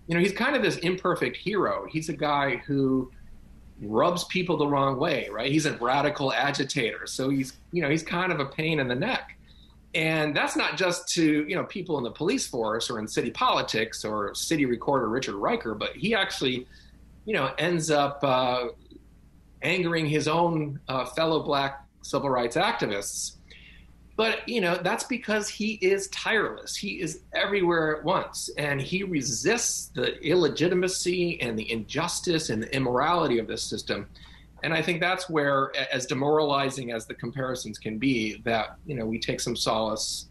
you 0.07 0.15
know, 0.15 0.19
he's 0.21 0.33
kind 0.33 0.55
of 0.55 0.61
this 0.61 0.77
imperfect 0.77 1.37
hero. 1.37 1.85
He's 1.89 2.09
a 2.09 2.13
guy 2.13 2.57
who 2.57 3.11
rubs 3.81 4.25
people 4.25 4.57
the 4.57 4.67
wrong 4.67 4.97
way, 4.97 5.29
right? 5.31 5.51
He's 5.51 5.65
a 5.65 5.77
radical 5.77 6.33
agitator. 6.33 7.07
So 7.07 7.29
he's, 7.29 7.53
you 7.71 7.81
know, 7.81 7.89
he's 7.89 8.03
kind 8.03 8.31
of 8.31 8.39
a 8.39 8.45
pain 8.45 8.79
in 8.79 8.87
the 8.87 8.95
neck. 8.95 9.37
And 9.95 10.35
that's 10.35 10.55
not 10.55 10.75
just 10.75 11.07
to, 11.09 11.47
you 11.47 11.55
know, 11.55 11.65
people 11.65 11.97
in 11.99 12.03
the 12.03 12.11
police 12.11 12.47
force 12.47 12.89
or 12.89 12.99
in 12.99 13.07
city 13.07 13.29
politics 13.29 14.03
or 14.03 14.33
city 14.33 14.65
recorder 14.65 15.07
Richard 15.07 15.35
Riker, 15.35 15.75
but 15.75 15.95
he 15.95 16.15
actually, 16.15 16.67
you 17.25 17.33
know, 17.33 17.51
ends 17.59 17.91
up 17.91 18.19
uh, 18.23 18.69
angering 19.61 20.07
his 20.07 20.27
own 20.27 20.79
uh, 20.87 21.05
fellow 21.05 21.43
black 21.43 21.85
civil 22.01 22.29
rights 22.29 22.55
activists. 22.55 23.37
But 24.15 24.47
you 24.47 24.61
know 24.61 24.75
that's 24.75 25.05
because 25.05 25.49
he 25.49 25.73
is 25.81 26.07
tireless. 26.09 26.75
He 26.75 27.01
is 27.01 27.21
everywhere 27.33 27.97
at 27.97 28.03
once, 28.03 28.49
and 28.57 28.79
he 28.79 29.01
resists 29.01 29.87
the 29.87 30.19
illegitimacy 30.21 31.41
and 31.41 31.57
the 31.57 31.71
injustice 31.71 32.51
and 32.51 32.61
the 32.61 32.75
immorality 32.75 33.39
of 33.39 33.47
this 33.47 33.63
system. 33.63 34.07
And 34.63 34.73
I 34.73 34.81
think 34.81 35.01
that's 35.01 35.29
where, 35.29 35.71
as 35.91 36.05
demoralizing 36.05 36.91
as 36.91 37.05
the 37.05 37.13
comparisons 37.13 37.77
can 37.77 37.97
be, 37.99 38.41
that 38.45 38.77
you 38.85 38.95
know 38.95 39.05
we 39.05 39.19
take 39.19 39.41
some 39.41 39.55
solace 39.55 40.29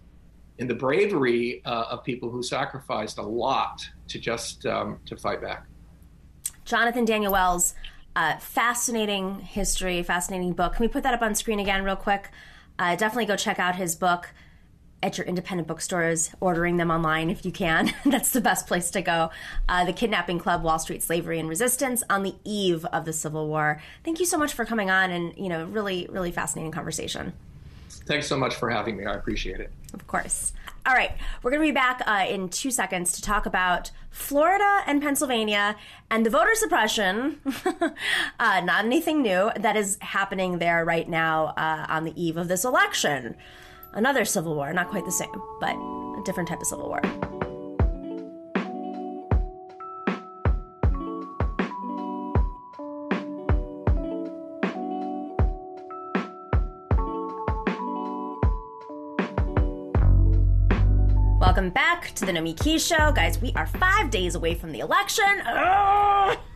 in 0.59 0.67
the 0.67 0.75
bravery 0.75 1.63
uh, 1.65 1.85
of 1.91 2.03
people 2.03 2.31
who 2.31 2.43
sacrificed 2.43 3.19
a 3.19 3.23
lot 3.23 3.87
to 4.09 4.19
just 4.19 4.65
um, 4.67 4.99
to 5.07 5.17
fight 5.17 5.43
back. 5.43 5.67
Jonathan 6.65 7.05
Daniel 7.05 7.33
Wells, 7.33 7.75
uh, 8.17 8.39
fascinating 8.39 9.41
history, 9.41 10.03
fascinating 10.03 10.53
book. 10.53 10.75
Can 10.75 10.85
we 10.85 10.89
put 10.89 11.03
that 11.03 11.13
up 11.13 11.23
on 11.23 11.35
screen 11.35 11.61
again, 11.61 11.85
real 11.85 11.97
quick? 11.97 12.31
Uh, 12.79 12.97
definitely 12.97 13.27
go 13.27 13.37
check 13.37 13.59
out 13.59 13.77
his 13.77 13.95
book 13.95 14.31
at 15.03 15.19
your 15.19 15.27
independent 15.27 15.69
bookstores, 15.69 16.31
ordering 16.41 16.77
them 16.77 16.91
online 16.91 17.31
if 17.31 17.45
you 17.45 17.53
can. 17.53 17.93
That's 18.05 18.31
the 18.31 18.41
best 18.41 18.67
place 18.67 18.91
to 18.93 19.03
go. 19.03 19.31
Uh, 19.69 19.85
the 19.85 19.93
Kidnapping 19.93 20.39
Club: 20.39 20.63
Wall 20.63 20.79
Street 20.79 21.03
Slavery 21.03 21.39
and 21.39 21.49
Resistance 21.49 22.03
on 22.09 22.23
the 22.23 22.35
eve 22.45 22.85
of 22.87 23.05
the 23.05 23.13
Civil 23.13 23.49
War. 23.49 23.81
Thank 24.05 24.21
you 24.21 24.27
so 24.27 24.39
much 24.39 24.53
for 24.53 24.65
coming 24.65 24.91
on, 24.91 25.11
and 25.11 25.35
you 25.37 25.49
know, 25.49 25.65
really, 25.67 26.07
really 26.11 26.33
fascinating 26.33 26.73
conversation. 26.73 27.33
Thanks 28.07 28.27
so 28.27 28.37
much 28.37 28.55
for 28.55 28.71
having 28.71 28.97
me. 28.97 29.05
I 29.05 29.15
appreciate 29.15 29.61
it. 29.61 29.71
Of 29.95 30.07
course. 30.07 30.53
All 30.85 30.95
right, 30.95 31.13
we're 31.43 31.53
going 31.53 31.63
to 31.63 31.69
be 31.69 31.73
back 31.73 32.03
uh, 32.07 32.27
in 32.29 32.49
two 32.49 32.73
seconds 32.73 33.13
to 33.13 33.23
talk 33.23 33.47
about 33.47 33.93
Florida 34.11 34.81
and 34.87 35.01
Pennsylvania 35.01 35.77
and 36.11 36.27
the 36.27 36.31
voter 36.31 36.57
suppression, 36.57 37.39
uh, 38.41 38.61
not 38.65 38.85
anything 38.85 39.23
new, 39.23 39.53
that 39.55 39.77
is 39.77 39.97
happening 40.01 40.59
there 40.59 40.85
right 40.85 41.09
now 41.09 41.55
uh, 41.57 41.87
on 41.89 42.03
the 42.03 42.21
eve 42.21 42.37
of 42.37 42.49
this 42.49 42.65
election. 42.65 43.37
Another 43.95 44.25
civil 44.25 44.55
war, 44.55 44.73
not 44.73 44.89
quite 44.89 45.05
the 45.05 45.13
same, 45.13 45.29
but 45.61 45.77
a 45.77 46.23
different 46.25 46.49
type 46.49 46.61
of 46.61 46.67
civil 46.67 46.89
war. 46.89 47.03
Welcome 61.39 61.69
back 61.69 62.15
to 62.15 62.25
the 62.25 62.33
Nomiki 62.33 62.81
Show. 62.81 63.13
Guys, 63.13 63.43
we 63.43 63.53
are 63.57 63.67
five 63.67 64.11
days 64.11 64.35
away 64.35 64.55
from 64.55 64.73
the 64.73 64.81
election. 64.81 65.43
Ugh! 65.47 66.39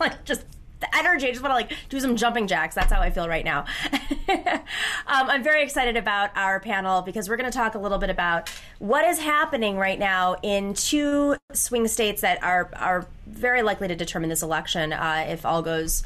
Like, 0.00 0.24
just 0.24 0.44
the 0.78 0.96
energy. 0.96 1.26
I 1.26 1.32
just 1.32 1.42
want 1.42 1.50
to 1.50 1.56
like 1.56 1.76
do 1.88 1.98
some 1.98 2.14
jumping 2.14 2.46
jacks. 2.46 2.76
That's 2.76 2.92
how 2.92 3.00
I 3.00 3.10
feel 3.10 3.28
right 3.28 3.44
now. 3.44 3.64
um, 4.28 4.60
I'm 5.06 5.42
very 5.42 5.62
excited 5.62 5.96
about 5.96 6.30
our 6.36 6.60
panel 6.60 7.02
because 7.02 7.28
we're 7.28 7.36
going 7.36 7.50
to 7.50 7.56
talk 7.56 7.74
a 7.74 7.78
little 7.78 7.98
bit 7.98 8.10
about 8.10 8.50
what 8.78 9.04
is 9.04 9.18
happening 9.18 9.76
right 9.76 9.98
now 9.98 10.36
in 10.42 10.74
two 10.74 11.36
swing 11.52 11.88
states 11.88 12.20
that 12.20 12.42
are 12.42 12.70
are 12.74 13.06
very 13.26 13.62
likely 13.62 13.88
to 13.88 13.96
determine 13.96 14.28
this 14.28 14.42
election 14.42 14.92
uh, 14.92 15.24
if 15.28 15.46
all 15.46 15.62
goes 15.62 16.02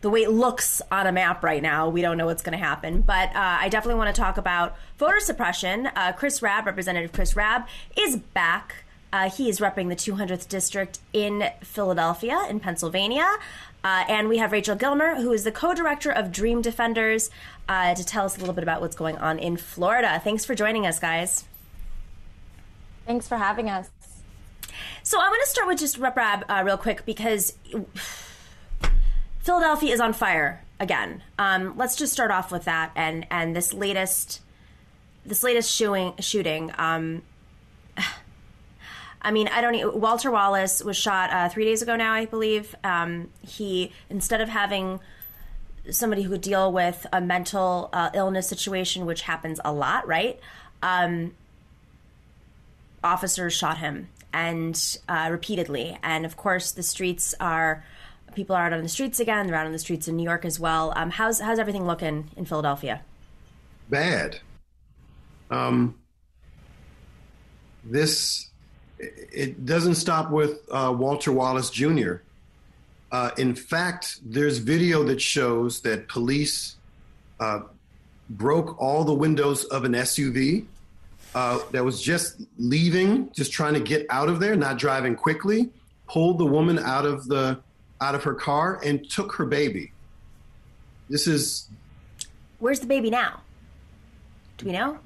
the 0.00 0.10
way 0.10 0.22
it 0.22 0.30
looks 0.30 0.80
on 0.92 1.06
a 1.06 1.12
map 1.12 1.42
right 1.42 1.62
now. 1.62 1.88
We 1.88 2.02
don't 2.02 2.16
know 2.16 2.26
what's 2.26 2.42
going 2.42 2.56
to 2.56 2.64
happen. 2.64 3.00
But 3.02 3.30
uh, 3.30 3.58
I 3.60 3.68
definitely 3.68 3.98
want 3.98 4.14
to 4.14 4.20
talk 4.20 4.38
about 4.38 4.76
voter 4.96 5.20
suppression. 5.20 5.88
Uh, 5.88 6.12
Chris 6.12 6.40
Rabb, 6.40 6.66
Representative 6.66 7.12
Chris 7.12 7.34
Rabb, 7.34 7.66
is 7.96 8.16
back. 8.16 8.84
Uh, 9.12 9.30
he 9.30 9.48
is 9.48 9.58
repping 9.58 9.88
the 9.88 9.96
200th 9.96 10.48
district 10.48 11.00
in 11.12 11.44
Philadelphia, 11.62 12.46
in 12.48 12.60
Pennsylvania. 12.60 13.26
Uh, 13.84 14.04
and 14.08 14.28
we 14.28 14.38
have 14.38 14.52
Rachel 14.52 14.74
Gilmer, 14.74 15.16
who 15.16 15.32
is 15.32 15.44
the 15.44 15.52
co 15.52 15.74
director 15.74 16.10
of 16.10 16.32
Dream 16.32 16.62
Defenders, 16.62 17.30
uh, 17.68 17.94
to 17.94 18.04
tell 18.04 18.24
us 18.24 18.36
a 18.36 18.40
little 18.40 18.54
bit 18.54 18.64
about 18.64 18.80
what's 18.80 18.96
going 18.96 19.16
on 19.18 19.38
in 19.38 19.56
Florida. 19.56 20.20
Thanks 20.22 20.44
for 20.44 20.54
joining 20.54 20.86
us, 20.86 20.98
guys. 20.98 21.44
Thanks 23.06 23.28
for 23.28 23.36
having 23.36 23.70
us. 23.70 23.88
So 25.02 25.18
I 25.20 25.28
want 25.28 25.42
to 25.42 25.48
start 25.48 25.68
with 25.68 25.78
just 25.78 25.96
Rep 25.98 26.16
Rabb 26.16 26.44
uh, 26.48 26.62
real 26.64 26.76
quick 26.76 27.06
because 27.06 27.56
Philadelphia 29.38 29.94
is 29.94 30.00
on 30.00 30.12
fire 30.12 30.62
again. 30.80 31.22
Um, 31.38 31.74
let's 31.76 31.96
just 31.96 32.12
start 32.12 32.30
off 32.30 32.52
with 32.52 32.64
that 32.64 32.92
and 32.94 33.26
and 33.30 33.56
this 33.56 33.72
latest 33.72 34.42
this 35.24 35.42
latest 35.42 35.70
shooting 35.70 36.14
shooting. 36.18 36.72
Um, 36.76 37.22
I 39.20 39.30
mean, 39.30 39.48
I 39.48 39.60
don't. 39.60 39.96
Walter 39.96 40.30
Wallace 40.30 40.82
was 40.82 40.96
shot 40.96 41.30
uh, 41.30 41.48
three 41.48 41.64
days 41.64 41.82
ago 41.82 41.96
now, 41.96 42.12
I 42.12 42.26
believe. 42.26 42.74
Um, 42.84 43.30
he 43.42 43.92
instead 44.08 44.40
of 44.40 44.48
having 44.48 45.00
somebody 45.90 46.22
who 46.22 46.30
could 46.30 46.40
deal 46.40 46.72
with 46.72 47.06
a 47.12 47.20
mental 47.20 47.88
uh, 47.92 48.10
illness 48.14 48.48
situation, 48.48 49.06
which 49.06 49.22
happens 49.22 49.60
a 49.64 49.72
lot, 49.72 50.06
right? 50.06 50.38
Um, 50.82 51.34
officers 53.02 53.52
shot 53.52 53.78
him 53.78 54.08
and 54.32 54.98
uh, 55.08 55.28
repeatedly, 55.30 55.98
and 56.02 56.24
of 56.24 56.36
course, 56.36 56.72
the 56.72 56.82
streets 56.82 57.34
are 57.40 57.84
people 58.34 58.54
are 58.54 58.66
out 58.66 58.72
on 58.72 58.82
the 58.82 58.88
streets 58.88 59.18
again. 59.18 59.46
They're 59.46 59.56
out 59.56 59.66
on 59.66 59.72
the 59.72 59.78
streets 59.78 60.06
in 60.06 60.16
New 60.16 60.22
York 60.22 60.44
as 60.44 60.60
well. 60.60 60.92
Um, 60.94 61.10
how's 61.10 61.40
how's 61.40 61.58
everything 61.58 61.86
looking 61.86 62.30
in 62.36 62.44
Philadelphia? 62.44 63.02
Bad. 63.88 64.38
Um, 65.50 65.98
this 67.82 68.47
it 68.98 69.64
doesn't 69.66 69.94
stop 69.94 70.30
with 70.30 70.60
uh, 70.70 70.94
Walter 70.96 71.32
Wallace 71.32 71.70
Jr. 71.70 72.16
Uh, 73.10 73.30
in 73.38 73.54
fact, 73.54 74.20
there's 74.24 74.58
video 74.58 75.02
that 75.04 75.20
shows 75.20 75.80
that 75.80 76.08
police 76.08 76.76
uh, 77.40 77.60
broke 78.30 78.80
all 78.80 79.04
the 79.04 79.14
windows 79.14 79.64
of 79.64 79.84
an 79.84 79.92
SUV 79.92 80.66
uh, 81.34 81.58
that 81.70 81.84
was 81.84 82.02
just 82.02 82.42
leaving, 82.58 83.30
just 83.32 83.52
trying 83.52 83.74
to 83.74 83.80
get 83.80 84.06
out 84.10 84.28
of 84.28 84.40
there, 84.40 84.56
not 84.56 84.78
driving 84.78 85.14
quickly, 85.14 85.70
pulled 86.06 86.38
the 86.38 86.46
woman 86.46 86.78
out 86.78 87.06
of 87.06 87.26
the 87.28 87.58
out 88.00 88.14
of 88.14 88.22
her 88.24 88.34
car 88.34 88.80
and 88.84 89.08
took 89.10 89.34
her 89.34 89.44
baby. 89.44 89.92
This 91.08 91.26
is. 91.26 91.68
Where's 92.58 92.80
the 92.80 92.86
baby 92.86 93.10
now? 93.10 93.40
Do 94.58 94.66
we 94.66 94.72
know? 94.72 94.98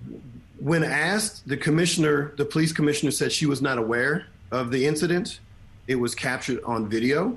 When 0.62 0.84
asked, 0.84 1.48
the 1.48 1.56
commissioner, 1.56 2.34
the 2.36 2.44
police 2.44 2.72
commissioner 2.72 3.10
said 3.10 3.32
she 3.32 3.46
was 3.46 3.60
not 3.60 3.78
aware 3.78 4.26
of 4.52 4.70
the 4.70 4.86
incident. 4.86 5.40
It 5.88 5.96
was 5.96 6.14
captured 6.14 6.62
on 6.64 6.88
video. 6.88 7.36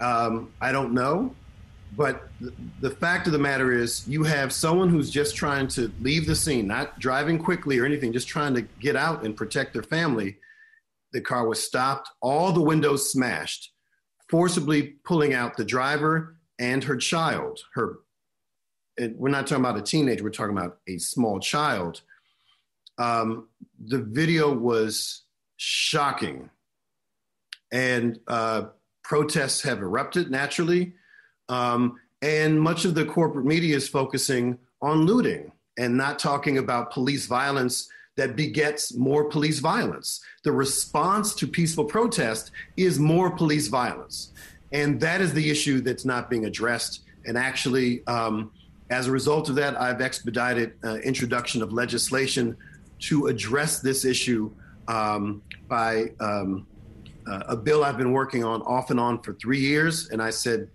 Um, 0.00 0.52
I 0.60 0.70
don't 0.70 0.92
know. 0.94 1.34
But 1.96 2.28
the 2.80 2.90
fact 2.90 3.26
of 3.26 3.32
the 3.32 3.38
matter 3.38 3.72
is, 3.72 4.06
you 4.06 4.22
have 4.22 4.52
someone 4.52 4.88
who's 4.88 5.10
just 5.10 5.34
trying 5.34 5.66
to 5.68 5.90
leave 6.00 6.26
the 6.26 6.36
scene, 6.36 6.68
not 6.68 7.00
driving 7.00 7.38
quickly 7.38 7.78
or 7.78 7.84
anything, 7.84 8.12
just 8.12 8.28
trying 8.28 8.54
to 8.54 8.62
get 8.62 8.94
out 8.94 9.24
and 9.24 9.36
protect 9.36 9.72
their 9.72 9.82
family. 9.82 10.36
The 11.12 11.22
car 11.22 11.48
was 11.48 11.60
stopped, 11.60 12.10
all 12.20 12.52
the 12.52 12.62
windows 12.62 13.10
smashed 13.10 13.72
forcibly 14.28 14.82
pulling 15.04 15.34
out 15.34 15.56
the 15.56 15.64
driver 15.64 16.36
and 16.58 16.84
her 16.84 16.96
child. 16.96 17.60
Her, 17.74 18.00
we're 19.16 19.30
not 19.30 19.46
talking 19.46 19.64
about 19.64 19.78
a 19.78 19.82
teenager, 19.82 20.22
we're 20.22 20.30
talking 20.30 20.56
about 20.56 20.78
a 20.86 20.98
small 20.98 21.40
child. 21.40 22.02
Um, 22.98 23.48
the 23.78 23.98
video 23.98 24.52
was 24.52 25.22
shocking. 25.56 26.50
And 27.70 28.18
uh, 28.26 28.66
protests 29.02 29.62
have 29.62 29.78
erupted 29.80 30.30
naturally. 30.30 30.94
Um, 31.48 31.98
and 32.20 32.60
much 32.60 32.84
of 32.84 32.94
the 32.94 33.04
corporate 33.04 33.46
media 33.46 33.76
is 33.76 33.88
focusing 33.88 34.58
on 34.82 35.06
looting 35.06 35.52
and 35.78 35.96
not 35.96 36.18
talking 36.18 36.58
about 36.58 36.92
police 36.92 37.26
violence 37.26 37.88
that 38.16 38.34
begets 38.34 38.94
more 38.94 39.24
police 39.24 39.60
violence. 39.60 40.20
The 40.42 40.50
response 40.50 41.34
to 41.36 41.46
peaceful 41.46 41.84
protest 41.84 42.50
is 42.76 42.98
more 42.98 43.30
police 43.30 43.68
violence. 43.68 44.32
And 44.72 45.00
that 45.00 45.20
is 45.20 45.32
the 45.32 45.48
issue 45.48 45.80
that's 45.80 46.04
not 46.04 46.28
being 46.28 46.44
addressed. 46.44 47.02
And 47.26 47.38
actually, 47.38 48.04
um, 48.06 48.50
as 48.90 49.06
a 49.06 49.12
result 49.12 49.48
of 49.48 49.54
that, 49.54 49.80
I've 49.80 50.00
expedited 50.00 50.72
uh, 50.84 50.96
introduction 50.96 51.62
of 51.62 51.72
legislation 51.72 52.56
to 53.00 53.26
address 53.26 53.80
this 53.80 54.04
issue 54.04 54.50
um, 54.88 55.42
by 55.68 56.12
um, 56.20 56.66
uh, 57.26 57.42
a 57.48 57.56
bill 57.56 57.84
I've 57.84 57.98
been 57.98 58.12
working 58.12 58.44
on 58.44 58.62
off 58.62 58.90
and 58.90 58.98
on 58.98 59.20
for 59.22 59.34
three 59.34 59.60
years. 59.60 60.08
And 60.10 60.22
I 60.22 60.30
said, 60.30 60.68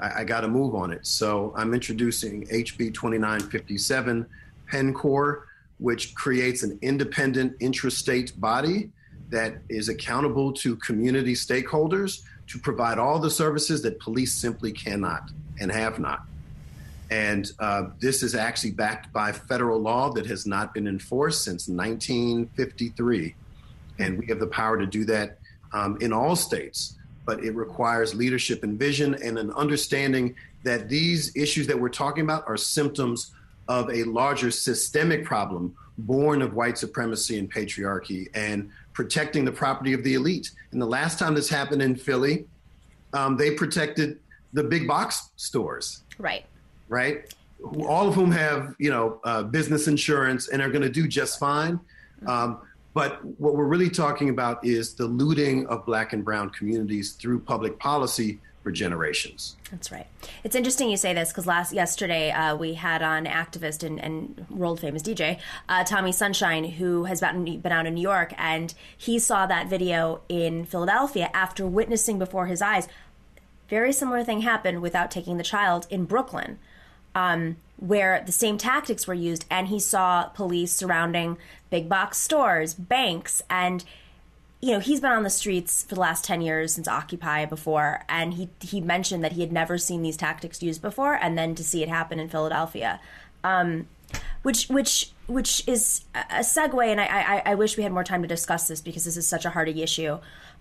I, 0.00 0.20
I 0.20 0.24
got 0.24 0.40
to 0.40 0.48
move 0.48 0.74
on 0.74 0.90
it. 0.90 1.06
So 1.06 1.52
I'm 1.56 1.72
introducing 1.72 2.46
HB 2.46 2.94
2957 2.94 4.26
PennCorps 4.70 5.42
which 5.78 6.14
creates 6.14 6.62
an 6.62 6.78
independent 6.82 7.58
intrastate 7.58 8.38
body 8.38 8.90
that 9.30 9.56
is 9.68 9.88
accountable 9.88 10.52
to 10.52 10.76
community 10.76 11.34
stakeholders 11.34 12.22
to 12.46 12.58
provide 12.58 12.98
all 12.98 13.18
the 13.18 13.30
services 13.30 13.82
that 13.82 13.98
police 13.98 14.32
simply 14.32 14.70
cannot 14.70 15.30
and 15.60 15.72
have 15.72 15.98
not. 15.98 16.22
And 17.10 17.50
uh, 17.58 17.84
this 18.00 18.22
is 18.22 18.34
actually 18.34 18.72
backed 18.72 19.12
by 19.12 19.32
federal 19.32 19.78
law 19.78 20.10
that 20.12 20.26
has 20.26 20.46
not 20.46 20.72
been 20.74 20.86
enforced 20.86 21.44
since 21.44 21.68
1953. 21.68 23.34
And 23.98 24.18
we 24.18 24.26
have 24.26 24.40
the 24.40 24.46
power 24.46 24.78
to 24.78 24.86
do 24.86 25.04
that 25.04 25.38
um, 25.72 25.98
in 26.00 26.12
all 26.12 26.34
states. 26.34 26.96
But 27.26 27.44
it 27.44 27.54
requires 27.54 28.14
leadership 28.14 28.64
and 28.64 28.78
vision 28.78 29.14
and 29.22 29.38
an 29.38 29.50
understanding 29.52 30.34
that 30.62 30.88
these 30.88 31.34
issues 31.36 31.66
that 31.66 31.78
we're 31.78 31.88
talking 31.88 32.24
about 32.24 32.44
are 32.46 32.56
symptoms 32.56 33.32
of 33.68 33.90
a 33.90 34.04
larger 34.04 34.50
systemic 34.50 35.24
problem 35.24 35.74
born 35.98 36.42
of 36.42 36.54
white 36.54 36.76
supremacy 36.76 37.38
and 37.38 37.52
patriarchy 37.52 38.28
and 38.34 38.70
protecting 38.92 39.44
the 39.44 39.52
property 39.52 39.92
of 39.92 40.02
the 40.02 40.14
elite. 40.14 40.50
And 40.72 40.80
the 40.80 40.86
last 40.86 41.18
time 41.18 41.34
this 41.34 41.48
happened 41.48 41.82
in 41.82 41.96
Philly, 41.96 42.46
um, 43.12 43.36
they 43.36 43.52
protected 43.52 44.18
the 44.52 44.64
big 44.64 44.86
box 44.86 45.30
stores. 45.36 46.02
Right. 46.18 46.46
Right. 46.88 47.34
All 47.86 48.08
of 48.08 48.14
whom 48.14 48.30
have, 48.32 48.74
you 48.78 48.90
know, 48.90 49.20
uh, 49.24 49.42
business 49.42 49.88
insurance 49.88 50.48
and 50.48 50.60
are 50.60 50.68
going 50.68 50.82
to 50.82 50.90
do 50.90 51.08
just 51.08 51.38
fine. 51.38 51.80
Um, 52.26 52.60
but 52.92 53.24
what 53.40 53.56
we're 53.56 53.66
really 53.66 53.90
talking 53.90 54.28
about 54.28 54.64
is 54.64 54.94
the 54.94 55.06
looting 55.06 55.66
of 55.66 55.84
black 55.84 56.12
and 56.12 56.24
brown 56.24 56.50
communities 56.50 57.12
through 57.12 57.40
public 57.40 57.78
policy 57.78 58.38
for 58.62 58.72
generations. 58.72 59.56
That's 59.70 59.92
right. 59.92 60.06
It's 60.42 60.56
interesting 60.56 60.88
you 60.88 60.96
say 60.96 61.12
this 61.12 61.28
because 61.30 61.46
last 61.46 61.72
yesterday 61.72 62.30
uh, 62.30 62.56
we 62.56 62.74
had 62.74 63.02
on 63.02 63.26
activist 63.26 63.82
and, 63.82 64.02
and 64.02 64.46
world 64.48 64.80
famous 64.80 65.02
DJ 65.02 65.38
uh, 65.68 65.84
Tommy 65.84 66.12
Sunshine, 66.12 66.64
who 66.64 67.04
has 67.04 67.20
been, 67.20 67.60
been 67.60 67.72
out 67.72 67.86
in 67.86 67.94
New 67.94 68.00
York, 68.00 68.32
and 68.38 68.72
he 68.96 69.18
saw 69.18 69.44
that 69.46 69.68
video 69.68 70.22
in 70.28 70.64
Philadelphia 70.64 71.30
after 71.34 71.66
witnessing 71.66 72.18
before 72.18 72.46
his 72.46 72.62
eyes. 72.62 72.88
Very 73.68 73.92
similar 73.92 74.24
thing 74.24 74.40
happened 74.40 74.80
without 74.80 75.10
taking 75.10 75.36
the 75.36 75.44
child 75.44 75.86
in 75.90 76.04
Brooklyn. 76.06 76.58
Um, 77.14 77.56
where 77.76 78.22
the 78.24 78.32
same 78.32 78.56
tactics 78.56 79.06
were 79.06 79.14
used, 79.14 79.44
and 79.50 79.68
he 79.68 79.78
saw 79.78 80.24
police 80.24 80.72
surrounding 80.72 81.36
big 81.70 81.88
box 81.88 82.18
stores, 82.18 82.72
banks, 82.72 83.42
and 83.50 83.84
you 84.64 84.72
know, 84.72 84.80
he's 84.80 85.00
been 85.00 85.12
on 85.12 85.24
the 85.24 85.30
streets 85.30 85.82
for 85.82 85.94
the 85.94 86.00
last 86.00 86.24
10 86.24 86.40
years 86.40 86.72
since 86.72 86.88
Occupy 86.88 87.44
before, 87.44 88.02
and 88.08 88.32
he, 88.32 88.48
he 88.60 88.80
mentioned 88.80 89.22
that 89.22 89.32
he 89.32 89.42
had 89.42 89.52
never 89.52 89.76
seen 89.76 90.00
these 90.00 90.16
tactics 90.16 90.62
used 90.62 90.80
before, 90.80 91.16
and 91.16 91.36
then 91.36 91.54
to 91.54 91.62
see 91.62 91.82
it 91.82 91.88
happen 91.90 92.18
in 92.18 92.30
Philadelphia. 92.30 92.98
Um, 93.42 93.88
which, 94.42 94.68
which, 94.68 95.12
which 95.26 95.68
is 95.68 96.04
a 96.14 96.40
segue, 96.40 96.86
and 96.86 96.98
I, 96.98 97.04
I, 97.04 97.42
I, 97.44 97.54
wish 97.56 97.76
we 97.76 97.82
had 97.82 97.92
more 97.92 98.04
time 98.04 98.22
to 98.22 98.28
discuss 98.28 98.68
this 98.68 98.80
because 98.80 99.04
this 99.04 99.18
is 99.18 99.26
such 99.26 99.44
a 99.44 99.50
hardy 99.50 99.82
issue. 99.82 100.18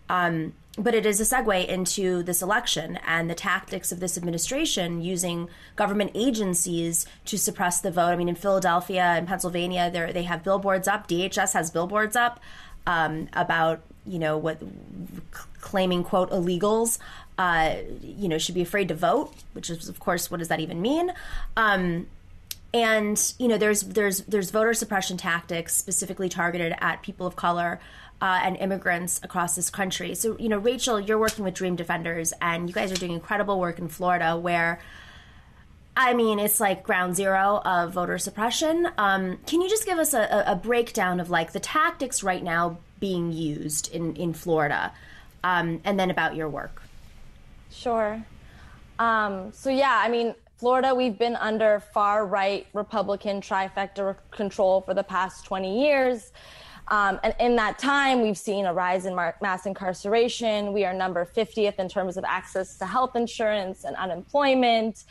Um, 0.10 0.52
but 0.78 0.96
it 0.96 1.06
is 1.06 1.22
a 1.22 1.24
segue 1.24 1.68
into 1.68 2.24
this 2.24 2.42
election 2.42 2.98
and 3.06 3.30
the 3.30 3.36
tactics 3.36 3.92
of 3.92 4.00
this 4.00 4.18
administration 4.18 5.02
using 5.02 5.48
government 5.76 6.12
agencies 6.16 7.06
to 7.26 7.38
suppress 7.38 7.80
the 7.80 7.92
vote. 7.92 8.10
I 8.10 8.16
mean, 8.16 8.30
in 8.30 8.36
Philadelphia 8.36 9.04
and 9.04 9.28
Pennsylvania, 9.28 9.92
they 9.92 10.24
have 10.24 10.44
billboards 10.44 10.88
up. 10.88 11.08
DHS 11.08 11.54
has 11.54 11.70
billboards 11.70 12.16
up 12.16 12.40
um, 12.88 13.30
about 13.34 13.82
you 14.06 14.20
know 14.20 14.38
what 14.38 14.62
claiming 15.62 16.04
quote 16.04 16.30
illegals 16.32 16.98
uh, 17.38 17.76
you 18.02 18.28
know 18.28 18.38
should 18.38 18.56
be 18.56 18.62
afraid 18.62 18.90
to 18.90 18.96
vote 18.96 19.34
which 19.54 19.70
is 19.70 19.88
of 19.88 20.00
course 20.00 20.30
what 20.30 20.38
does 20.40 20.50
that 20.50 20.60
even 20.60 20.82
mean 20.82 21.14
um, 21.56 22.06
and 22.74 23.34
you 23.40 23.48
know 23.48 23.58
there's 23.58 23.82
there's 23.82 24.22
there's 24.22 24.52
voter 24.52 24.74
suppression 24.74 25.16
tactics 25.16 25.76
specifically 25.76 26.28
targeted 26.28 26.76
at 26.80 27.02
people 27.02 27.26
of 27.26 27.36
color 27.36 27.80
uh, 28.22 28.40
and 28.44 28.56
immigrants 28.58 29.20
across 29.24 29.56
this 29.56 29.70
country 29.70 30.16
so 30.16 30.38
you 30.40 30.50
know 30.50 30.58
rachel 30.58 31.00
you're 31.00 31.20
working 31.20 31.44
with 31.44 31.54
dream 31.54 31.76
defenders 31.76 32.34
and 32.42 32.70
you 32.70 32.74
guys 32.74 32.92
are 32.92 32.96
doing 32.96 33.14
incredible 33.14 33.60
work 33.60 33.80
in 33.80 33.88
florida 33.88 34.38
where 34.38 34.80
I 35.96 36.16
mean, 36.16 36.40
it's 36.40 36.60
like 36.60 36.82
ground 36.82 37.16
zero 37.16 37.62
of 37.64 37.94
voter 37.94 38.18
suppression. 38.18 38.88
Um, 38.98 39.38
can 39.46 39.62
you 39.62 39.70
just 39.70 39.86
give 39.86 40.00
us 40.00 40.16
a, 40.16 40.44
a, 40.48 40.56
breakdown 40.56 41.20
of 41.20 41.30
like 41.30 41.52
the 41.52 41.60
tactics 41.60 42.24
right 42.24 42.44
now 42.44 42.80
being 43.04 43.34
used 43.34 43.94
in, 43.94 44.16
in 44.16 44.34
Florida, 44.34 44.90
um, 45.44 45.82
and 45.84 46.00
then 46.00 46.10
about 46.10 46.38
your 46.38 46.48
work. 46.48 46.82
Sure. 47.70 48.24
Um, 48.98 49.52
so, 49.52 49.70
yeah, 49.70 50.00
I 50.02 50.08
mean, 50.08 50.34
Florida, 50.56 50.96
we've 50.96 51.18
been 51.20 51.36
under 51.36 51.82
far 51.94 52.26
right 52.26 52.66
Republican 52.72 53.42
trifecta 53.42 54.16
control 54.32 54.80
for 54.80 54.94
the 54.94 55.04
past 55.04 55.44
20 55.44 55.84
years. 55.84 56.32
Um, 56.94 57.20
and 57.24 57.34
in 57.40 57.56
that 57.56 57.80
time, 57.80 58.22
we've 58.22 58.38
seen 58.38 58.68
a 58.68 58.74
rise 58.74 59.08
in 59.08 59.16
mass 59.16 59.66
incarceration. 59.66 60.74
We 60.74 60.86
are 60.86 60.94
number 60.94 61.26
50th 61.26 61.80
in 61.80 61.90
terms 61.90 62.18
of 62.18 62.24
access 62.24 62.78
to 62.78 62.86
health 62.86 63.16
insurance 63.16 63.84
and 63.84 63.96
unemployment. 63.96 65.06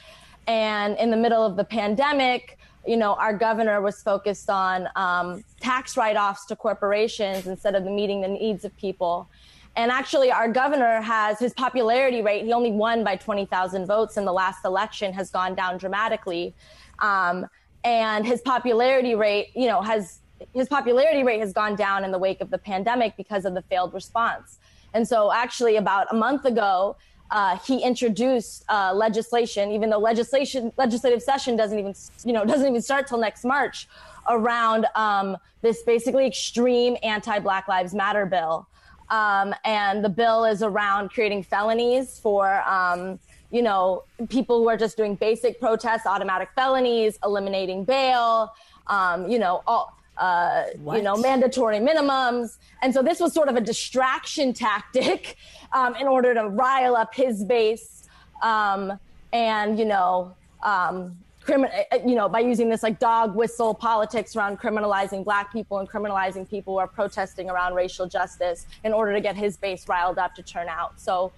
And 0.47 0.97
in 0.99 1.11
the 1.11 1.17
middle 1.17 1.45
of 1.45 1.57
the 1.57 1.65
pandemic, 1.65 2.57
you 2.87 2.97
know, 2.97 3.15
our 3.15 3.37
governor 3.37 3.81
was 3.81 4.01
focused 4.01 4.49
on 4.49 4.89
um, 4.95 5.43
tax 5.59 5.97
write 5.97 6.17
offs 6.17 6.47
to 6.47 6.55
corporations 6.55 7.49
instead 7.49 7.75
of 7.75 7.83
meeting 7.83 8.21
the 8.21 8.29
needs 8.29 8.65
of 8.65 8.77
people. 8.77 9.29
And 9.75 9.91
actually, 9.91 10.31
our 10.31 10.47
governor 10.47 11.01
has 11.01 11.41
his 11.41 11.53
popularity 11.53 12.23
rate, 12.23 12.45
he 12.45 12.53
only 12.53 12.71
won 12.71 13.03
by 13.03 13.17
20,000 13.17 13.87
votes 13.87 14.17
in 14.17 14.25
the 14.25 14.33
last 14.33 14.65
election, 14.65 15.13
has 15.15 15.31
gone 15.31 15.57
down 15.57 15.79
dramatically. 15.79 16.55
Um, 17.01 17.45
and 17.83 18.25
his 18.25 18.41
popularity 18.41 19.17
rate, 19.17 19.49
you 19.57 19.67
know, 19.67 19.83
has 19.83 20.21
his 20.55 20.69
popularity 20.69 21.23
rate 21.23 21.41
has 21.41 21.53
gone 21.53 21.77
down 21.77 22.05
in 22.05 22.13
the 22.13 22.19
wake 22.19 22.41
of 22.41 22.51
the 22.51 22.59
pandemic 22.59 23.17
because 23.17 23.45
of 23.45 23.55
the 23.55 23.63
failed 23.63 23.95
response. 23.95 24.59
And 24.95 25.07
so, 25.07 25.33
actually, 25.33 25.77
about 25.77 26.07
a 26.11 26.15
month 26.15 26.45
ago, 26.45 26.97
uh, 27.31 27.57
he 27.67 27.83
introduced 27.83 28.65
uh, 28.69 28.93
legislation, 28.95 29.71
even 29.73 29.89
though 29.89 29.99
legislation 29.99 30.71
legislative 30.77 31.23
session 31.23 31.57
doesn't 31.57 31.79
even 31.79 31.95
you 32.25 32.33
know 32.33 32.45
doesn't 32.53 32.69
even 32.69 32.83
start 32.83 33.07
till 33.07 33.19
next 33.19 33.45
March, 33.45 33.89
around 34.29 34.87
um, 34.95 35.37
this 35.63 35.83
basically 35.83 36.27
extreme 36.27 36.97
anti-Black 37.03 37.69
Lives 37.69 37.95
Matter 37.95 38.27
bill, 38.27 38.69
um, 39.09 39.55
and 39.65 40.05
the 40.05 40.11
bill 40.11 40.45
is 40.45 40.63
around 40.63 41.11
creating 41.11 41.43
felonies 41.43 42.19
for. 42.19 42.63
Um, 42.63 43.19
you 43.51 43.61
know, 43.61 44.05
people 44.31 44.59
who 44.59 44.69
are 44.71 44.79
just 44.79 44.97
doing 44.97 45.15
basic 45.15 45.61
protests, 45.61 46.07
automatic 46.07 46.49
felonies, 46.55 47.19
eliminating 47.23 47.85
bail, 47.85 48.51
um, 48.87 49.29
you 49.29 49.39
know, 49.39 49.63
all, 49.67 49.95
uh, 50.23 50.67
you 50.95 51.03
know, 51.03 51.17
mandatory 51.17 51.79
minimums. 51.79 52.59
And 52.83 52.95
so 52.95 53.03
this 53.03 53.19
was 53.19 53.33
sort 53.33 53.49
of 53.49 53.57
a 53.57 53.61
distraction 53.61 54.53
tactic 54.53 55.37
um, 55.73 55.97
in 55.97 56.07
order 56.07 56.33
to 56.35 56.45
rile 56.49 56.95
up 57.03 57.13
his 57.13 57.45
base 57.45 58.09
um, 58.41 58.99
and, 59.33 59.79
you 59.81 59.85
know, 59.85 60.33
um, 60.63 61.19
crimin- 61.45 61.73
uh, 61.91 61.99
you 62.07 62.15
know, 62.15 62.29
by 62.29 62.39
using 62.39 62.69
this 62.69 62.85
like 62.85 63.01
dog 63.01 63.35
whistle 63.35 63.75
politics 63.75 64.37
around 64.37 64.61
criminalizing 64.61 65.25
black 65.25 65.53
people 65.53 65.79
and 65.81 65.91
criminalizing 65.91 66.49
people 66.49 66.75
who 66.75 66.79
are 66.79 66.87
protesting 66.87 67.51
around 67.51 67.75
racial 67.75 68.07
justice 68.07 68.67
in 68.85 68.93
order 68.93 69.13
to 69.13 69.21
get 69.21 69.35
his 69.35 69.57
base 69.57 69.89
riled 69.89 70.19
up 70.19 70.37
to 70.37 70.43
turn 70.43 70.69
out. 70.69 71.01
So, 71.01 71.33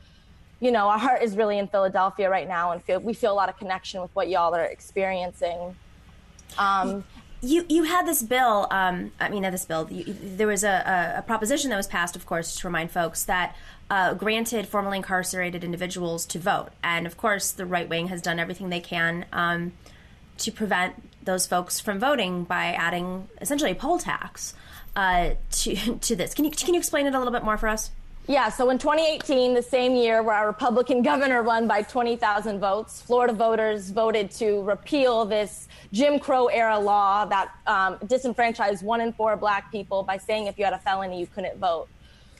you 0.61 0.71
know, 0.71 0.89
our 0.89 0.99
heart 0.99 1.23
is 1.23 1.37
really 1.37 1.59
in 1.59 1.69
Philadelphia 1.69 2.29
right 2.29 2.49
now 2.49 2.73
and 2.73 2.83
feel, 2.83 3.01
we 3.01 3.15
feel 3.15 3.33
a 3.33 3.39
lot 3.43 3.49
of 3.49 3.57
connection 3.57 4.03
with 4.03 4.15
what 4.15 4.29
y'all 4.29 4.55
are 4.55 4.65
experiencing. 4.65 5.75
Um, 6.59 7.03
you 7.45 7.65
you 7.69 7.85
had 7.85 8.07
this 8.07 8.23
bill. 8.23 8.67
Um, 8.71 9.13
I 9.21 9.29
mean, 9.29 9.43
not 9.43 9.53
this 9.53 9.65
bill. 9.65 9.89
You, 9.91 10.15
there 10.21 10.47
was 10.47 10.65
a, 10.65 11.15
a, 11.19 11.23
proposition 11.23 11.71
that 11.71 11.77
was 11.77 11.87
passed, 11.87 12.17
of 12.17 12.27
course, 12.27 12.57
to 12.57 12.67
remind 12.67 12.91
folks 12.91 13.25
that 13.25 13.55
uh, 13.91 14.15
granted 14.15 14.67
formerly 14.67 14.99
incarcerated 14.99 15.63
individuals 15.63 16.27
to 16.27 16.39
vote, 16.39 16.71
and 16.83 17.07
of 17.07 17.17
course, 17.17 17.53
the 17.53 17.67
right 17.67 17.89
wing 17.89 18.09
has 18.09 18.23
done 18.23 18.39
everything 18.39 18.71
they 18.71 18.81
can 18.81 19.27
um, 19.33 19.73
to 20.39 20.51
prevent 20.51 20.95
those 21.25 21.47
folks 21.47 21.81
from 21.81 21.99
voting 21.99 22.45
by 22.45 22.67
adding 22.67 23.29
essentially 23.41 23.71
a 23.71 23.75
poll 23.75 23.99
tax 23.99 24.55
uh, 24.97 25.31
to 25.51 25.75
to 26.01 26.17
this. 26.17 26.35
Can 26.35 26.45
you 26.45 26.51
can 26.51 26.75
you 26.75 26.79
explain 26.79 27.07
it 27.07 27.15
a 27.15 27.19
little 27.19 27.33
bit 27.33 27.45
more 27.45 27.59
for 27.59 27.69
us? 27.69 27.91
Yeah, 28.27 28.49
so 28.49 28.71
in 28.71 28.79
2018, 28.79 29.53
the 29.53 29.61
same 29.61 29.95
year 29.95 30.23
where 30.23 30.35
our 30.35 30.47
Republican 30.47 31.03
governor 31.11 31.43
won 31.43 31.69
by 31.69 31.83
20,000 31.83 32.59
votes, 32.59 33.03
Florida 33.03 33.35
voters 33.35 33.91
voted 33.91 34.31
to 34.33 34.63
repeal 34.63 35.27
this 35.27 35.69
Jim 35.93 36.19
Crow 36.19 36.47
era 36.47 36.79
law 36.79 37.27
that 37.27 37.55
um, 37.67 37.99
disenfranchised 38.07 38.83
one 38.83 39.03
in 39.03 39.13
four 39.13 39.37
black 39.37 39.71
people 39.71 40.03
by 40.03 40.17
saying 40.17 40.47
if 40.47 40.59
you 40.59 40.65
had 40.65 40.73
a 40.73 40.79
felony, 40.79 41.21
you 41.21 41.27
couldn't 41.27 41.59
vote. 41.59 41.87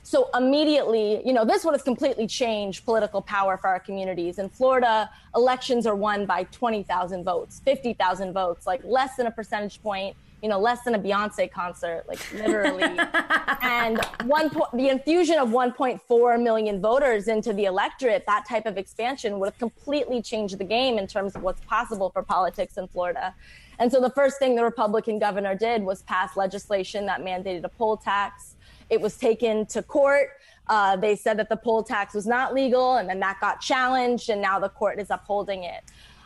So 0.05 0.31
immediately, 0.35 1.27
you 1.27 1.35
know, 1.35 1.45
this 1.45 1.65
would 1.65 1.75
have 1.75 1.85
completely 1.85 2.27
changed 2.27 2.87
political 2.87 3.21
power 3.21 3.59
for 3.59 3.69
our 3.69 3.81
communities. 3.81 4.39
In 4.39 4.49
Florida, 4.49 5.11
elections 5.35 5.87
are 5.87 5.97
won 5.97 6.25
by 6.25 6.45
20,000 6.45 7.25
votes, 7.25 7.61
50,000 7.63 8.33
votes, 8.33 8.67
like 8.67 8.83
less 8.85 9.17
than 9.17 9.27
a 9.27 9.31
percentage 9.31 9.83
point 9.83 10.17
you 10.45 10.51
know, 10.51 10.61
less 10.61 10.83
than 10.83 10.95
a 10.95 10.99
Beyonce 10.99 11.51
concert, 11.51 12.05
like 12.07 12.21
literally. 12.35 12.83
and 13.63 13.99
one 14.25 14.51
po- 14.51 14.69
the 14.75 14.91
infusion 14.91 15.39
of 15.39 15.49
1.4 15.49 16.43
million 16.43 16.83
voters 16.83 17.29
into 17.29 17.55
the 17.55 17.65
electorate, 17.65 18.27
that 18.27 18.45
type 18.47 18.67
of 18.67 18.77
expansion 18.77 19.39
would 19.39 19.47
have 19.47 19.59
completely 19.59 20.21
changed 20.21 20.59
the 20.59 20.65
game 20.65 20.99
in 20.99 21.07
terms 21.07 21.35
of 21.35 21.43
what's 21.43 21.63
possible 21.63 22.11
for 22.11 22.23
politics 22.23 22.77
in 22.77 22.87
Florida. 22.89 23.35
And 23.79 23.91
so 23.91 24.03
the 24.03 24.11
first 24.11 24.39
thing 24.39 24.55
the 24.55 24.63
Republican 24.63 25.19
governor 25.19 25.55
did 25.55 25.83
was 25.83 26.03
pass 26.03 26.37
legislation 26.37 27.07
that 27.07 27.23
mandated 27.23 27.65
a 27.65 27.71
poll 27.71 27.97
tax. 27.97 28.57
It 28.91 29.01
was 29.01 29.17
taken 29.17 29.65
to 29.69 29.83
court. 29.83 30.29
Uh, 30.69 30.95
they 30.97 31.17
said 31.17 31.39
that 31.39 31.49
the 31.49 31.57
poll 31.57 31.83
tax 31.83 32.13
was 32.13 32.27
not 32.27 32.53
legal, 32.53 32.97
and 32.97 33.09
then 33.09 33.19
that 33.21 33.41
got 33.41 33.63
challenged, 33.63 34.29
and 34.29 34.43
now 34.43 34.59
the 34.59 34.69
court 34.69 35.01
is 35.01 35.09
upholding 35.09 35.65
it. 35.65 35.85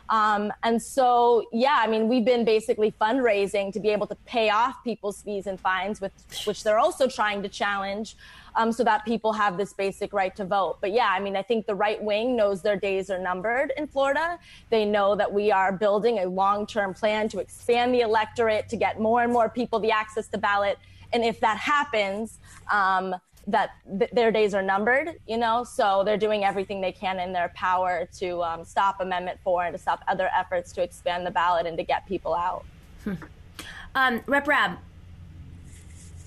Um, 0.09 0.51
and 0.63 0.81
so, 0.81 1.45
yeah, 1.53 1.77
I 1.79 1.87
mean, 1.87 2.07
we've 2.07 2.25
been 2.25 2.43
basically 2.43 2.91
fundraising 2.99 3.71
to 3.73 3.79
be 3.79 3.89
able 3.89 4.07
to 4.07 4.15
pay 4.25 4.49
off 4.49 4.83
people's 4.83 5.21
fees 5.21 5.45
and 5.45 5.59
fines, 5.59 6.01
with 6.01 6.11
which 6.45 6.63
they're 6.63 6.79
also 6.79 7.07
trying 7.07 7.43
to 7.43 7.49
challenge, 7.49 8.17
um, 8.55 8.71
so 8.71 8.83
that 8.83 9.05
people 9.05 9.33
have 9.33 9.55
this 9.55 9.71
basic 9.71 10.11
right 10.11 10.35
to 10.35 10.45
vote. 10.45 10.79
But 10.81 10.93
yeah, 10.93 11.09
I 11.11 11.19
mean, 11.19 11.35
I 11.35 11.43
think 11.43 11.67
the 11.67 11.75
right 11.75 12.01
wing 12.03 12.35
knows 12.35 12.63
their 12.63 12.75
days 12.75 13.11
are 13.11 13.19
numbered 13.19 13.71
in 13.77 13.85
Florida. 13.85 14.39
They 14.71 14.83
know 14.83 15.15
that 15.15 15.31
we 15.31 15.51
are 15.51 15.71
building 15.71 16.19
a 16.19 16.25
long-term 16.25 16.95
plan 16.95 17.29
to 17.29 17.39
expand 17.39 17.93
the 17.93 18.01
electorate, 18.01 18.67
to 18.69 18.77
get 18.77 18.99
more 18.99 19.21
and 19.21 19.31
more 19.31 19.47
people 19.47 19.79
the 19.79 19.91
access 19.91 20.27
to 20.29 20.39
ballot. 20.39 20.79
And 21.13 21.23
if 21.23 21.39
that 21.41 21.57
happens, 21.57 22.39
um, 22.71 23.15
that 23.51 23.71
th- 23.97 24.11
their 24.11 24.31
days 24.31 24.53
are 24.53 24.61
numbered, 24.61 25.15
you 25.27 25.37
know, 25.37 25.63
so 25.63 26.03
they're 26.05 26.17
doing 26.17 26.43
everything 26.45 26.81
they 26.81 26.91
can 26.91 27.19
in 27.19 27.33
their 27.33 27.49
power 27.55 28.07
to 28.17 28.41
um, 28.43 28.63
stop 28.63 28.99
Amendment 28.99 29.39
4 29.43 29.65
and 29.65 29.73
to 29.73 29.81
stop 29.81 30.03
other 30.07 30.29
efforts 30.35 30.71
to 30.73 30.83
expand 30.83 31.25
the 31.25 31.31
ballot 31.31 31.65
and 31.65 31.77
to 31.77 31.83
get 31.83 32.07
people 32.07 32.33
out. 32.35 32.63
um, 33.95 34.21
Rep 34.27 34.47
Rabb, 34.47 34.77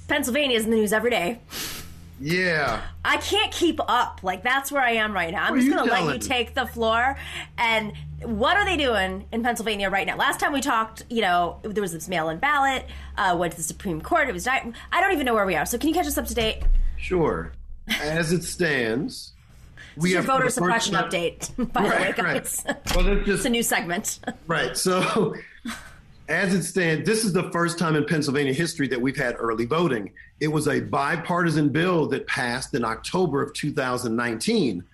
Pennsylvania 0.09 0.57
is 0.57 0.65
in 0.65 0.71
the 0.71 0.77
news 0.77 0.93
every 0.93 1.11
day. 1.11 1.41
Yeah. 2.21 2.83
I 3.05 3.17
can't 3.17 3.53
keep 3.53 3.81
up. 3.89 4.21
Like, 4.23 4.43
that's 4.43 4.71
where 4.71 4.83
I 4.83 4.93
am 4.93 5.13
right 5.13 5.33
now. 5.33 5.45
I'm 5.45 5.53
What 5.53 5.61
just 5.61 5.73
going 5.73 5.89
to 5.89 5.93
let 5.93 6.15
you 6.15 6.21
take 6.21 6.55
the 6.55 6.67
floor. 6.67 7.17
And 7.59 7.95
what 8.23 8.57
are 8.57 8.65
they 8.65 8.77
doing 8.77 9.27
in 9.33 9.43
Pennsylvania 9.43 9.91
right 9.91 10.07
now? 10.07 10.17
Last 10.17 10.39
time 10.39 10.53
we 10.53 10.61
talked, 10.61 11.05
you 11.09 11.21
know, 11.21 11.59
there 11.63 11.83
was 11.83 11.93
this 11.93 12.09
mail 12.09 12.29
in 12.29 12.39
ballot, 12.39 12.87
uh, 13.17 13.35
went 13.39 13.53
to 13.53 13.57
the 13.57 13.65
Supreme 13.65 14.01
Court. 14.01 14.29
It 14.29 14.33
was, 14.33 14.45
di- 14.45 14.73
I 14.93 15.01
don't 15.01 15.13
even 15.13 15.27
know 15.27 15.35
where 15.35 15.47
we 15.47 15.57
are. 15.57 15.67
So, 15.67 15.79
can 15.79 15.89
you 15.89 15.95
catch 15.95 16.07
us 16.07 16.17
up 16.17 16.27
to 16.27 16.35
date? 16.35 16.63
Sure. 17.03 17.53
As 18.01 18.33
it 18.33 18.45
stands, 18.45 19.33
is 19.97 20.11
your 20.13 20.23
for 20.23 20.29
voter 20.29 20.49
suppression 20.51 20.95
time- 20.95 21.11
update, 21.11 21.73
by 21.73 21.83
Right, 21.83 22.17
the 22.17 22.23
way, 22.23 22.29
right. 22.29 22.35
guys. 22.45 22.65
Well, 22.95 23.05
that's 23.05 23.29
it's 23.29 23.45
a 23.45 23.51
new 23.51 23.63
segment. 23.65 24.21
right. 24.47 24.77
So, 24.77 25.35
as 26.29 26.55
it 26.55 26.63
stands, 26.63 27.05
this 27.07 27.25
is 27.25 27.33
the 27.33 27.51
first 27.51 27.79
time 27.79 27.97
in 27.97 28.05
Pennsylvania 28.07 28.53
history 28.53 28.87
that 28.89 29.01
we've 29.01 29.17
had 29.17 29.35
early 29.39 29.67
voting. 29.67 30.13
It 30.41 30.49
was 30.49 30.69
a 30.69 30.81
bipartisan 30.81 31.69
bill 31.71 32.07
that 32.09 32.27
passed 32.29 32.75
in 32.75 32.85
October 32.85 33.43
of 33.43 33.53
2019. 33.55 34.85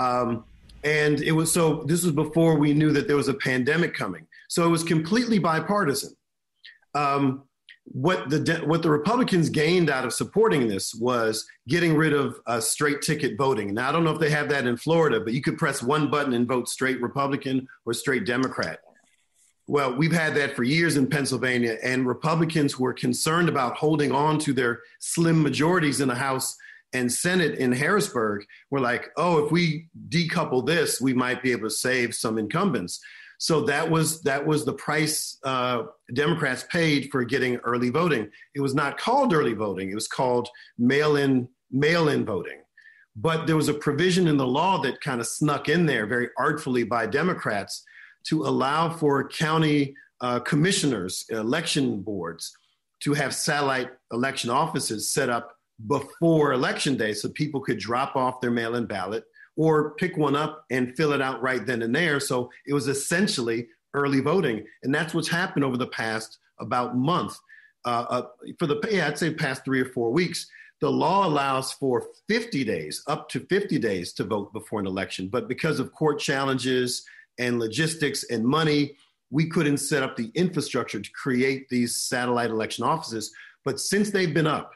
Um, 0.00 0.44
and 0.82 1.20
it 1.22 1.32
was 1.32 1.50
so, 1.52 1.84
this 1.84 2.02
was 2.02 2.12
before 2.12 2.56
we 2.58 2.74
knew 2.74 2.92
that 2.92 3.06
there 3.06 3.16
was 3.16 3.28
a 3.28 3.34
pandemic 3.34 3.94
coming. 3.94 4.26
So 4.48 4.64
it 4.64 4.68
was 4.68 4.82
completely 4.82 5.38
bipartisan. 5.38 6.14
Um, 6.94 7.44
what 7.84 8.30
the 8.30 8.62
what 8.64 8.82
the 8.82 8.90
Republicans 8.90 9.50
gained 9.50 9.90
out 9.90 10.04
of 10.04 10.12
supporting 10.12 10.66
this 10.66 10.94
was 10.94 11.46
getting 11.68 11.94
rid 11.94 12.12
of 12.12 12.40
uh, 12.46 12.60
straight 12.60 13.02
ticket 13.02 13.36
voting. 13.36 13.74
Now 13.74 13.88
I 13.88 13.92
don't 13.92 14.04
know 14.04 14.12
if 14.12 14.20
they 14.20 14.30
have 14.30 14.48
that 14.48 14.66
in 14.66 14.76
Florida, 14.76 15.20
but 15.20 15.34
you 15.34 15.42
could 15.42 15.58
press 15.58 15.82
one 15.82 16.10
button 16.10 16.32
and 16.32 16.48
vote 16.48 16.68
straight 16.68 17.00
Republican 17.02 17.68
or 17.84 17.92
straight 17.92 18.24
Democrat. 18.24 18.80
Well, 19.66 19.94
we've 19.94 20.12
had 20.12 20.34
that 20.34 20.56
for 20.56 20.62
years 20.62 20.96
in 20.96 21.06
Pennsylvania, 21.06 21.78
and 21.82 22.06
Republicans 22.06 22.74
who 22.74 22.84
are 22.84 22.92
concerned 22.92 23.48
about 23.48 23.76
holding 23.76 24.12
on 24.12 24.38
to 24.40 24.52
their 24.52 24.80
slim 24.98 25.42
majorities 25.42 26.00
in 26.00 26.08
the 26.08 26.14
House 26.14 26.56
and 26.92 27.12
Senate 27.12 27.58
in 27.58 27.72
Harrisburg 27.72 28.46
were 28.70 28.80
like, 28.80 29.10
oh, 29.16 29.44
if 29.44 29.50
we 29.50 29.88
decouple 30.08 30.64
this, 30.64 31.00
we 31.00 31.12
might 31.12 31.42
be 31.42 31.52
able 31.52 31.68
to 31.68 31.74
save 31.74 32.14
some 32.14 32.38
incumbents. 32.38 33.00
So 33.38 33.62
that 33.62 33.90
was 33.90 34.22
that 34.22 34.46
was 34.46 34.64
the 34.64 34.72
price 34.72 35.38
uh, 35.44 35.84
Democrats 36.14 36.64
paid 36.70 37.10
for 37.10 37.24
getting 37.24 37.56
early 37.56 37.90
voting. 37.90 38.30
It 38.54 38.60
was 38.60 38.74
not 38.74 38.98
called 38.98 39.32
early 39.32 39.54
voting; 39.54 39.90
it 39.90 39.94
was 39.94 40.08
called 40.08 40.48
mail-in 40.78 41.48
mail-in 41.70 42.24
voting. 42.24 42.60
But 43.16 43.46
there 43.46 43.56
was 43.56 43.68
a 43.68 43.74
provision 43.74 44.26
in 44.26 44.36
the 44.36 44.46
law 44.46 44.80
that 44.82 45.00
kind 45.00 45.20
of 45.20 45.26
snuck 45.26 45.68
in 45.68 45.86
there 45.86 46.06
very 46.06 46.28
artfully 46.38 46.84
by 46.84 47.06
Democrats 47.06 47.84
to 48.24 48.42
allow 48.42 48.90
for 48.90 49.28
county 49.28 49.94
uh, 50.20 50.40
commissioners, 50.40 51.24
election 51.30 52.00
boards, 52.00 52.56
to 53.00 53.12
have 53.12 53.34
satellite 53.34 53.90
election 54.12 54.50
offices 54.50 55.12
set 55.12 55.28
up 55.28 55.56
before 55.86 56.52
election 56.52 56.96
day 56.96 57.12
so 57.12 57.28
people 57.28 57.60
could 57.60 57.78
drop 57.78 58.16
off 58.16 58.40
their 58.40 58.50
mail 58.50 58.76
in 58.76 58.86
ballot 58.86 59.24
or 59.56 59.94
pick 59.94 60.16
one 60.16 60.36
up 60.36 60.64
and 60.70 60.96
fill 60.96 61.12
it 61.12 61.22
out 61.22 61.42
right 61.42 61.64
then 61.66 61.82
and 61.82 61.94
there. 61.94 62.20
So 62.20 62.50
it 62.66 62.72
was 62.72 62.88
essentially 62.88 63.68
early 63.94 64.20
voting. 64.20 64.64
And 64.82 64.94
that's 64.94 65.14
what's 65.14 65.28
happened 65.28 65.64
over 65.64 65.76
the 65.76 65.86
past 65.86 66.38
about 66.58 66.96
month. 66.96 67.38
Uh, 67.84 68.06
uh, 68.08 68.22
for 68.58 68.66
the, 68.66 68.80
yeah, 68.90 69.06
I'd 69.06 69.18
say 69.18 69.32
past 69.32 69.64
three 69.64 69.80
or 69.80 69.86
four 69.86 70.10
weeks. 70.10 70.46
The 70.80 70.90
law 70.90 71.26
allows 71.26 71.72
for 71.72 72.06
50 72.28 72.64
days, 72.64 73.02
up 73.06 73.28
to 73.30 73.40
50 73.40 73.78
days 73.78 74.12
to 74.14 74.24
vote 74.24 74.52
before 74.52 74.80
an 74.80 74.86
election. 74.86 75.28
But 75.28 75.48
because 75.48 75.78
of 75.78 75.92
court 75.92 76.18
challenges 76.18 77.04
and 77.38 77.58
logistics 77.58 78.24
and 78.24 78.44
money, 78.44 78.96
we 79.30 79.48
couldn't 79.48 79.78
set 79.78 80.02
up 80.02 80.16
the 80.16 80.30
infrastructure 80.34 81.00
to 81.00 81.10
create 81.10 81.68
these 81.68 81.96
satellite 81.96 82.50
election 82.50 82.84
offices. 82.84 83.32
But 83.64 83.80
since 83.80 84.10
they've 84.10 84.34
been 84.34 84.46
up, 84.46 84.72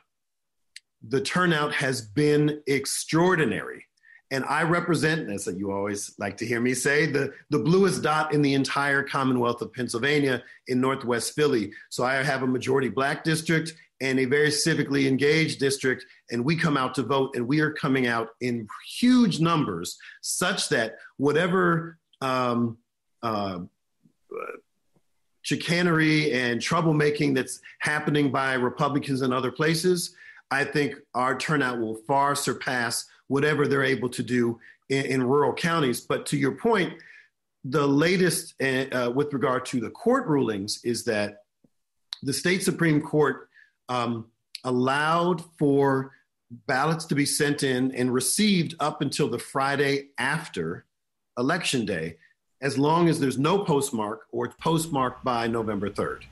the 1.07 1.21
turnout 1.21 1.73
has 1.75 2.01
been 2.01 2.63
extraordinary. 2.67 3.85
And 4.31 4.45
I 4.45 4.63
represent, 4.63 5.31
as 5.31 5.47
you 5.47 5.73
always 5.73 6.15
like 6.19 6.37
to 6.39 6.47
hear 6.47 6.61
me 6.61 6.75
say, 6.75 7.07
the, 7.07 7.33
the 7.49 7.59
bluest 7.59 8.03
dot 8.03 8.35
in 8.35 8.43
the 8.43 8.55
entire 8.55 9.03
Commonwealth 9.03 9.63
of 9.63 9.73
Pennsylvania 9.73 10.43
in 10.67 10.81
Northwest 10.81 11.35
Philly. 11.35 11.73
So 11.89 12.05
I 12.05 12.23
have 12.23 12.43
a 12.43 12.47
majority 12.47 12.91
black 12.91 13.25
district 13.25 13.75
and 14.01 14.21
a 14.21 14.27
very 14.27 14.51
civically 14.51 15.07
engaged 15.07 15.59
district. 15.59 16.05
And 16.31 16.45
we 16.45 16.57
come 16.57 16.77
out 16.77 16.95
to 16.97 17.03
vote, 17.03 17.37
and 17.37 17.49
we 17.49 17.61
are 17.61 17.73
coming 17.73 18.07
out 18.07 18.29
in 18.41 18.69
huge 18.99 19.41
numbers, 19.41 19.99
such 20.21 20.69
that 20.69 20.97
whatever 21.17 21.99
um, 22.21 22.77
uh, 23.23 23.61
chicanery 25.43 26.33
and 26.33 26.61
troublemaking 26.61 27.35
that's 27.35 27.61
happening 27.79 28.31
by 28.31 28.55
Republicans 28.55 29.23
in 29.23 29.33
other 29.33 29.51
places, 29.51 30.15
I 30.51 30.65
think 30.65 30.95
our 31.15 31.37
turnout 31.37 31.79
will 31.79 31.97
far 32.07 32.35
surpass 32.35 33.07
whatever 33.29 33.67
they're 33.67 33.85
able 33.85 34.09
to 34.09 34.23
do 34.23 34.59
in, 34.89 35.05
in 35.07 35.23
rural 35.23 35.53
counties. 35.53 36.01
But 36.01 36.27
to 36.27 36.37
your 36.37 36.53
point, 36.53 36.95
the 37.65 37.87
latest 37.87 38.55
uh, 38.63 39.13
with 39.15 39.33
regard 39.33 39.67
to 39.67 39.81
the 39.81 39.91
court 39.91 40.27
rulings 40.27 40.81
is 40.85 41.05
that 41.05 41.43
the 42.23 42.33
state 42.33 42.63
Supreme 42.63 43.01
Court 43.01 43.49
um, 43.89 44.27
allowed 44.65 45.43
for 45.59 46.13
ballots 46.67 47.05
to 47.07 47.15
be 47.15 47.27
sent 47.27 47.63
in 47.63 47.95
and 47.95 48.13
received 48.13 48.75
up 48.81 49.03
until 49.03 49.29
the 49.29 49.39
Friday 49.39 50.09
after 50.19 50.87
Election 51.37 51.85
Day, 51.85 52.17
as 52.63 52.79
long 52.79 53.09
as 53.09 53.21
there's 53.21 53.39
no 53.39 53.59
postmark 53.65 54.23
or 54.33 54.47
it's 54.47 54.57
postmarked 54.61 55.23
by 55.25 55.47
November 55.47 55.91
3rd. 55.91 56.23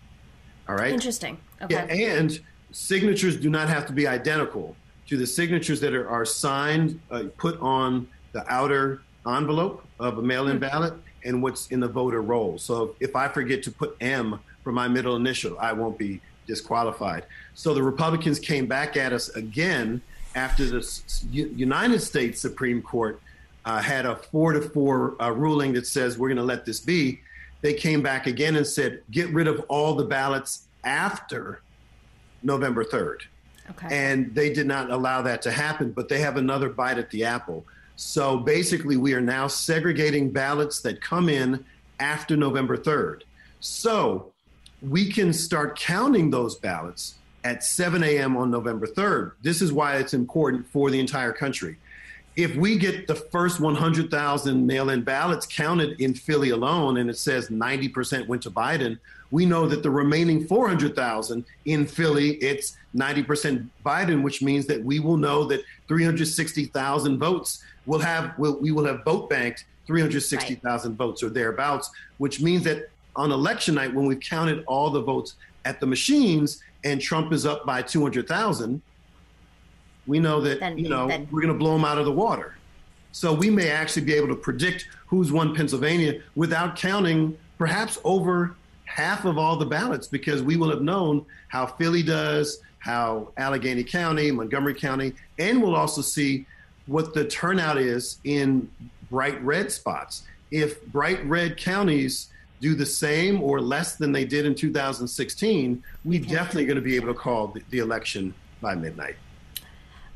All 0.68 0.74
right. 0.74 0.92
Interesting. 0.92 1.38
Okay. 1.62 1.74
Yeah, 1.74 1.84
and 2.18 2.40
signatures 2.72 3.36
do 3.36 3.50
not 3.50 3.68
have 3.68 3.86
to 3.86 3.92
be 3.92 4.06
identical 4.06 4.76
to 5.08 5.16
the 5.16 5.26
signatures 5.26 5.80
that 5.80 5.94
are, 5.94 6.08
are 6.08 6.24
signed, 6.24 7.00
uh, 7.10 7.24
put 7.36 7.58
on 7.60 8.08
the 8.32 8.44
outer 8.52 9.02
envelope 9.26 9.84
of 9.98 10.18
a 10.18 10.22
mail-in 10.22 10.58
ballot 10.58 10.94
and 11.24 11.42
what's 11.42 11.68
in 11.68 11.80
the 11.80 11.88
voter 11.88 12.22
roll. 12.22 12.58
So 12.58 12.94
if 13.00 13.16
I 13.16 13.28
forget 13.28 13.62
to 13.64 13.70
put 13.70 13.96
M 14.00 14.38
for 14.62 14.72
my 14.72 14.88
middle 14.88 15.16
initial, 15.16 15.58
I 15.58 15.72
won't 15.72 15.98
be 15.98 16.20
disqualified. 16.46 17.24
So 17.54 17.74
the 17.74 17.82
Republicans 17.82 18.38
came 18.38 18.66
back 18.66 18.96
at 18.96 19.12
us 19.12 19.28
again 19.30 20.00
after 20.34 20.64
the 20.66 21.02
U- 21.30 21.52
United 21.56 22.00
States 22.00 22.40
Supreme 22.40 22.82
Court 22.82 23.20
uh, 23.64 23.80
had 23.80 24.06
a 24.06 24.16
four 24.16 24.52
to 24.52 24.60
four 24.60 25.20
uh, 25.20 25.30
ruling 25.30 25.72
that 25.72 25.86
says 25.86 26.18
we're 26.18 26.28
going 26.28 26.36
to 26.36 26.44
let 26.44 26.64
this 26.64 26.78
be. 26.78 27.20
They 27.62 27.74
came 27.74 28.02
back 28.02 28.26
again 28.26 28.54
and 28.56 28.66
said, 28.66 29.02
get 29.10 29.28
rid 29.30 29.48
of 29.48 29.64
all 29.68 29.94
the 29.94 30.04
ballots 30.04 30.68
after 30.84 31.62
November 32.42 32.84
3rd. 32.84 33.22
Okay. 33.70 33.88
And 33.90 34.34
they 34.34 34.52
did 34.52 34.66
not 34.66 34.90
allow 34.90 35.22
that 35.22 35.42
to 35.42 35.50
happen, 35.50 35.90
but 35.90 36.08
they 36.08 36.20
have 36.20 36.36
another 36.36 36.68
bite 36.68 36.98
at 36.98 37.10
the 37.10 37.24
apple. 37.24 37.64
So 37.96 38.38
basically, 38.38 38.96
we 38.96 39.14
are 39.14 39.20
now 39.20 39.48
segregating 39.48 40.30
ballots 40.30 40.80
that 40.82 41.00
come 41.00 41.28
in 41.28 41.64
after 41.98 42.36
November 42.36 42.76
3rd. 42.76 43.22
So 43.60 44.32
we 44.82 45.10
can 45.10 45.32
start 45.32 45.78
counting 45.78 46.30
those 46.30 46.56
ballots 46.56 47.14
at 47.42 47.64
7 47.64 48.02
a.m. 48.02 48.36
on 48.36 48.50
November 48.50 48.86
3rd. 48.86 49.32
This 49.42 49.62
is 49.62 49.72
why 49.72 49.96
it's 49.96 50.14
important 50.14 50.66
for 50.66 50.90
the 50.90 51.00
entire 51.00 51.32
country. 51.32 51.78
If 52.36 52.54
we 52.54 52.76
get 52.76 53.06
the 53.06 53.14
first 53.14 53.60
100,000 53.60 54.66
mail 54.66 54.90
in 54.90 55.02
ballots 55.02 55.46
counted 55.46 55.98
in 56.00 56.12
Philly 56.12 56.50
alone, 56.50 56.98
and 56.98 57.08
it 57.08 57.16
says 57.16 57.48
90% 57.48 58.26
went 58.26 58.42
to 58.42 58.50
Biden, 58.50 58.98
we 59.30 59.44
know 59.44 59.66
that 59.66 59.82
the 59.82 59.90
remaining 59.90 60.46
400,000 60.46 61.44
in 61.64 61.86
Philly, 61.86 62.34
it's 62.36 62.76
90% 62.94 63.68
Biden, 63.84 64.22
which 64.22 64.42
means 64.42 64.66
that 64.66 64.82
we 64.82 65.00
will 65.00 65.16
know 65.16 65.44
that 65.44 65.62
360,000 65.88 67.18
votes 67.18 67.62
will 67.86 67.98
have, 67.98 68.38
will, 68.38 68.58
we 68.60 68.70
will 68.70 68.84
have 68.84 69.04
vote 69.04 69.28
banked 69.28 69.64
360,000 69.86 70.90
right. 70.90 70.96
votes 70.96 71.22
or 71.22 71.30
thereabouts, 71.30 71.90
which 72.18 72.40
means 72.40 72.64
that 72.64 72.90
on 73.14 73.32
election 73.32 73.74
night, 73.74 73.92
when 73.94 74.06
we've 74.06 74.20
counted 74.20 74.64
all 74.66 74.90
the 74.90 75.00
votes 75.00 75.34
at 75.64 75.80
the 75.80 75.86
machines 75.86 76.62
and 76.84 77.00
Trump 77.00 77.32
is 77.32 77.46
up 77.46 77.66
by 77.66 77.82
200,000, 77.82 78.80
we 80.06 80.18
know 80.20 80.40
that, 80.40 80.60
Then- 80.60 80.78
you 80.78 80.88
know, 80.88 81.08
then- 81.08 81.26
we're 81.30 81.40
going 81.40 81.52
to 81.52 81.58
blow 81.58 81.74
him 81.74 81.84
out 81.84 81.98
of 81.98 82.04
the 82.04 82.12
water. 82.12 82.54
So 83.12 83.32
we 83.32 83.48
may 83.48 83.70
actually 83.70 84.04
be 84.04 84.12
able 84.12 84.28
to 84.28 84.36
predict 84.36 84.86
who's 85.06 85.32
won 85.32 85.54
Pennsylvania 85.54 86.20
without 86.34 86.76
counting 86.76 87.36
perhaps 87.58 87.98
over 88.04 88.54
half 88.96 89.26
of 89.26 89.36
all 89.36 89.56
the 89.56 89.66
ballots 89.66 90.08
because 90.08 90.42
we 90.42 90.56
will 90.56 90.70
have 90.70 90.80
known 90.80 91.22
how 91.48 91.66
Philly 91.66 92.02
does, 92.02 92.62
how 92.78 93.30
Allegheny 93.36 93.84
County, 93.84 94.30
Montgomery 94.30 94.72
County, 94.72 95.12
and 95.38 95.62
we'll 95.62 95.76
also 95.76 96.00
see 96.00 96.46
what 96.86 97.12
the 97.12 97.26
turnout 97.26 97.76
is 97.76 98.16
in 98.24 98.70
bright 99.10 99.42
red 99.44 99.70
spots. 99.70 100.22
If 100.50 100.82
bright 100.86 101.22
red 101.26 101.58
counties 101.58 102.30
do 102.62 102.74
the 102.74 102.86
same 102.86 103.42
or 103.42 103.60
less 103.60 103.96
than 103.96 104.12
they 104.12 104.24
did 104.24 104.46
in 104.46 104.54
2016, 104.54 105.84
we 106.06 106.18
definitely 106.18 106.64
going 106.64 106.76
to 106.76 106.82
be 106.82 106.96
able 106.96 107.08
to 107.08 107.14
call 107.14 107.48
the, 107.48 107.62
the 107.68 107.80
election 107.80 108.32
by 108.62 108.74
midnight. 108.74 109.16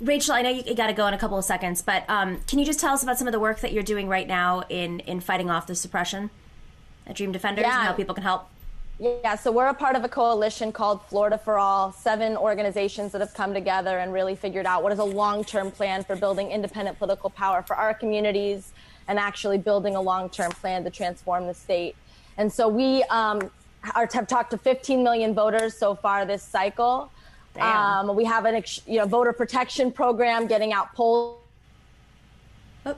Rachel, 0.00 0.32
I 0.32 0.40
know 0.40 0.48
you, 0.48 0.74
got 0.74 0.86
to 0.86 0.94
go 0.94 1.06
in 1.06 1.12
a 1.12 1.18
couple 1.18 1.36
of 1.36 1.44
seconds, 1.44 1.82
but 1.82 2.08
um, 2.08 2.40
can 2.46 2.58
you 2.58 2.64
just 2.64 2.80
tell 2.80 2.94
us 2.94 3.02
about 3.02 3.18
some 3.18 3.28
of 3.28 3.32
the 3.32 3.40
work 3.40 3.60
that 3.60 3.74
you're 3.74 3.82
doing 3.82 4.08
right 4.08 4.26
now 4.26 4.62
in 4.70 5.00
in 5.00 5.20
fighting 5.20 5.50
off 5.50 5.66
the 5.66 5.74
suppression 5.74 6.30
at 7.06 7.16
Dream 7.16 7.30
Defenders 7.30 7.64
yeah. 7.66 7.80
and 7.80 7.88
how 7.88 7.92
people 7.92 8.14
can 8.14 8.24
help? 8.24 8.48
Yeah, 9.00 9.34
so 9.34 9.50
we're 9.50 9.68
a 9.68 9.74
part 9.74 9.96
of 9.96 10.04
a 10.04 10.10
coalition 10.10 10.72
called 10.72 11.00
Florida 11.06 11.38
for 11.38 11.58
All, 11.58 11.90
seven 11.90 12.36
organizations 12.36 13.12
that 13.12 13.22
have 13.22 13.32
come 13.32 13.54
together 13.54 13.98
and 13.98 14.12
really 14.12 14.36
figured 14.36 14.66
out 14.66 14.82
what 14.82 14.92
is 14.92 14.98
a 14.98 15.04
long 15.04 15.42
term 15.42 15.70
plan 15.70 16.04
for 16.04 16.16
building 16.16 16.50
independent 16.50 16.98
political 16.98 17.30
power 17.30 17.62
for 17.62 17.76
our 17.76 17.94
communities 17.94 18.74
and 19.08 19.18
actually 19.18 19.56
building 19.56 19.96
a 19.96 20.00
long 20.00 20.28
term 20.28 20.50
plan 20.50 20.84
to 20.84 20.90
transform 20.90 21.46
the 21.46 21.54
state. 21.54 21.96
And 22.36 22.52
so 22.52 22.68
we 22.68 23.02
um, 23.04 23.50
are, 23.94 24.06
have 24.12 24.26
talked 24.26 24.50
to 24.50 24.58
15 24.58 25.02
million 25.02 25.32
voters 25.32 25.74
so 25.74 25.94
far 25.94 26.26
this 26.26 26.42
cycle. 26.42 27.10
Um, 27.58 28.14
we 28.14 28.26
have 28.26 28.44
an 28.44 28.62
you 28.86 28.98
know 28.98 29.06
voter 29.06 29.32
protection 29.32 29.92
program, 29.92 30.46
getting 30.46 30.74
out 30.74 30.94
polls. 30.94 31.38
Oh. 32.84 32.96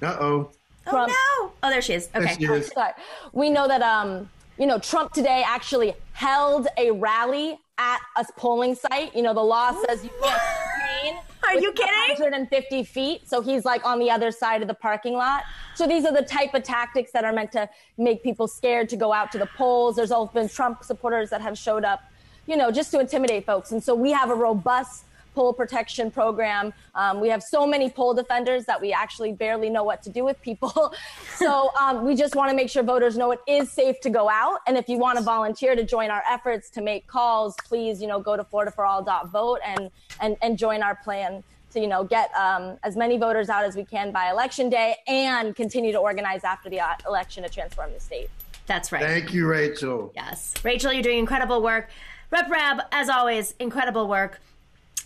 Uh 0.00 0.16
oh. 0.20 0.50
Oh 0.86 1.06
no! 1.06 1.52
Oh, 1.62 1.70
there 1.70 1.80
she 1.80 1.94
is. 1.94 2.08
Okay. 2.14 2.36
She 2.38 2.44
is. 2.44 2.68
Sorry. 2.68 2.92
We 3.32 3.48
know 3.50 3.66
that 3.66 3.82
um, 3.82 4.28
you 4.58 4.66
know, 4.66 4.78
Trump 4.78 5.12
today 5.12 5.42
actually 5.46 5.94
held 6.12 6.68
a 6.78 6.90
rally 6.90 7.58
at 7.78 8.00
a 8.16 8.24
polling 8.36 8.74
site. 8.74 9.14
You 9.14 9.22
know, 9.22 9.34
the 9.34 9.42
law 9.42 9.72
says 9.86 10.04
you 10.04 10.10
can't 10.22 10.40
campaign. 10.40 11.20
Are 11.46 11.54
you 11.54 11.72
kidding? 11.72 12.22
150 12.22 12.84
feet. 12.84 13.28
So 13.28 13.40
he's 13.40 13.64
like 13.64 13.84
on 13.84 13.98
the 13.98 14.10
other 14.10 14.30
side 14.30 14.62
of 14.62 14.68
the 14.68 14.74
parking 14.74 15.14
lot. 15.14 15.42
So 15.74 15.86
these 15.86 16.04
are 16.04 16.12
the 16.12 16.22
type 16.22 16.54
of 16.54 16.62
tactics 16.62 17.10
that 17.12 17.24
are 17.24 17.32
meant 17.32 17.52
to 17.52 17.68
make 17.98 18.22
people 18.22 18.46
scared 18.46 18.88
to 18.90 18.96
go 18.96 19.12
out 19.12 19.32
to 19.32 19.38
the 19.38 19.48
polls. 19.56 19.96
There's 19.96 20.12
also 20.12 20.32
been 20.32 20.48
Trump 20.48 20.84
supporters 20.84 21.30
that 21.30 21.40
have 21.40 21.58
showed 21.58 21.84
up, 21.84 22.00
you 22.46 22.56
know, 22.56 22.70
just 22.70 22.90
to 22.92 23.00
intimidate 23.00 23.44
folks. 23.44 23.72
And 23.72 23.82
so 23.82 23.94
we 23.94 24.12
have 24.12 24.30
a 24.30 24.34
robust 24.34 25.03
poll 25.34 25.52
protection 25.52 26.10
program. 26.10 26.72
Um, 26.94 27.20
we 27.20 27.28
have 27.28 27.42
so 27.42 27.66
many 27.66 27.90
poll 27.90 28.14
defenders 28.14 28.64
that 28.66 28.80
we 28.80 28.92
actually 28.92 29.32
barely 29.32 29.68
know 29.68 29.84
what 29.84 30.02
to 30.02 30.10
do 30.10 30.24
with 30.24 30.40
people. 30.40 30.94
so 31.36 31.70
um, 31.80 32.04
we 32.04 32.14
just 32.14 32.34
want 32.34 32.50
to 32.50 32.56
make 32.56 32.70
sure 32.70 32.82
voters 32.82 33.16
know 33.16 33.32
it 33.32 33.40
is 33.48 33.70
safe 33.70 34.00
to 34.00 34.10
go 34.10 34.28
out. 34.30 34.60
And 34.66 34.76
if 34.76 34.88
you 34.88 34.98
want 34.98 35.18
to 35.18 35.24
volunteer 35.24 35.74
to 35.74 35.84
join 35.84 36.10
our 36.10 36.22
efforts 36.28 36.70
to 36.70 36.80
make 36.80 37.06
calls, 37.06 37.54
please, 37.64 38.00
you 38.00 38.06
know, 38.06 38.20
go 38.20 38.36
to 38.36 38.44
floridaforall.vote 38.44 39.60
and, 39.64 39.90
and, 40.20 40.36
and 40.42 40.56
join 40.56 40.82
our 40.82 40.94
plan 40.94 41.42
to, 41.72 41.80
you 41.80 41.88
know, 41.88 42.04
get 42.04 42.32
um, 42.34 42.78
as 42.84 42.96
many 42.96 43.18
voters 43.18 43.48
out 43.48 43.64
as 43.64 43.76
we 43.76 43.84
can 43.84 44.12
by 44.12 44.30
election 44.30 44.70
day 44.70 44.96
and 45.08 45.56
continue 45.56 45.92
to 45.92 45.98
organize 45.98 46.44
after 46.44 46.70
the 46.70 46.80
uh, 46.80 46.94
election 47.06 47.42
to 47.42 47.48
transform 47.48 47.92
the 47.92 48.00
state. 48.00 48.30
That's 48.66 48.92
right. 48.92 49.02
Thank 49.02 49.34
you, 49.34 49.46
Rachel. 49.46 50.12
Yes. 50.14 50.54
Rachel, 50.62 50.92
you're 50.92 51.02
doing 51.02 51.18
incredible 51.18 51.62
work. 51.62 51.90
Rep 52.30 52.50
Rabb, 52.50 52.82
as 52.92 53.08
always, 53.08 53.54
incredible 53.60 54.08
work. 54.08 54.40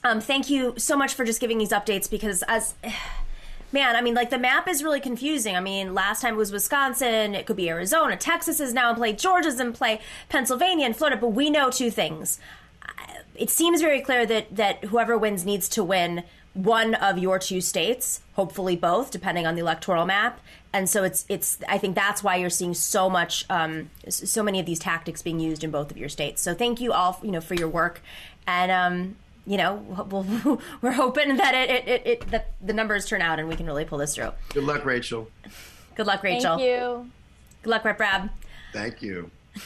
Um, 0.04 0.20
thank 0.20 0.48
you 0.48 0.74
so 0.76 0.96
much 0.96 1.14
for 1.14 1.24
just 1.24 1.40
giving 1.40 1.58
these 1.58 1.70
updates 1.70 2.08
because 2.08 2.42
as 2.44 2.74
man, 3.72 3.96
I 3.96 4.00
mean, 4.00 4.14
like 4.14 4.30
the 4.30 4.38
map 4.38 4.68
is 4.68 4.82
really 4.82 5.00
confusing. 5.00 5.56
I 5.56 5.60
mean, 5.60 5.94
last 5.94 6.22
time 6.22 6.34
it 6.34 6.38
was 6.38 6.52
Wisconsin, 6.52 7.34
it 7.34 7.46
could 7.46 7.56
be 7.56 7.68
Arizona, 7.68 8.16
Texas 8.16 8.60
is 8.60 8.72
now 8.72 8.90
in 8.90 8.96
play, 8.96 9.12
Georgia's 9.12 9.60
in 9.60 9.72
play, 9.72 10.00
Pennsylvania 10.28 10.86
and 10.86 10.96
Florida, 10.96 11.20
but 11.20 11.28
we 11.28 11.50
know 11.50 11.70
two 11.70 11.90
things. 11.90 12.38
It 13.34 13.50
seems 13.50 13.80
very 13.80 14.00
clear 14.00 14.26
that 14.26 14.56
that 14.56 14.84
whoever 14.84 15.16
wins 15.16 15.44
needs 15.44 15.68
to 15.70 15.84
win 15.84 16.24
one 16.54 16.94
of 16.96 17.18
your 17.18 17.38
two 17.38 17.60
states, 17.60 18.20
hopefully 18.32 18.74
both, 18.74 19.12
depending 19.12 19.46
on 19.46 19.54
the 19.54 19.60
electoral 19.60 20.06
map. 20.06 20.40
And 20.72 20.88
so 20.88 21.04
it's 21.04 21.24
it's. 21.28 21.58
I 21.68 21.78
think 21.78 21.94
that's 21.94 22.22
why 22.22 22.36
you're 22.36 22.50
seeing 22.50 22.74
so 22.74 23.08
much, 23.08 23.46
um, 23.48 23.90
so 24.08 24.42
many 24.42 24.58
of 24.60 24.66
these 24.66 24.78
tactics 24.78 25.22
being 25.22 25.40
used 25.40 25.62
in 25.62 25.70
both 25.70 25.90
of 25.90 25.96
your 25.96 26.08
states. 26.08 26.42
So 26.42 26.52
thank 26.52 26.80
you 26.80 26.92
all, 26.92 27.20
you 27.22 27.30
know, 27.30 27.40
for 27.40 27.54
your 27.54 27.68
work, 27.68 28.02
and 28.46 28.70
um, 28.70 29.16
you 29.48 29.56
know, 29.56 30.06
we'll, 30.10 30.60
we're 30.82 30.92
hoping 30.92 31.36
that 31.38 31.54
it, 31.54 31.70
it, 31.70 31.88
it, 31.88 32.06
it, 32.06 32.30
that 32.30 32.52
the 32.60 32.72
numbers 32.72 33.06
turn 33.06 33.22
out 33.22 33.38
and 33.38 33.48
we 33.48 33.56
can 33.56 33.66
really 33.66 33.84
pull 33.84 33.98
this 33.98 34.14
through. 34.14 34.32
Good 34.50 34.64
luck, 34.64 34.84
Rachel. 34.84 35.28
Good 35.94 36.06
luck, 36.06 36.22
Rachel. 36.22 36.58
Thank 36.58 36.68
you. 36.68 37.10
Good 37.62 37.70
luck, 37.70 37.84
Rep 37.84 37.98
Rabb. 37.98 38.30
Thank 38.72 39.02
you. 39.02 39.30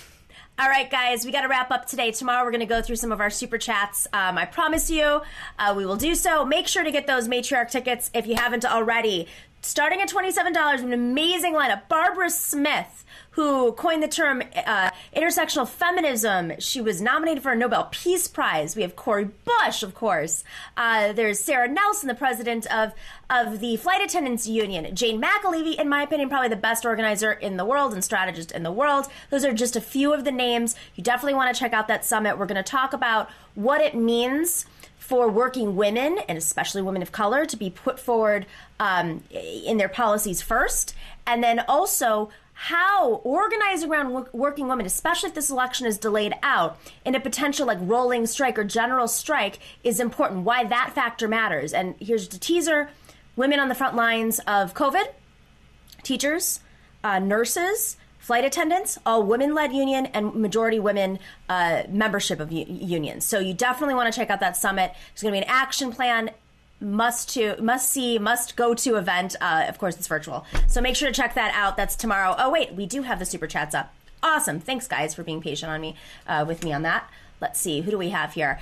All 0.59 0.69
right, 0.69 0.89
guys, 0.91 1.27
we 1.27 1.33
got 1.33 1.43
to 1.43 1.49
wrap 1.49 1.71
up 1.71 1.87
today. 1.87 2.13
Tomorrow, 2.13 2.45
we're 2.45 2.53
going 2.53 2.61
to 2.61 2.67
go 2.67 2.81
through 2.81 2.97
some 2.97 3.11
of 3.11 3.21
our 3.21 3.29
super 3.29 3.59
chats. 3.59 4.07
Um, 4.13 4.39
I 4.39 4.45
promise 4.45 4.89
you, 4.89 5.23
uh, 5.59 5.75
we 5.77 5.85
will 5.85 5.97
do 5.97 6.15
so. 6.15 6.45
Make 6.45 6.69
sure 6.69 6.85
to 6.85 6.91
get 6.91 7.07
those 7.07 7.29
matriarch 7.29 7.71
tickets 7.71 8.11
if 8.15 8.27
you 8.27 8.37
haven't 8.37 8.65
already. 8.65 9.27
Starting 9.63 10.01
at 10.01 10.09
$27, 10.09 10.83
an 10.83 10.93
amazing 10.93 11.55
lineup. 11.55 11.89
Barbara 11.89 12.31
Smith, 12.31 13.05
who 13.33 13.73
coined 13.73 14.03
the 14.03 14.09
term 14.09 14.43
uh, 14.67 14.91
intersectional 15.17 15.69
feminism. 15.69 16.53
She 16.59 16.81
was 16.81 17.01
nominated 17.01 17.43
for 17.43 17.53
a 17.53 17.57
Nobel 17.57 17.89
Peace 17.91 18.29
Prize. 18.29 18.77
We 18.77 18.83
have 18.83 18.95
Cori 18.95 19.25
Bush, 19.25 19.83
of 19.83 19.95
course. 19.95 20.45
Uh, 20.77 21.13
there's 21.13 21.41
Sara 21.41 21.67
Nelson, 21.69 22.09
the 22.09 22.15
president 22.15 22.67
of, 22.73 22.93
of 23.31 23.61
the 23.61 23.77
Flight 23.77 24.03
Attendants 24.03 24.47
Union. 24.47 24.95
Jane 24.95 25.21
McAlevey, 25.21 25.81
in 25.81 25.89
my 25.89 26.03
opinion, 26.03 26.29
probably 26.29 26.51
the 26.51 26.57
best 26.57 26.85
organizer 26.85 27.33
in 27.33 27.57
the 27.57 27.65
world 27.65 27.95
and 27.95 28.05
strategist 28.05 28.53
in 28.53 28.63
the 28.63 28.73
world. 28.73 29.07
Those 29.31 29.45
are 29.45 29.55
just 29.55 29.77
a 29.77 29.81
few 29.81 30.13
of 30.13 30.25
the 30.25 30.33
names. 30.33 30.77
You 30.95 31.03
definitely 31.03 31.35
want 31.35 31.55
to 31.55 31.59
check 31.59 31.73
out 31.73 31.89
that 31.89 32.05
summit. 32.05 32.39
We're 32.39 32.47
going 32.47 32.57
to 32.57 32.63
talk 32.63 32.93
about 32.93 33.31
what 33.55 33.81
it 33.81 33.95
means 33.95 34.67
for 34.99 35.29
working 35.29 35.75
women 35.75 36.19
and 36.29 36.39
especially 36.39 36.81
women 36.81 37.03
of 37.03 37.13
color 37.13 37.45
to 37.45 37.57
be 37.57 37.69
put 37.69 37.99
forward 37.99 38.47
um, 38.79 39.23
in 39.31 39.77
their 39.77 39.89
policies 39.89 40.41
first, 40.41 40.95
and 41.27 41.43
then 41.43 41.61
also 41.67 42.31
how 42.55 43.15
organizing 43.25 43.91
around 43.91 44.29
working 44.33 44.69
women, 44.69 44.87
especially 44.87 45.29
if 45.29 45.35
this 45.35 45.51
election 45.51 45.87
is 45.87 45.99
delayed 45.99 46.35
out 46.43 46.79
in 47.05 47.15
a 47.15 47.21
potential 47.21 47.67
like 47.67 47.79
rolling 47.81 48.27
strike 48.27 48.59
or 48.59 48.65
general 48.65 49.09
strike, 49.09 49.59
is 49.83 49.99
important. 49.99 50.45
Why 50.45 50.65
that 50.65 50.93
factor 50.95 51.27
matters. 51.27 51.73
And 51.73 51.95
here's 51.99 52.29
the 52.29 52.39
teaser: 52.39 52.91
women 53.37 53.59
on 53.59 53.69
the 53.69 53.75
front 53.75 53.97
lines 53.97 54.39
of 54.41 54.75
COVID, 54.75 55.07
teachers, 56.03 56.61
uh, 57.03 57.19
nurses, 57.19 57.97
flight 58.19 58.45
attendants, 58.45 58.99
all 59.05 59.25
women-led 59.25 59.73
union 59.73 60.07
and 60.07 60.33
majority 60.35 60.79
women 60.79 61.19
uh, 61.49 61.83
membership 61.89 62.39
of 62.39 62.53
u- 62.53 62.65
unions. 62.69 63.25
So 63.25 63.41
you 63.41 63.53
definitely 63.53 63.97
want 63.97 64.13
to 64.13 64.17
check 64.17 64.31
out 64.31 64.39
that 64.41 64.57
summit. 64.57 64.93
There's 65.11 65.23
going 65.23 65.35
to 65.35 65.41
be 65.41 65.45
an 65.45 65.53
action 65.53 65.91
plan 65.91 66.31
must 66.83 67.33
to 67.35 67.61
must 67.63 67.91
see 67.91 68.19
must 68.19 68.57
go 68.57 68.75
to 68.75 68.97
event. 68.97 69.37
Uh, 69.41 69.65
of 69.69 69.79
course 69.79 69.97
it's 69.97 70.09
virtual. 70.09 70.45
So 70.67 70.81
make 70.81 70.97
sure 70.97 71.09
to 71.09 71.15
check 71.15 71.35
that 71.35 71.55
out. 71.55 71.77
That's 71.77 71.97
tomorrow. 71.97 72.35
Oh 72.39 72.51
wait 72.51 72.75
we 72.75 72.87
do 72.87 73.03
have 73.03 73.19
the 73.19 73.25
super 73.25 73.47
chats 73.47 73.75
up. 73.75 73.95
Awesome. 74.23 74.61
Thanks 74.61 74.87
guys 74.87 75.15
for 75.15 75.23
being 75.23 75.41
patient 75.41 75.71
on 75.71 75.81
me 75.81 75.97
uh, 76.27 76.45
with 76.47 76.65
me 76.65 76.73
on 76.73 76.83
that. 76.83 77.09
Let's 77.41 77.61
see 77.61 77.81
who 77.81 77.91
do 77.91 77.99
we 77.99 78.11
have 78.11 78.35
here 78.35 78.61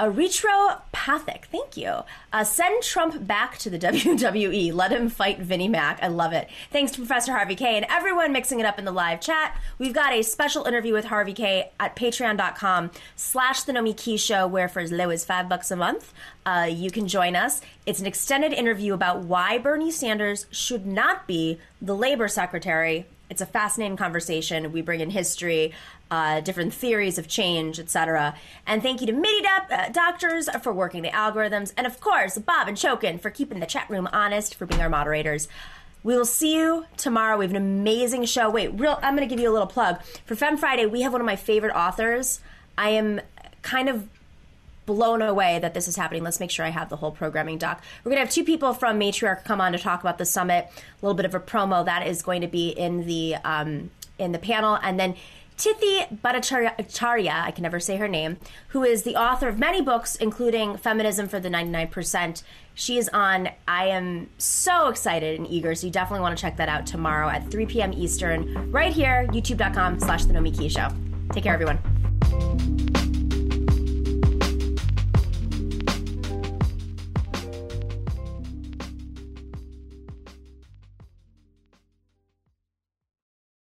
Erythropathic, 0.00 1.44
thank 1.52 1.76
you. 1.76 1.92
Uh, 2.32 2.42
send 2.42 2.82
Trump 2.82 3.26
back 3.26 3.58
to 3.58 3.68
the 3.68 3.78
WWE. 3.78 4.72
Let 4.72 4.92
him 4.92 5.10
fight 5.10 5.40
Vinnie 5.40 5.68
Mac. 5.68 6.02
I 6.02 6.08
love 6.08 6.32
it. 6.32 6.48
Thanks 6.72 6.92
to 6.92 6.98
Professor 6.98 7.32
Harvey 7.32 7.54
Kaye 7.54 7.76
and 7.76 7.84
everyone 7.90 8.32
mixing 8.32 8.60
it 8.60 8.66
up 8.66 8.78
in 8.78 8.86
the 8.86 8.92
live 8.92 9.20
chat. 9.20 9.60
We've 9.78 9.92
got 9.92 10.14
a 10.14 10.22
special 10.22 10.64
interview 10.64 10.94
with 10.94 11.04
Harvey 11.04 11.34
Kaye 11.34 11.70
at 11.78 11.96
patreon.com 11.96 12.92
slash 13.14 13.64
the 13.64 13.74
Nomiki 13.74 14.18
Show, 14.18 14.46
where 14.46 14.68
for 14.68 14.80
as 14.80 14.90
low 14.90 15.10
as 15.10 15.26
five 15.26 15.50
bucks 15.50 15.70
a 15.70 15.76
month, 15.76 16.14
uh, 16.46 16.66
you 16.70 16.90
can 16.90 17.06
join 17.06 17.36
us. 17.36 17.60
It's 17.84 18.00
an 18.00 18.06
extended 18.06 18.54
interview 18.54 18.94
about 18.94 19.20
why 19.20 19.58
Bernie 19.58 19.90
Sanders 19.90 20.46
should 20.50 20.86
not 20.86 21.26
be 21.26 21.58
the 21.82 21.94
labor 21.94 22.26
secretary 22.26 23.04
it's 23.30 23.40
a 23.40 23.46
fascinating 23.46 23.96
conversation. 23.96 24.72
We 24.72 24.82
bring 24.82 25.00
in 25.00 25.10
history, 25.10 25.72
uh, 26.10 26.40
different 26.40 26.74
theories 26.74 27.16
of 27.16 27.28
change, 27.28 27.78
etc. 27.78 28.34
And 28.66 28.82
thank 28.82 29.00
you 29.00 29.06
to 29.06 29.12
MIDI 29.12 29.40
do- 29.40 29.74
uh, 29.74 29.88
doctors 29.90 30.48
for 30.62 30.72
working 30.72 31.02
the 31.02 31.10
algorithms, 31.10 31.72
and 31.76 31.86
of 31.86 32.00
course 32.00 32.36
Bob 32.36 32.68
and 32.68 32.76
Chokin 32.76 33.20
for 33.20 33.30
keeping 33.30 33.60
the 33.60 33.66
chat 33.66 33.88
room 33.88 34.08
honest, 34.12 34.54
for 34.54 34.66
being 34.66 34.82
our 34.82 34.90
moderators. 34.90 35.48
We 36.02 36.16
will 36.16 36.24
see 36.24 36.56
you 36.56 36.86
tomorrow. 36.96 37.36
We 37.36 37.44
have 37.44 37.54
an 37.54 37.56
amazing 37.56 38.24
show. 38.24 38.50
Wait, 38.50 38.72
real 38.78 38.98
I'm 39.02 39.14
going 39.16 39.28
to 39.28 39.32
give 39.32 39.40
you 39.40 39.50
a 39.50 39.52
little 39.52 39.66
plug. 39.66 40.02
For 40.24 40.34
Fem 40.34 40.56
Friday, 40.56 40.86
we 40.86 41.02
have 41.02 41.12
one 41.12 41.20
of 41.20 41.26
my 41.26 41.36
favorite 41.36 41.74
authors. 41.74 42.40
I 42.76 42.90
am 42.90 43.20
kind 43.62 43.88
of 43.88 44.08
blown 44.94 45.22
away 45.22 45.58
that 45.60 45.74
this 45.74 45.86
is 45.86 45.96
happening. 45.96 46.24
Let's 46.24 46.40
make 46.40 46.50
sure 46.50 46.64
I 46.64 46.70
have 46.70 46.88
the 46.88 46.96
whole 46.96 47.12
programming 47.12 47.58
doc. 47.58 47.82
We're 48.02 48.10
going 48.10 48.20
to 48.20 48.24
have 48.24 48.34
two 48.34 48.44
people 48.44 48.74
from 48.74 48.98
Matriarch 48.98 49.44
come 49.44 49.60
on 49.60 49.72
to 49.72 49.78
talk 49.78 50.00
about 50.00 50.18
the 50.18 50.24
summit. 50.24 50.66
A 50.66 51.06
little 51.06 51.14
bit 51.14 51.26
of 51.26 51.34
a 51.34 51.40
promo 51.40 51.84
that 51.84 52.06
is 52.06 52.22
going 52.22 52.40
to 52.40 52.48
be 52.48 52.70
in 52.70 53.06
the 53.06 53.36
um, 53.44 53.90
in 54.18 54.32
the 54.32 54.38
panel, 54.38 54.78
and 54.82 55.00
then 55.00 55.14
Tithi 55.60 56.20
Bhattacharya, 56.22 57.42
I 57.44 57.50
can 57.50 57.62
never 57.62 57.78
say 57.80 57.98
her 57.98 58.08
name, 58.08 58.38
who 58.68 58.82
is 58.82 59.02
the 59.02 59.14
author 59.14 59.46
of 59.46 59.58
many 59.58 59.82
books, 59.82 60.16
including 60.16 60.78
Feminism 60.78 61.28
for 61.28 61.38
the 61.38 61.50
99%. 61.50 62.42
She 62.74 62.96
is 62.96 63.10
on. 63.10 63.50
I 63.68 63.88
am 63.88 64.30
so 64.38 64.88
excited 64.88 65.38
and 65.38 65.46
eager, 65.46 65.74
so 65.74 65.86
you 65.86 65.92
definitely 65.92 66.22
want 66.22 66.36
to 66.36 66.40
check 66.40 66.56
that 66.56 66.70
out 66.70 66.86
tomorrow 66.86 67.28
at 67.28 67.50
3 67.50 67.66
p.m. 67.66 67.92
Eastern, 67.92 68.72
right 68.72 68.92
here, 68.92 69.26
youtube.com 69.32 70.00
slash 70.00 70.24
The 70.24 70.32
Nomiki 70.32 70.70
Show. 70.70 70.88
Take 71.34 71.44
care, 71.44 71.52
everyone. 71.52 72.99